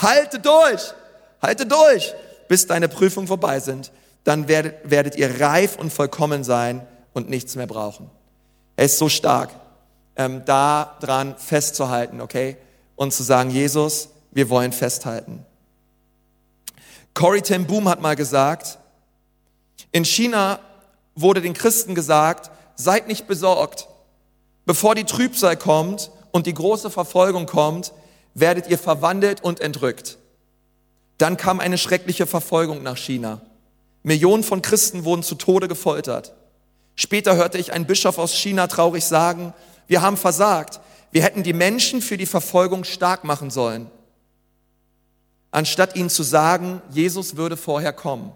Halte 0.00 0.38
durch, 0.38 0.94
halte 1.42 1.66
durch, 1.66 2.14
bis 2.48 2.66
deine 2.66 2.88
Prüfungen 2.88 3.26
vorbei 3.26 3.60
sind. 3.60 3.92
Dann 4.22 4.48
werdet, 4.48 4.76
werdet 4.90 5.16
ihr 5.16 5.40
reif 5.40 5.76
und 5.76 5.92
vollkommen 5.92 6.42
sein 6.42 6.86
und 7.12 7.28
nichts 7.28 7.54
mehr 7.54 7.66
brauchen. 7.66 8.10
Er 8.76 8.86
ist 8.86 8.96
so 8.96 9.10
stark, 9.10 9.50
ähm, 10.16 10.42
da 10.46 10.96
dran 11.00 11.36
festzuhalten, 11.36 12.22
okay? 12.22 12.56
Und 12.96 13.12
zu 13.12 13.22
sagen, 13.22 13.50
Jesus, 13.50 14.08
wir 14.30 14.48
wollen 14.48 14.72
festhalten. 14.72 15.44
Corey 17.14 17.42
ten 17.42 17.66
Boom 17.66 17.88
hat 17.88 18.02
mal 18.02 18.16
gesagt, 18.16 18.78
in 19.92 20.04
China 20.04 20.58
wurde 21.14 21.40
den 21.40 21.54
Christen 21.54 21.94
gesagt, 21.94 22.50
seid 22.74 23.06
nicht 23.06 23.28
besorgt. 23.28 23.88
Bevor 24.66 24.96
die 24.96 25.04
Trübsal 25.04 25.56
kommt 25.56 26.10
und 26.32 26.46
die 26.46 26.54
große 26.54 26.90
Verfolgung 26.90 27.46
kommt, 27.46 27.92
werdet 28.34 28.66
ihr 28.66 28.78
verwandelt 28.78 29.44
und 29.44 29.60
entrückt. 29.60 30.18
Dann 31.18 31.36
kam 31.36 31.60
eine 31.60 31.78
schreckliche 31.78 32.26
Verfolgung 32.26 32.82
nach 32.82 32.96
China. 32.96 33.40
Millionen 34.02 34.42
von 34.42 34.60
Christen 34.60 35.04
wurden 35.04 35.22
zu 35.22 35.36
Tode 35.36 35.68
gefoltert. 35.68 36.34
Später 36.96 37.36
hörte 37.36 37.58
ich 37.58 37.72
einen 37.72 37.86
Bischof 37.86 38.18
aus 38.18 38.34
China 38.34 38.66
traurig 38.66 39.04
sagen, 39.04 39.54
wir 39.86 40.02
haben 40.02 40.16
versagt. 40.16 40.80
Wir 41.12 41.22
hätten 41.22 41.44
die 41.44 41.52
Menschen 41.52 42.02
für 42.02 42.16
die 42.16 42.26
Verfolgung 42.26 42.82
stark 42.82 43.22
machen 43.22 43.50
sollen 43.50 43.88
anstatt 45.54 45.94
ihnen 45.94 46.10
zu 46.10 46.24
sagen, 46.24 46.82
Jesus 46.90 47.36
würde 47.36 47.56
vorher 47.56 47.92
kommen. 47.92 48.32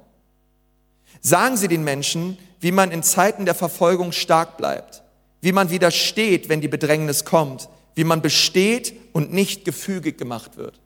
Sagen 1.21 1.57
Sie 1.57 1.67
den 1.67 1.83
Menschen, 1.83 2.39
wie 2.61 2.71
man 2.71 2.93
in 2.93 3.03
Zeiten 3.03 3.45
der 3.45 3.57
Verfolgung 3.57 4.13
stark 4.13 4.57
bleibt, 4.57 5.03
wie 5.41 5.51
man 5.51 5.71
widersteht, 5.71 6.49
wenn 6.49 6.61
die 6.61 6.69
Bedrängnis 6.69 7.25
kommt, 7.25 7.69
wie 7.97 8.05
man 8.05 8.23
besteht 8.23 8.95
und 9.13 9.33
nicht 9.33 9.65
gefügig 9.65 10.17
gemacht 10.17 10.57
wird. 10.57 10.79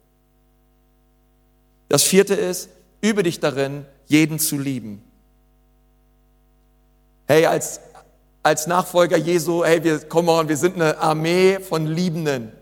Das 1.90 2.03
vierte 2.03 2.35
ist, 2.35 2.71
übe 3.03 3.23
dich 3.23 3.38
darin, 3.38 3.85
jeden 4.07 4.38
zu 4.38 4.59
lieben. 4.59 5.05
Hey, 7.27 7.45
als, 7.45 7.81
als 8.42 8.66
Nachfolger 8.66 9.18
Jesu, 9.18 9.64
hey, 9.64 9.85
wir, 9.85 9.99
komm 10.01 10.29
on, 10.29 10.49
wir 10.49 10.57
sind 10.57 10.77
eine 10.77 10.97
Armee 10.97 11.61
von 11.61 11.87
Liebenden. 11.87 12.53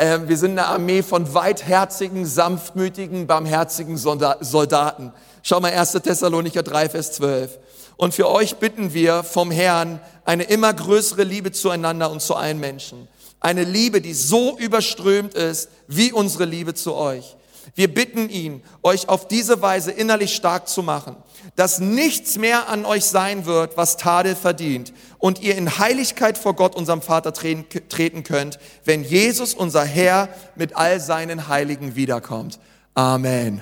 Ähm, 0.00 0.28
wir 0.28 0.36
sind 0.36 0.52
eine 0.52 0.66
Armee 0.66 1.02
von 1.02 1.34
weitherzigen, 1.34 2.24
sanftmütigen, 2.24 3.26
barmherzigen 3.26 3.96
Soldaten. 3.96 5.12
Schau 5.42 5.58
mal 5.58 5.72
1. 5.72 5.92
Thessalonicher 5.92 6.62
3, 6.62 6.88
Vers 6.88 7.12
12. 7.12 7.58
Und 7.96 8.14
für 8.14 8.28
euch 8.28 8.56
bitten 8.56 8.94
wir 8.94 9.24
vom 9.24 9.50
Herrn 9.50 9.98
eine 10.24 10.44
immer 10.44 10.72
größere 10.72 11.24
Liebe 11.24 11.50
zueinander 11.50 12.12
und 12.12 12.22
zu 12.22 12.36
allen 12.36 12.60
Menschen. 12.60 13.08
Eine 13.40 13.64
Liebe, 13.64 14.00
die 14.00 14.14
so 14.14 14.56
überströmt 14.56 15.34
ist 15.34 15.68
wie 15.88 16.12
unsere 16.12 16.44
Liebe 16.44 16.74
zu 16.74 16.94
euch. 16.94 17.36
Wir 17.74 17.92
bitten 17.92 18.28
ihn, 18.28 18.62
euch 18.82 19.08
auf 19.08 19.28
diese 19.28 19.62
Weise 19.62 19.90
innerlich 19.90 20.34
stark 20.34 20.68
zu 20.68 20.82
machen, 20.82 21.16
dass 21.56 21.78
nichts 21.78 22.36
mehr 22.38 22.68
an 22.68 22.84
euch 22.84 23.04
sein 23.04 23.46
wird, 23.46 23.76
was 23.76 23.96
Tadel 23.96 24.34
verdient 24.34 24.92
und 25.18 25.40
ihr 25.40 25.56
in 25.56 25.78
Heiligkeit 25.78 26.38
vor 26.38 26.54
Gott, 26.54 26.74
unserem 26.74 27.02
Vater, 27.02 27.32
treten 27.32 28.22
könnt, 28.22 28.58
wenn 28.84 29.04
Jesus, 29.04 29.54
unser 29.54 29.84
Herr, 29.84 30.28
mit 30.56 30.76
all 30.76 31.00
seinen 31.00 31.48
Heiligen 31.48 31.96
wiederkommt. 31.96 32.58
Amen. 32.94 33.60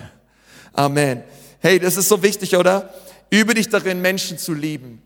Amen. 0.73 1.23
Hey, 1.61 1.79
das 1.79 1.97
ist 1.97 2.09
so 2.09 2.23
wichtig, 2.23 2.57
oder? 2.57 2.93
Übe 3.31 3.55
dich 3.55 3.69
darin, 3.69 4.01
Menschen 4.01 4.39
zu 4.39 4.55
lieben. 4.55 5.03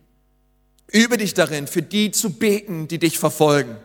Übe 0.92 1.16
dich 1.16 1.34
darin, 1.34 1.66
für 1.66 1.82
die 1.82 2.11
zu 2.11 2.30
beten, 2.30 2.88
die 2.88 2.98
dich 2.98 3.18
verfolgen. 3.18 3.76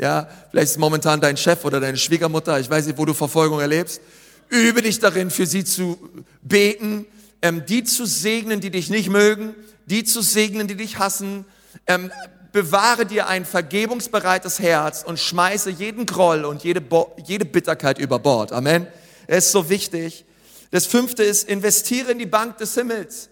Ja, 0.00 0.28
vielleicht 0.50 0.70
ist 0.70 0.78
momentan 0.78 1.20
dein 1.20 1.36
Chef 1.36 1.62
oder 1.66 1.78
deine 1.78 1.98
Schwiegermutter, 1.98 2.58
ich 2.58 2.70
weiß 2.70 2.86
nicht, 2.86 2.96
wo 2.96 3.04
du 3.04 3.12
Verfolgung 3.12 3.60
erlebst. 3.60 4.00
Übe 4.48 4.80
dich 4.80 4.98
darin, 4.98 5.30
für 5.30 5.44
sie 5.44 5.62
zu 5.62 5.98
beten, 6.40 7.04
ähm, 7.42 7.64
die 7.66 7.84
zu 7.84 8.06
segnen, 8.06 8.60
die 8.60 8.70
dich 8.70 8.88
nicht 8.88 9.10
mögen, 9.10 9.54
die 9.84 10.04
zu 10.04 10.22
segnen, 10.22 10.68
die 10.68 10.74
dich 10.74 10.98
hassen. 10.98 11.44
Ähm, 11.86 12.10
bewahre 12.50 13.04
dir 13.04 13.28
ein 13.28 13.44
vergebungsbereites 13.44 14.58
Herz 14.58 15.02
und 15.02 15.18
schmeiße 15.20 15.68
jeden 15.68 16.06
Groll 16.06 16.46
und 16.46 16.64
jede, 16.64 16.80
Bo 16.80 17.14
jede 17.26 17.44
Bitterkeit 17.44 17.98
über 17.98 18.18
Bord. 18.18 18.52
Amen. 18.52 18.86
Es 19.26 19.46
ist 19.46 19.52
so 19.52 19.68
wichtig. 19.68 20.24
Das 20.70 20.86
fünfte 20.86 21.24
ist, 21.24 21.46
investiere 21.46 22.12
in 22.12 22.18
die 22.18 22.26
Bank 22.26 22.56
des 22.56 22.72
Himmels. 22.74 23.28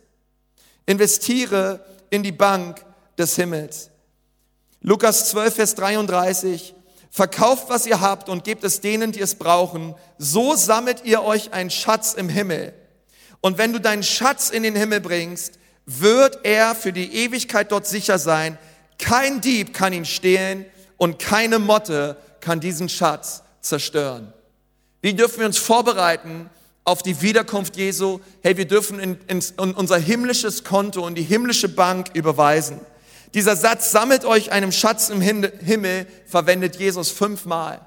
Investiere 0.84 1.80
in 2.10 2.22
die 2.22 2.32
Bank 2.32 2.84
des 3.16 3.36
Himmels. 3.36 3.88
Lukas 4.80 5.30
12, 5.30 5.54
Vers 5.54 5.74
33. 5.74 6.74
Verkauft, 7.10 7.68
was 7.68 7.86
ihr 7.86 8.00
habt 8.00 8.28
und 8.28 8.44
gebt 8.44 8.64
es 8.64 8.80
denen, 8.80 9.12
die 9.12 9.20
es 9.20 9.34
brauchen. 9.34 9.94
So 10.18 10.54
sammelt 10.54 11.04
ihr 11.04 11.22
euch 11.22 11.52
einen 11.52 11.70
Schatz 11.70 12.14
im 12.14 12.28
Himmel. 12.28 12.74
Und 13.40 13.58
wenn 13.58 13.72
du 13.72 13.80
deinen 13.80 14.02
Schatz 14.02 14.50
in 14.50 14.62
den 14.62 14.76
Himmel 14.76 15.00
bringst, 15.00 15.58
wird 15.86 16.40
er 16.44 16.74
für 16.74 16.92
die 16.92 17.14
Ewigkeit 17.14 17.72
dort 17.72 17.86
sicher 17.86 18.18
sein. 18.18 18.58
Kein 18.98 19.40
Dieb 19.40 19.72
kann 19.72 19.92
ihn 19.92 20.04
stehlen 20.04 20.66
und 20.96 21.18
keine 21.18 21.58
Motte 21.58 22.16
kann 22.40 22.60
diesen 22.60 22.88
Schatz 22.88 23.42
zerstören. 23.60 24.32
Wie 25.00 25.14
dürfen 25.14 25.40
wir 25.40 25.46
uns 25.46 25.58
vorbereiten 25.58 26.50
auf 26.84 27.02
die 27.02 27.22
Wiederkunft 27.22 27.76
Jesu? 27.76 28.20
Hey, 28.42 28.56
wir 28.56 28.66
dürfen 28.66 28.98
in, 28.98 29.18
in, 29.28 29.38
in 29.40 29.74
unser 29.74 29.98
himmlisches 29.98 30.64
Konto 30.64 31.06
und 31.06 31.14
die 31.14 31.22
himmlische 31.22 31.68
Bank 31.68 32.10
überweisen. 32.14 32.80
Dieser 33.34 33.56
Satz, 33.56 33.90
sammelt 33.90 34.24
euch 34.24 34.52
einen 34.52 34.72
Schatz 34.72 35.10
im 35.10 35.20
Himmel, 35.20 36.06
verwendet 36.26 36.76
Jesus 36.76 37.10
fünfmal. 37.10 37.80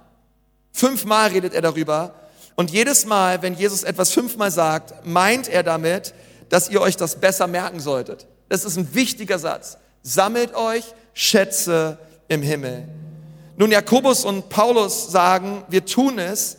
Fünfmal 0.72 1.30
redet 1.30 1.54
er 1.54 1.62
darüber. 1.62 2.14
Und 2.56 2.72
jedes 2.72 3.06
Mal, 3.06 3.42
wenn 3.42 3.56
Jesus 3.56 3.84
etwas 3.84 4.12
fünfmal 4.12 4.52
sagt, 4.52 5.06
meint 5.06 5.48
er 5.48 5.64
damit, 5.64 6.14
dass 6.50 6.70
ihr 6.70 6.82
euch 6.82 6.98
das 6.98 7.16
besser 7.16 7.48
merken 7.48 7.80
solltet. 7.80 8.28
Das 8.50 8.66
ist 8.66 8.78
ein 8.78 8.94
wichtiger 8.94 9.40
Satz. 9.40 9.78
Sammelt 10.04 10.54
euch 10.54 10.84
Schätze 11.14 11.98
im 12.28 12.42
Himmel. 12.42 12.88
Nun, 13.58 13.72
Jakobus 13.72 14.26
und 14.26 14.50
Paulus 14.50 15.12
sagen, 15.12 15.64
wir 15.70 15.86
tun 15.86 16.20
es, 16.20 16.58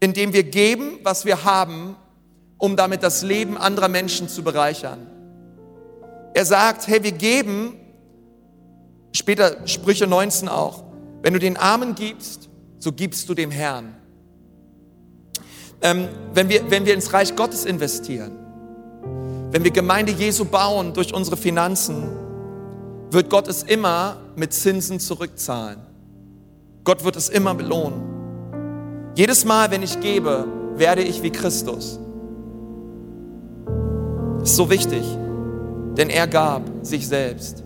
indem 0.00 0.32
wir 0.32 0.42
geben, 0.42 0.98
was 1.02 1.24
wir 1.24 1.44
haben, 1.44 1.96
um 2.58 2.76
damit 2.76 3.02
das 3.02 3.22
Leben 3.22 3.56
anderer 3.56 3.88
Menschen 3.88 4.28
zu 4.28 4.42
bereichern. 4.42 5.06
Er 6.34 6.44
sagt, 6.44 6.86
hey, 6.86 7.02
wir 7.02 7.12
geben, 7.12 7.79
später 9.12 9.66
Sprüche 9.66 10.06
19 10.06 10.48
auch, 10.48 10.84
wenn 11.22 11.32
du 11.32 11.38
den 11.38 11.56
Armen 11.56 11.94
gibst, 11.94 12.48
so 12.78 12.92
gibst 12.92 13.28
du 13.28 13.34
dem 13.34 13.50
Herrn. 13.50 13.94
Ähm, 15.82 16.08
wenn, 16.34 16.48
wir, 16.48 16.70
wenn 16.70 16.84
wir 16.84 16.94
ins 16.94 17.12
Reich 17.12 17.36
Gottes 17.36 17.64
investieren, 17.64 18.32
wenn 19.50 19.64
wir 19.64 19.70
Gemeinde 19.70 20.12
Jesu 20.12 20.44
bauen 20.44 20.92
durch 20.92 21.12
unsere 21.12 21.36
Finanzen, 21.36 22.08
wird 23.10 23.30
Gott 23.30 23.48
es 23.48 23.62
immer 23.62 24.18
mit 24.36 24.52
Zinsen 24.52 25.00
zurückzahlen. 25.00 25.80
Gott 26.84 27.04
wird 27.04 27.16
es 27.16 27.28
immer 27.28 27.54
belohnen. 27.54 28.02
Jedes 29.16 29.44
Mal, 29.44 29.70
wenn 29.70 29.82
ich 29.82 30.00
gebe, 30.00 30.46
werde 30.76 31.02
ich 31.02 31.22
wie 31.22 31.30
Christus. 31.30 31.98
Das 34.40 34.50
ist 34.50 34.56
so 34.56 34.70
wichtig, 34.70 35.04
denn 35.96 36.08
er 36.08 36.26
gab 36.26 36.62
sich 36.82 37.06
selbst. 37.06 37.64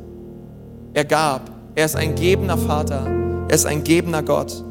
Er 0.94 1.04
gab. 1.04 1.50
Er 1.74 1.84
ist 1.86 1.96
ein 1.96 2.14
gebender 2.14 2.56
Vater. 2.56 3.04
Er 3.48 3.54
ist 3.54 3.66
ein 3.66 3.82
gebender 3.82 4.22
Gott. 4.22 4.64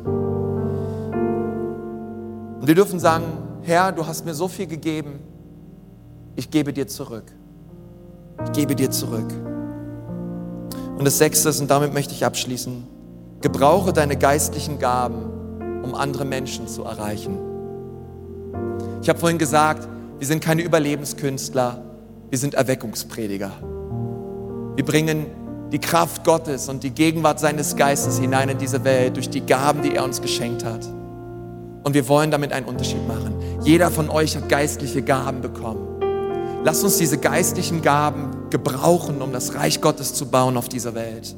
Und 2.59 2.65
wir 2.65 2.75
dürfen 2.75 2.97
sagen, 2.97 3.25
Herr, 3.61 3.91
du 3.91 4.07
hast 4.07 4.25
mir 4.25 4.33
so 4.33 4.47
viel 4.47 4.67
gegeben, 4.67 5.19
ich 6.37 6.49
gebe 6.49 6.71
dir 6.71 6.87
zurück. 6.87 7.25
Ich 8.45 8.53
gebe 8.53 8.73
dir 8.73 8.89
zurück. 8.89 9.31
Und 10.97 11.03
das 11.05 11.17
Sechste 11.17 11.49
ist, 11.49 11.59
und 11.59 11.69
damit 11.69 11.93
möchte 11.93 12.13
ich 12.13 12.25
abschließen, 12.25 12.87
gebrauche 13.41 13.91
deine 13.91 14.15
geistlichen 14.15 14.79
Gaben, 14.79 15.81
um 15.83 15.93
andere 15.93 16.23
Menschen 16.23 16.69
zu 16.69 16.83
erreichen. 16.83 17.37
Ich 19.01 19.09
habe 19.09 19.19
vorhin 19.19 19.37
gesagt, 19.37 19.89
wir 20.19 20.27
sind 20.27 20.41
keine 20.41 20.61
Überlebenskünstler, 20.61 21.83
wir 22.29 22.37
sind 22.37 22.53
Erweckungsprediger. 22.53 23.51
Wir 24.75 24.85
bringen 24.85 25.25
die 25.73 25.79
Kraft 25.79 26.23
Gottes 26.23 26.69
und 26.69 26.83
die 26.83 26.91
Gegenwart 26.91 27.39
seines 27.39 27.75
Geistes 27.75 28.19
hinein 28.19 28.47
in 28.47 28.59
diese 28.59 28.83
Welt 28.83 29.15
durch 29.15 29.31
die 29.31 29.41
Gaben, 29.41 29.81
die 29.81 29.95
er 29.95 30.03
uns 30.03 30.21
geschenkt 30.21 30.63
hat. 30.63 30.85
Und 31.83 31.95
wir 31.95 32.07
wollen 32.07 32.29
damit 32.29 32.53
einen 32.53 32.67
Unterschied 32.67 33.05
machen. 33.07 33.33
Jeder 33.63 33.89
von 33.89 34.11
euch 34.11 34.35
hat 34.35 34.47
geistliche 34.47 35.01
Gaben 35.01 35.41
bekommen. 35.41 36.61
Lasst 36.63 36.83
uns 36.83 36.97
diese 36.97 37.17
geistlichen 37.17 37.81
Gaben 37.81 38.51
gebrauchen, 38.51 39.21
um 39.23 39.33
das 39.33 39.55
Reich 39.55 39.81
Gottes 39.81 40.13
zu 40.13 40.27
bauen 40.27 40.57
auf 40.57 40.69
dieser 40.69 40.93
Welt. 40.93 41.35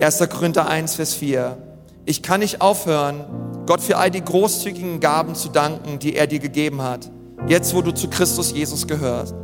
1. 0.00 0.28
Korinther 0.28 0.68
1, 0.68 0.96
Vers 0.96 1.14
4. 1.14 1.56
Ich 2.04 2.22
kann 2.22 2.40
nicht 2.40 2.60
aufhören, 2.60 3.24
Gott 3.64 3.80
für 3.80 3.96
all 3.96 4.10
die 4.10 4.22
großzügigen 4.22 5.00
Gaben 5.00 5.34
zu 5.34 5.48
danken, 5.48 5.98
die 5.98 6.14
er 6.14 6.26
dir 6.26 6.40
gegeben 6.40 6.82
hat, 6.82 7.10
jetzt 7.48 7.74
wo 7.74 7.80
du 7.80 7.92
zu 7.92 8.08
Christus 8.08 8.52
Jesus 8.52 8.86
gehörst. 8.86 9.34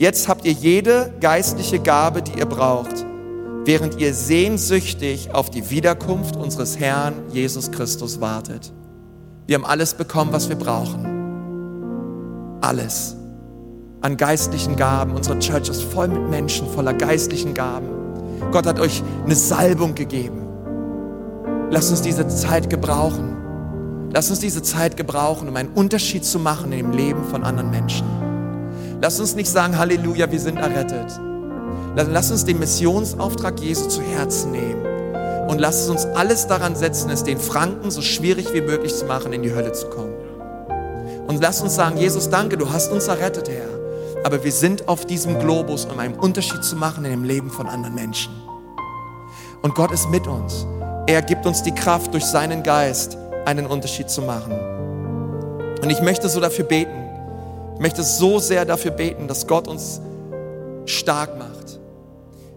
Jetzt 0.00 0.28
habt 0.28 0.46
ihr 0.46 0.52
jede 0.52 1.12
geistliche 1.20 1.78
Gabe, 1.78 2.22
die 2.22 2.38
ihr 2.38 2.46
braucht, 2.46 3.04
während 3.66 4.00
ihr 4.00 4.14
sehnsüchtig 4.14 5.34
auf 5.34 5.50
die 5.50 5.68
Wiederkunft 5.68 6.36
unseres 6.36 6.80
Herrn 6.80 7.12
Jesus 7.34 7.70
Christus 7.70 8.18
wartet. 8.18 8.72
Wir 9.46 9.56
haben 9.56 9.66
alles 9.66 9.92
bekommen, 9.92 10.32
was 10.32 10.48
wir 10.48 10.56
brauchen. 10.56 11.04
Alles. 12.62 13.14
An 14.00 14.16
geistlichen 14.16 14.74
Gaben. 14.74 15.14
Unsere 15.14 15.38
Church 15.38 15.68
ist 15.68 15.82
voll 15.82 16.08
mit 16.08 16.30
Menschen, 16.30 16.66
voller 16.70 16.94
geistlichen 16.94 17.52
Gaben. 17.52 17.88
Gott 18.52 18.66
hat 18.66 18.80
euch 18.80 19.02
eine 19.26 19.36
Salbung 19.36 19.94
gegeben. 19.94 20.46
Lass 21.70 21.90
uns 21.90 22.00
diese 22.00 22.26
Zeit 22.26 22.70
gebrauchen. 22.70 23.36
Lass 24.14 24.30
uns 24.30 24.40
diese 24.40 24.62
Zeit 24.62 24.96
gebrauchen, 24.96 25.46
um 25.46 25.56
einen 25.56 25.74
Unterschied 25.74 26.24
zu 26.24 26.38
machen 26.38 26.72
im 26.72 26.92
Leben 26.92 27.22
von 27.24 27.44
anderen 27.44 27.68
Menschen. 27.68 28.19
Lass 29.02 29.18
uns 29.18 29.34
nicht 29.34 29.50
sagen, 29.50 29.78
Halleluja, 29.78 30.30
wir 30.30 30.40
sind 30.40 30.58
errettet. 30.58 31.18
Lass 31.96 32.30
uns 32.30 32.44
den 32.44 32.58
Missionsauftrag 32.58 33.58
Jesu 33.60 33.88
zu 33.88 34.02
Herzen 34.02 34.52
nehmen. 34.52 34.84
Und 35.48 35.58
lass 35.58 35.88
uns 35.88 36.04
alles 36.04 36.46
daran 36.46 36.76
setzen, 36.76 37.10
es 37.10 37.24
den 37.24 37.38
Franken 37.38 37.90
so 37.90 38.02
schwierig 38.02 38.52
wie 38.52 38.60
möglich 38.60 38.94
zu 38.94 39.06
machen, 39.06 39.32
in 39.32 39.42
die 39.42 39.54
Hölle 39.54 39.72
zu 39.72 39.88
kommen. 39.88 40.14
Und 41.26 41.40
lass 41.40 41.62
uns 41.62 41.74
sagen, 41.74 41.96
Jesus, 41.96 42.28
danke, 42.28 42.56
du 42.56 42.70
hast 42.70 42.92
uns 42.92 43.08
errettet, 43.08 43.48
Herr. 43.48 43.68
Aber 44.22 44.44
wir 44.44 44.52
sind 44.52 44.86
auf 44.86 45.06
diesem 45.06 45.38
Globus, 45.38 45.86
um 45.86 45.98
einen 45.98 46.14
Unterschied 46.14 46.62
zu 46.62 46.76
machen 46.76 47.04
in 47.04 47.10
dem 47.10 47.24
Leben 47.24 47.50
von 47.50 47.66
anderen 47.66 47.94
Menschen. 47.94 48.32
Und 49.62 49.74
Gott 49.74 49.92
ist 49.92 50.10
mit 50.10 50.26
uns. 50.26 50.66
Er 51.06 51.22
gibt 51.22 51.46
uns 51.46 51.62
die 51.62 51.74
Kraft, 51.74 52.12
durch 52.12 52.24
seinen 52.24 52.62
Geist 52.62 53.16
einen 53.46 53.66
Unterschied 53.66 54.10
zu 54.10 54.20
machen. 54.22 54.52
Und 55.82 55.88
ich 55.88 56.02
möchte 56.02 56.28
so 56.28 56.38
dafür 56.38 56.66
beten. 56.66 57.09
Ich 57.80 57.82
möchte 57.82 58.02
so 58.02 58.38
sehr 58.38 58.66
dafür 58.66 58.90
beten, 58.90 59.26
dass 59.26 59.46
Gott 59.46 59.66
uns 59.66 60.02
stark 60.84 61.38
macht. 61.38 61.80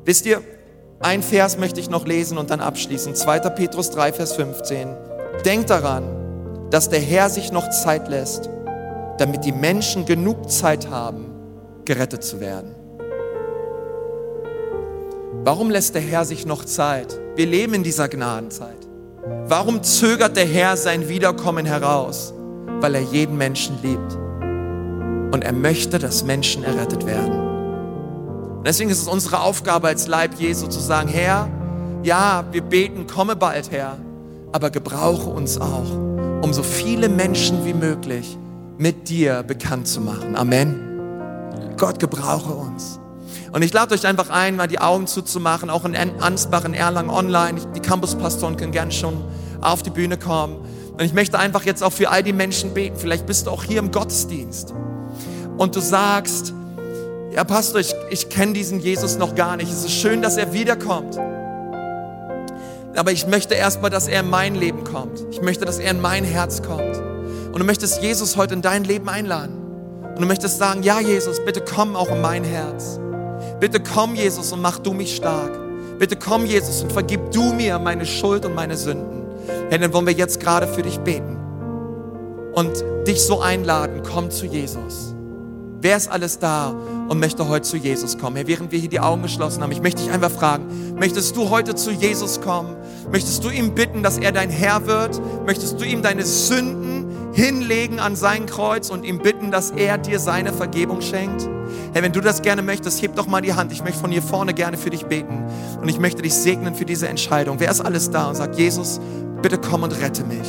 Wisst 0.04 0.26
ihr, 0.26 0.42
ein 1.00 1.24
Vers 1.24 1.58
möchte 1.58 1.80
ich 1.80 1.90
noch 1.90 2.06
lesen 2.06 2.38
und 2.38 2.50
dann 2.50 2.60
abschließen. 2.60 3.16
2. 3.16 3.40
Petrus 3.52 3.90
3, 3.92 4.12
Vers 4.12 4.34
15. 4.34 4.90
Denkt 5.46 5.70
daran, 5.70 6.68
dass 6.72 6.90
der 6.90 7.00
Herr 7.00 7.30
sich 7.30 7.54
noch 7.54 7.70
Zeit 7.70 8.10
lässt, 8.10 8.50
damit 9.18 9.46
die 9.46 9.54
Menschen 9.54 10.04
genug 10.04 10.52
Zeit 10.52 10.90
haben, 10.90 11.28
gerettet 11.86 12.26
zu 12.26 12.42
werden. 12.42 12.76
Warum 15.46 15.70
lässt 15.70 15.96
der 15.96 16.02
Herr 16.02 16.26
sich 16.26 16.46
noch 16.46 16.66
Zeit? 16.66 17.18
Wir 17.38 17.46
leben 17.46 17.76
in 17.76 17.84
dieser 17.84 18.10
Gnadenzeit. 18.10 18.90
Warum 19.48 19.84
zögert 19.84 20.36
der 20.36 20.48
Herr 20.48 20.76
sein 20.76 21.08
Wiederkommen 21.08 21.66
heraus? 21.66 22.34
Weil 22.82 22.96
er 22.96 23.02
jeden 23.04 23.38
Menschen 23.38 23.78
liebt. 23.82 24.18
Und 25.34 25.44
er 25.44 25.52
möchte, 25.52 25.98
dass 25.98 26.24
Menschen 26.24 26.64
errettet 26.64 27.08
werden. 27.08 27.32
Und 28.58 28.68
deswegen 28.68 28.92
ist 28.92 29.02
es 29.02 29.08
unsere 29.08 29.40
Aufgabe 29.40 29.88
als 29.88 30.06
Leib 30.06 30.36
Jesu 30.40 30.68
zu 30.68 30.80
sagen, 30.80 31.10
Herr, 31.10 31.50
ja, 32.04 32.46
wir 32.52 32.62
beten, 32.62 33.08
komme 33.08 33.36
bald, 33.36 33.72
Herr, 33.72 33.98
aber 34.52 34.70
gebrauche 34.70 35.32
uns 35.32 35.60
auch, 35.60 35.90
um 36.44 36.54
so 36.54 36.62
viele 36.62 37.10
Menschen 37.10 37.66
wie 37.66 37.74
möglich 37.74 38.38
mit 38.78 39.10
dir 39.10 39.42
bekannt 39.42 39.88
zu 39.88 40.02
machen. 40.02 40.36
Amen. 40.36 40.80
Gott 41.78 42.00
gebrauche 42.00 42.54
uns. 42.54 43.00
Und 43.52 43.64
ich 43.64 43.74
lade 43.74 43.96
euch 43.96 44.06
einfach 44.06 44.30
ein, 44.30 44.56
mal 44.56 44.68
die 44.68 44.78
Augen 44.78 45.08
zuzumachen, 45.08 45.72
auch 45.72 45.84
in 45.86 45.96
Ansbach, 45.96 46.64
in 46.64 46.76
Erlangen 46.76 47.10
online. 47.10 47.60
Die 47.76 47.80
Campuspastoren 47.80 48.56
können 48.56 48.72
gerne 48.72 48.92
schon 48.92 49.16
auf 49.62 49.82
die 49.82 49.90
Bühne 49.90 50.20
kommen. 50.20 50.58
Und 50.92 51.02
ich 51.02 51.14
möchte 51.16 51.40
einfach 51.40 51.64
jetzt 51.64 51.82
auch 51.82 51.92
für 51.92 52.12
all 52.12 52.22
die 52.22 52.34
Menschen 52.34 52.76
beten. 52.76 52.98
Vielleicht 53.00 53.26
bist 53.26 53.48
du 53.48 53.50
auch 53.52 53.64
hier 53.64 53.80
im 53.80 53.90
Gottesdienst 53.90 54.76
und 55.64 55.78
du 55.78 55.80
sagst, 55.80 56.53
ja 57.34 57.45
Pastor, 57.45 57.80
ich, 57.80 57.95
ich 58.09 58.28
kenne 58.28 58.51
diesen 58.51 58.82
Jesus 58.82 59.18
noch 59.18 59.34
gar 59.34 59.55
nicht. 59.55 59.72
Es 59.72 59.86
ist 59.86 59.93
schön, 59.93 60.22
dass 60.22 60.36
er 60.36 60.51
wiederkommt. 60.51 61.18
Aber 62.97 63.14
ich 63.14 63.26
möchte 63.28 63.55
erstmal, 63.55 63.89
dass 63.89 64.09
er 64.09 64.20
in 64.20 64.30
mein 64.30 64.55
Leben 64.55 64.84
kommt. 64.84 65.24
Ich 65.32 65.41
möchte, 65.41 65.64
dass 65.64 65.80
er 65.80 65.91
in 65.91 66.01
mein 66.01 66.26
Herz 66.26 66.64
kommt. 66.64 66.97
Und 67.53 67.59
du 67.59 67.64
möchtest 67.64 68.03
Jesus 68.03 68.36
heute 68.36 68.55
in 68.55 68.61
dein 68.61 68.84
Leben 68.84 69.07
einladen. 69.07 69.55
Und 70.03 70.20
du 70.20 70.28
möchtest 70.28 70.57
sagen, 70.57 70.84
ja 70.84 70.99
Jesus, 70.99 71.39
bitte 71.45 71.61
komm 71.61 71.95
auch 71.95 72.09
in 72.09 72.20
mein 72.20 72.43
Herz. 72.43 72.99
Bitte 73.61 73.80
komm 73.80 74.16
Jesus 74.16 74.51
und 74.51 74.61
mach 74.61 74.80
du 74.80 74.91
mich 74.91 75.16
stark. 75.16 75.57
Bitte 75.97 76.18
komm 76.18 76.45
Jesus 76.45 76.82
und 76.82 76.91
vergib 76.91 77.32
du 77.32 77.53
mir 77.53 77.80
meine 77.80 78.05
Schuld 78.05 78.45
und 78.45 78.53
meine 78.53 78.76
Sünden. 78.76 79.24
Herr, 79.70 79.80
dann 79.80 79.93
wollen 79.93 80.07
wir 80.07 80.14
jetzt 80.14 80.41
gerade 80.41 80.68
für 80.68 80.82
dich 80.82 80.99
beten 80.99 81.38
und 82.53 82.84
dich 83.07 83.24
so 83.24 83.39
einladen, 83.39 84.01
komm 84.03 84.30
zu 84.30 84.45
Jesus. 84.45 85.12
Wer 85.84 85.98
ist 85.98 86.08
alles 86.08 86.40
da 86.40 86.70
und 87.10 87.20
möchte 87.20 87.50
heute 87.50 87.64
zu 87.64 87.76
Jesus 87.76 88.18
kommen? 88.18 88.38
Herr, 88.38 88.48
während 88.48 88.72
wir 88.72 88.80
hier 88.80 88.88
die 88.88 89.02
Augen 89.02 89.22
geschlossen 89.22 89.62
haben, 89.62 89.72
ich 89.74 89.82
möchte 89.82 90.02
dich 90.02 90.14
einfach 90.14 90.32
fragen, 90.32 90.96
möchtest 90.98 91.36
du 91.36 91.50
heute 91.50 91.76
zu 91.76 91.92
Jesus 91.92 92.40
kommen? 92.40 92.78
Möchtest 93.12 93.44
du 93.44 93.50
ihm 93.50 93.76
bitten, 93.76 94.02
dass 94.02 94.18
er 94.18 94.32
dein 94.32 94.50
Herr 94.50 94.88
wird? 94.88 95.22
Möchtest 95.46 95.82
du 95.82 95.84
ihm 95.84 96.02
deine 96.02 96.24
Sünden 96.24 97.34
hinlegen 97.34 98.00
an 98.00 98.16
sein 98.16 98.46
Kreuz 98.46 98.92
und 98.92 99.04
ihm 99.04 99.20
bitten, 99.20 99.52
dass 99.52 99.72
er 99.72 99.98
dir 99.98 100.20
seine 100.20 100.54
Vergebung 100.54 101.02
schenkt? 101.02 101.50
Herr, 101.92 102.02
wenn 102.02 102.14
du 102.14 102.22
das 102.22 102.42
gerne 102.42 102.62
möchtest, 102.62 103.02
heb 103.02 103.18
doch 103.18 103.28
mal 103.28 103.42
die 103.42 103.54
Hand. 103.54 103.74
Ich 103.74 103.84
möchte 103.84 104.00
von 104.00 104.10
hier 104.10 104.22
vorne 104.22 104.54
gerne 104.54 104.78
für 104.78 104.90
dich 104.90 105.06
beten. 105.08 105.44
Und 105.82 105.90
ich 105.90 106.00
möchte 106.00 106.22
dich 106.22 106.34
segnen 106.34 106.76
für 106.76 106.86
diese 106.86 107.10
Entscheidung. 107.10 107.60
Wer 107.60 107.70
ist 107.70 107.82
alles 107.82 108.10
da 108.10 108.30
und 108.30 108.36
sagt, 108.36 108.56
Jesus, 108.56 109.02
bitte 109.42 109.58
komm 109.58 109.84
und 109.84 109.92
rette 110.00 110.24
mich. 110.24 110.48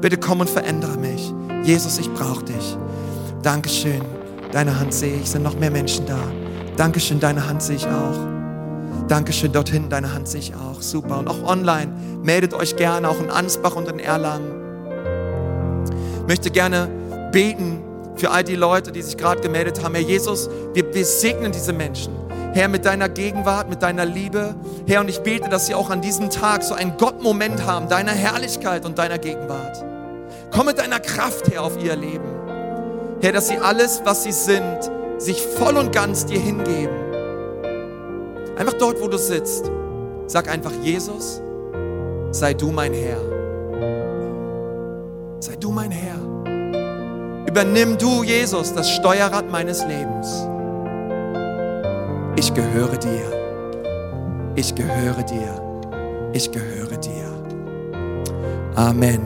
Bitte 0.00 0.16
komm 0.16 0.40
und 0.40 0.50
verändere 0.50 0.98
mich. 0.98 1.32
Jesus, 1.62 2.00
ich 2.00 2.12
brauche 2.12 2.42
dich. 2.42 2.76
Dankeschön. 3.44 4.21
Deine 4.52 4.78
Hand 4.78 4.92
sehe 4.92 5.16
ich. 5.16 5.30
Sind 5.30 5.42
noch 5.42 5.58
mehr 5.58 5.70
Menschen 5.70 6.06
da? 6.06 6.18
Dankeschön, 6.76 7.18
deine 7.20 7.48
Hand 7.48 7.62
sehe 7.62 7.76
ich 7.76 7.86
auch. 7.86 9.08
Dankeschön, 9.08 9.52
dort 9.52 9.68
hinten, 9.68 9.90
deine 9.90 10.14
Hand 10.14 10.28
sehe 10.28 10.40
ich 10.40 10.54
auch. 10.54 10.80
Super. 10.80 11.18
Und 11.18 11.28
auch 11.28 11.42
online, 11.42 11.92
meldet 12.22 12.54
euch 12.54 12.76
gerne, 12.76 13.08
auch 13.08 13.18
in 13.18 13.30
Ansbach 13.30 13.76
und 13.76 13.88
in 13.88 13.98
Erlangen. 13.98 14.52
Ich 16.20 16.28
möchte 16.28 16.50
gerne 16.50 16.88
beten 17.32 17.82
für 18.16 18.30
all 18.30 18.44
die 18.44 18.56
Leute, 18.56 18.92
die 18.92 19.02
sich 19.02 19.16
gerade 19.16 19.40
gemeldet 19.40 19.82
haben. 19.82 19.94
Herr 19.94 20.04
Jesus, 20.04 20.48
wir, 20.74 20.94
wir 20.94 21.04
segnen 21.04 21.50
diese 21.52 21.72
Menschen. 21.72 22.14
Herr, 22.52 22.68
mit 22.68 22.84
deiner 22.84 23.08
Gegenwart, 23.08 23.70
mit 23.70 23.82
deiner 23.82 24.04
Liebe. 24.04 24.54
Herr, 24.86 25.00
und 25.00 25.08
ich 25.08 25.20
bete, 25.20 25.48
dass 25.48 25.66
sie 25.66 25.74
auch 25.74 25.88
an 25.88 26.02
diesem 26.02 26.28
Tag 26.28 26.62
so 26.62 26.74
einen 26.74 26.96
Gottmoment 26.98 27.64
haben, 27.66 27.88
deiner 27.88 28.12
Herrlichkeit 28.12 28.84
und 28.84 28.98
deiner 28.98 29.18
Gegenwart. 29.18 29.82
Komm 30.50 30.66
mit 30.66 30.78
deiner 30.78 31.00
Kraft, 31.00 31.50
Herr, 31.50 31.62
auf 31.62 31.82
ihr 31.82 31.96
Leben. 31.96 32.41
Herr, 33.22 33.32
dass 33.32 33.46
sie 33.46 33.56
alles, 33.56 34.02
was 34.04 34.24
sie 34.24 34.32
sind, 34.32 34.90
sich 35.18 35.40
voll 35.40 35.76
und 35.76 35.92
ganz 35.92 36.26
dir 36.26 36.40
hingeben. 36.40 36.96
Einfach 38.58 38.72
dort, 38.74 39.00
wo 39.00 39.06
du 39.06 39.16
sitzt. 39.16 39.70
Sag 40.26 40.50
einfach, 40.50 40.72
Jesus, 40.82 41.40
sei 42.32 42.52
du 42.52 42.72
mein 42.72 42.92
Herr. 42.92 43.20
Sei 45.38 45.54
du 45.54 45.70
mein 45.70 45.92
Herr. 45.92 46.18
Übernimm 47.46 47.96
du, 47.96 48.24
Jesus, 48.24 48.74
das 48.74 48.90
Steuerrad 48.90 49.48
meines 49.48 49.84
Lebens. 49.86 50.44
Ich 52.34 52.52
gehöre 52.52 52.96
dir. 52.96 54.52
Ich 54.56 54.74
gehöre 54.74 55.22
dir. 55.22 55.62
Ich 56.32 56.50
gehöre 56.50 56.96
dir. 56.96 57.28
Amen. 58.74 59.20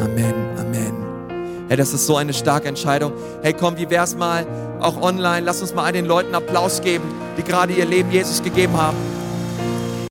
Amen. 0.00 0.34
Amen. 0.58 0.95
Hey, 1.68 1.76
das 1.76 1.92
ist 1.92 2.06
so 2.06 2.16
eine 2.16 2.32
starke 2.32 2.68
Entscheidung. 2.68 3.12
Hey, 3.42 3.52
komm, 3.52 3.76
wie 3.76 3.90
wär's 3.90 4.14
mal 4.14 4.46
auch 4.80 5.02
online? 5.02 5.44
Lass 5.44 5.60
uns 5.60 5.74
mal 5.74 5.84
all 5.84 5.92
den 5.92 6.06
Leuten 6.06 6.34
Applaus 6.34 6.80
geben, 6.80 7.04
die 7.36 7.42
gerade 7.42 7.72
ihr 7.72 7.86
Leben 7.86 8.10
Jesus 8.10 8.42
gegeben 8.42 8.76
haben. 8.76 8.96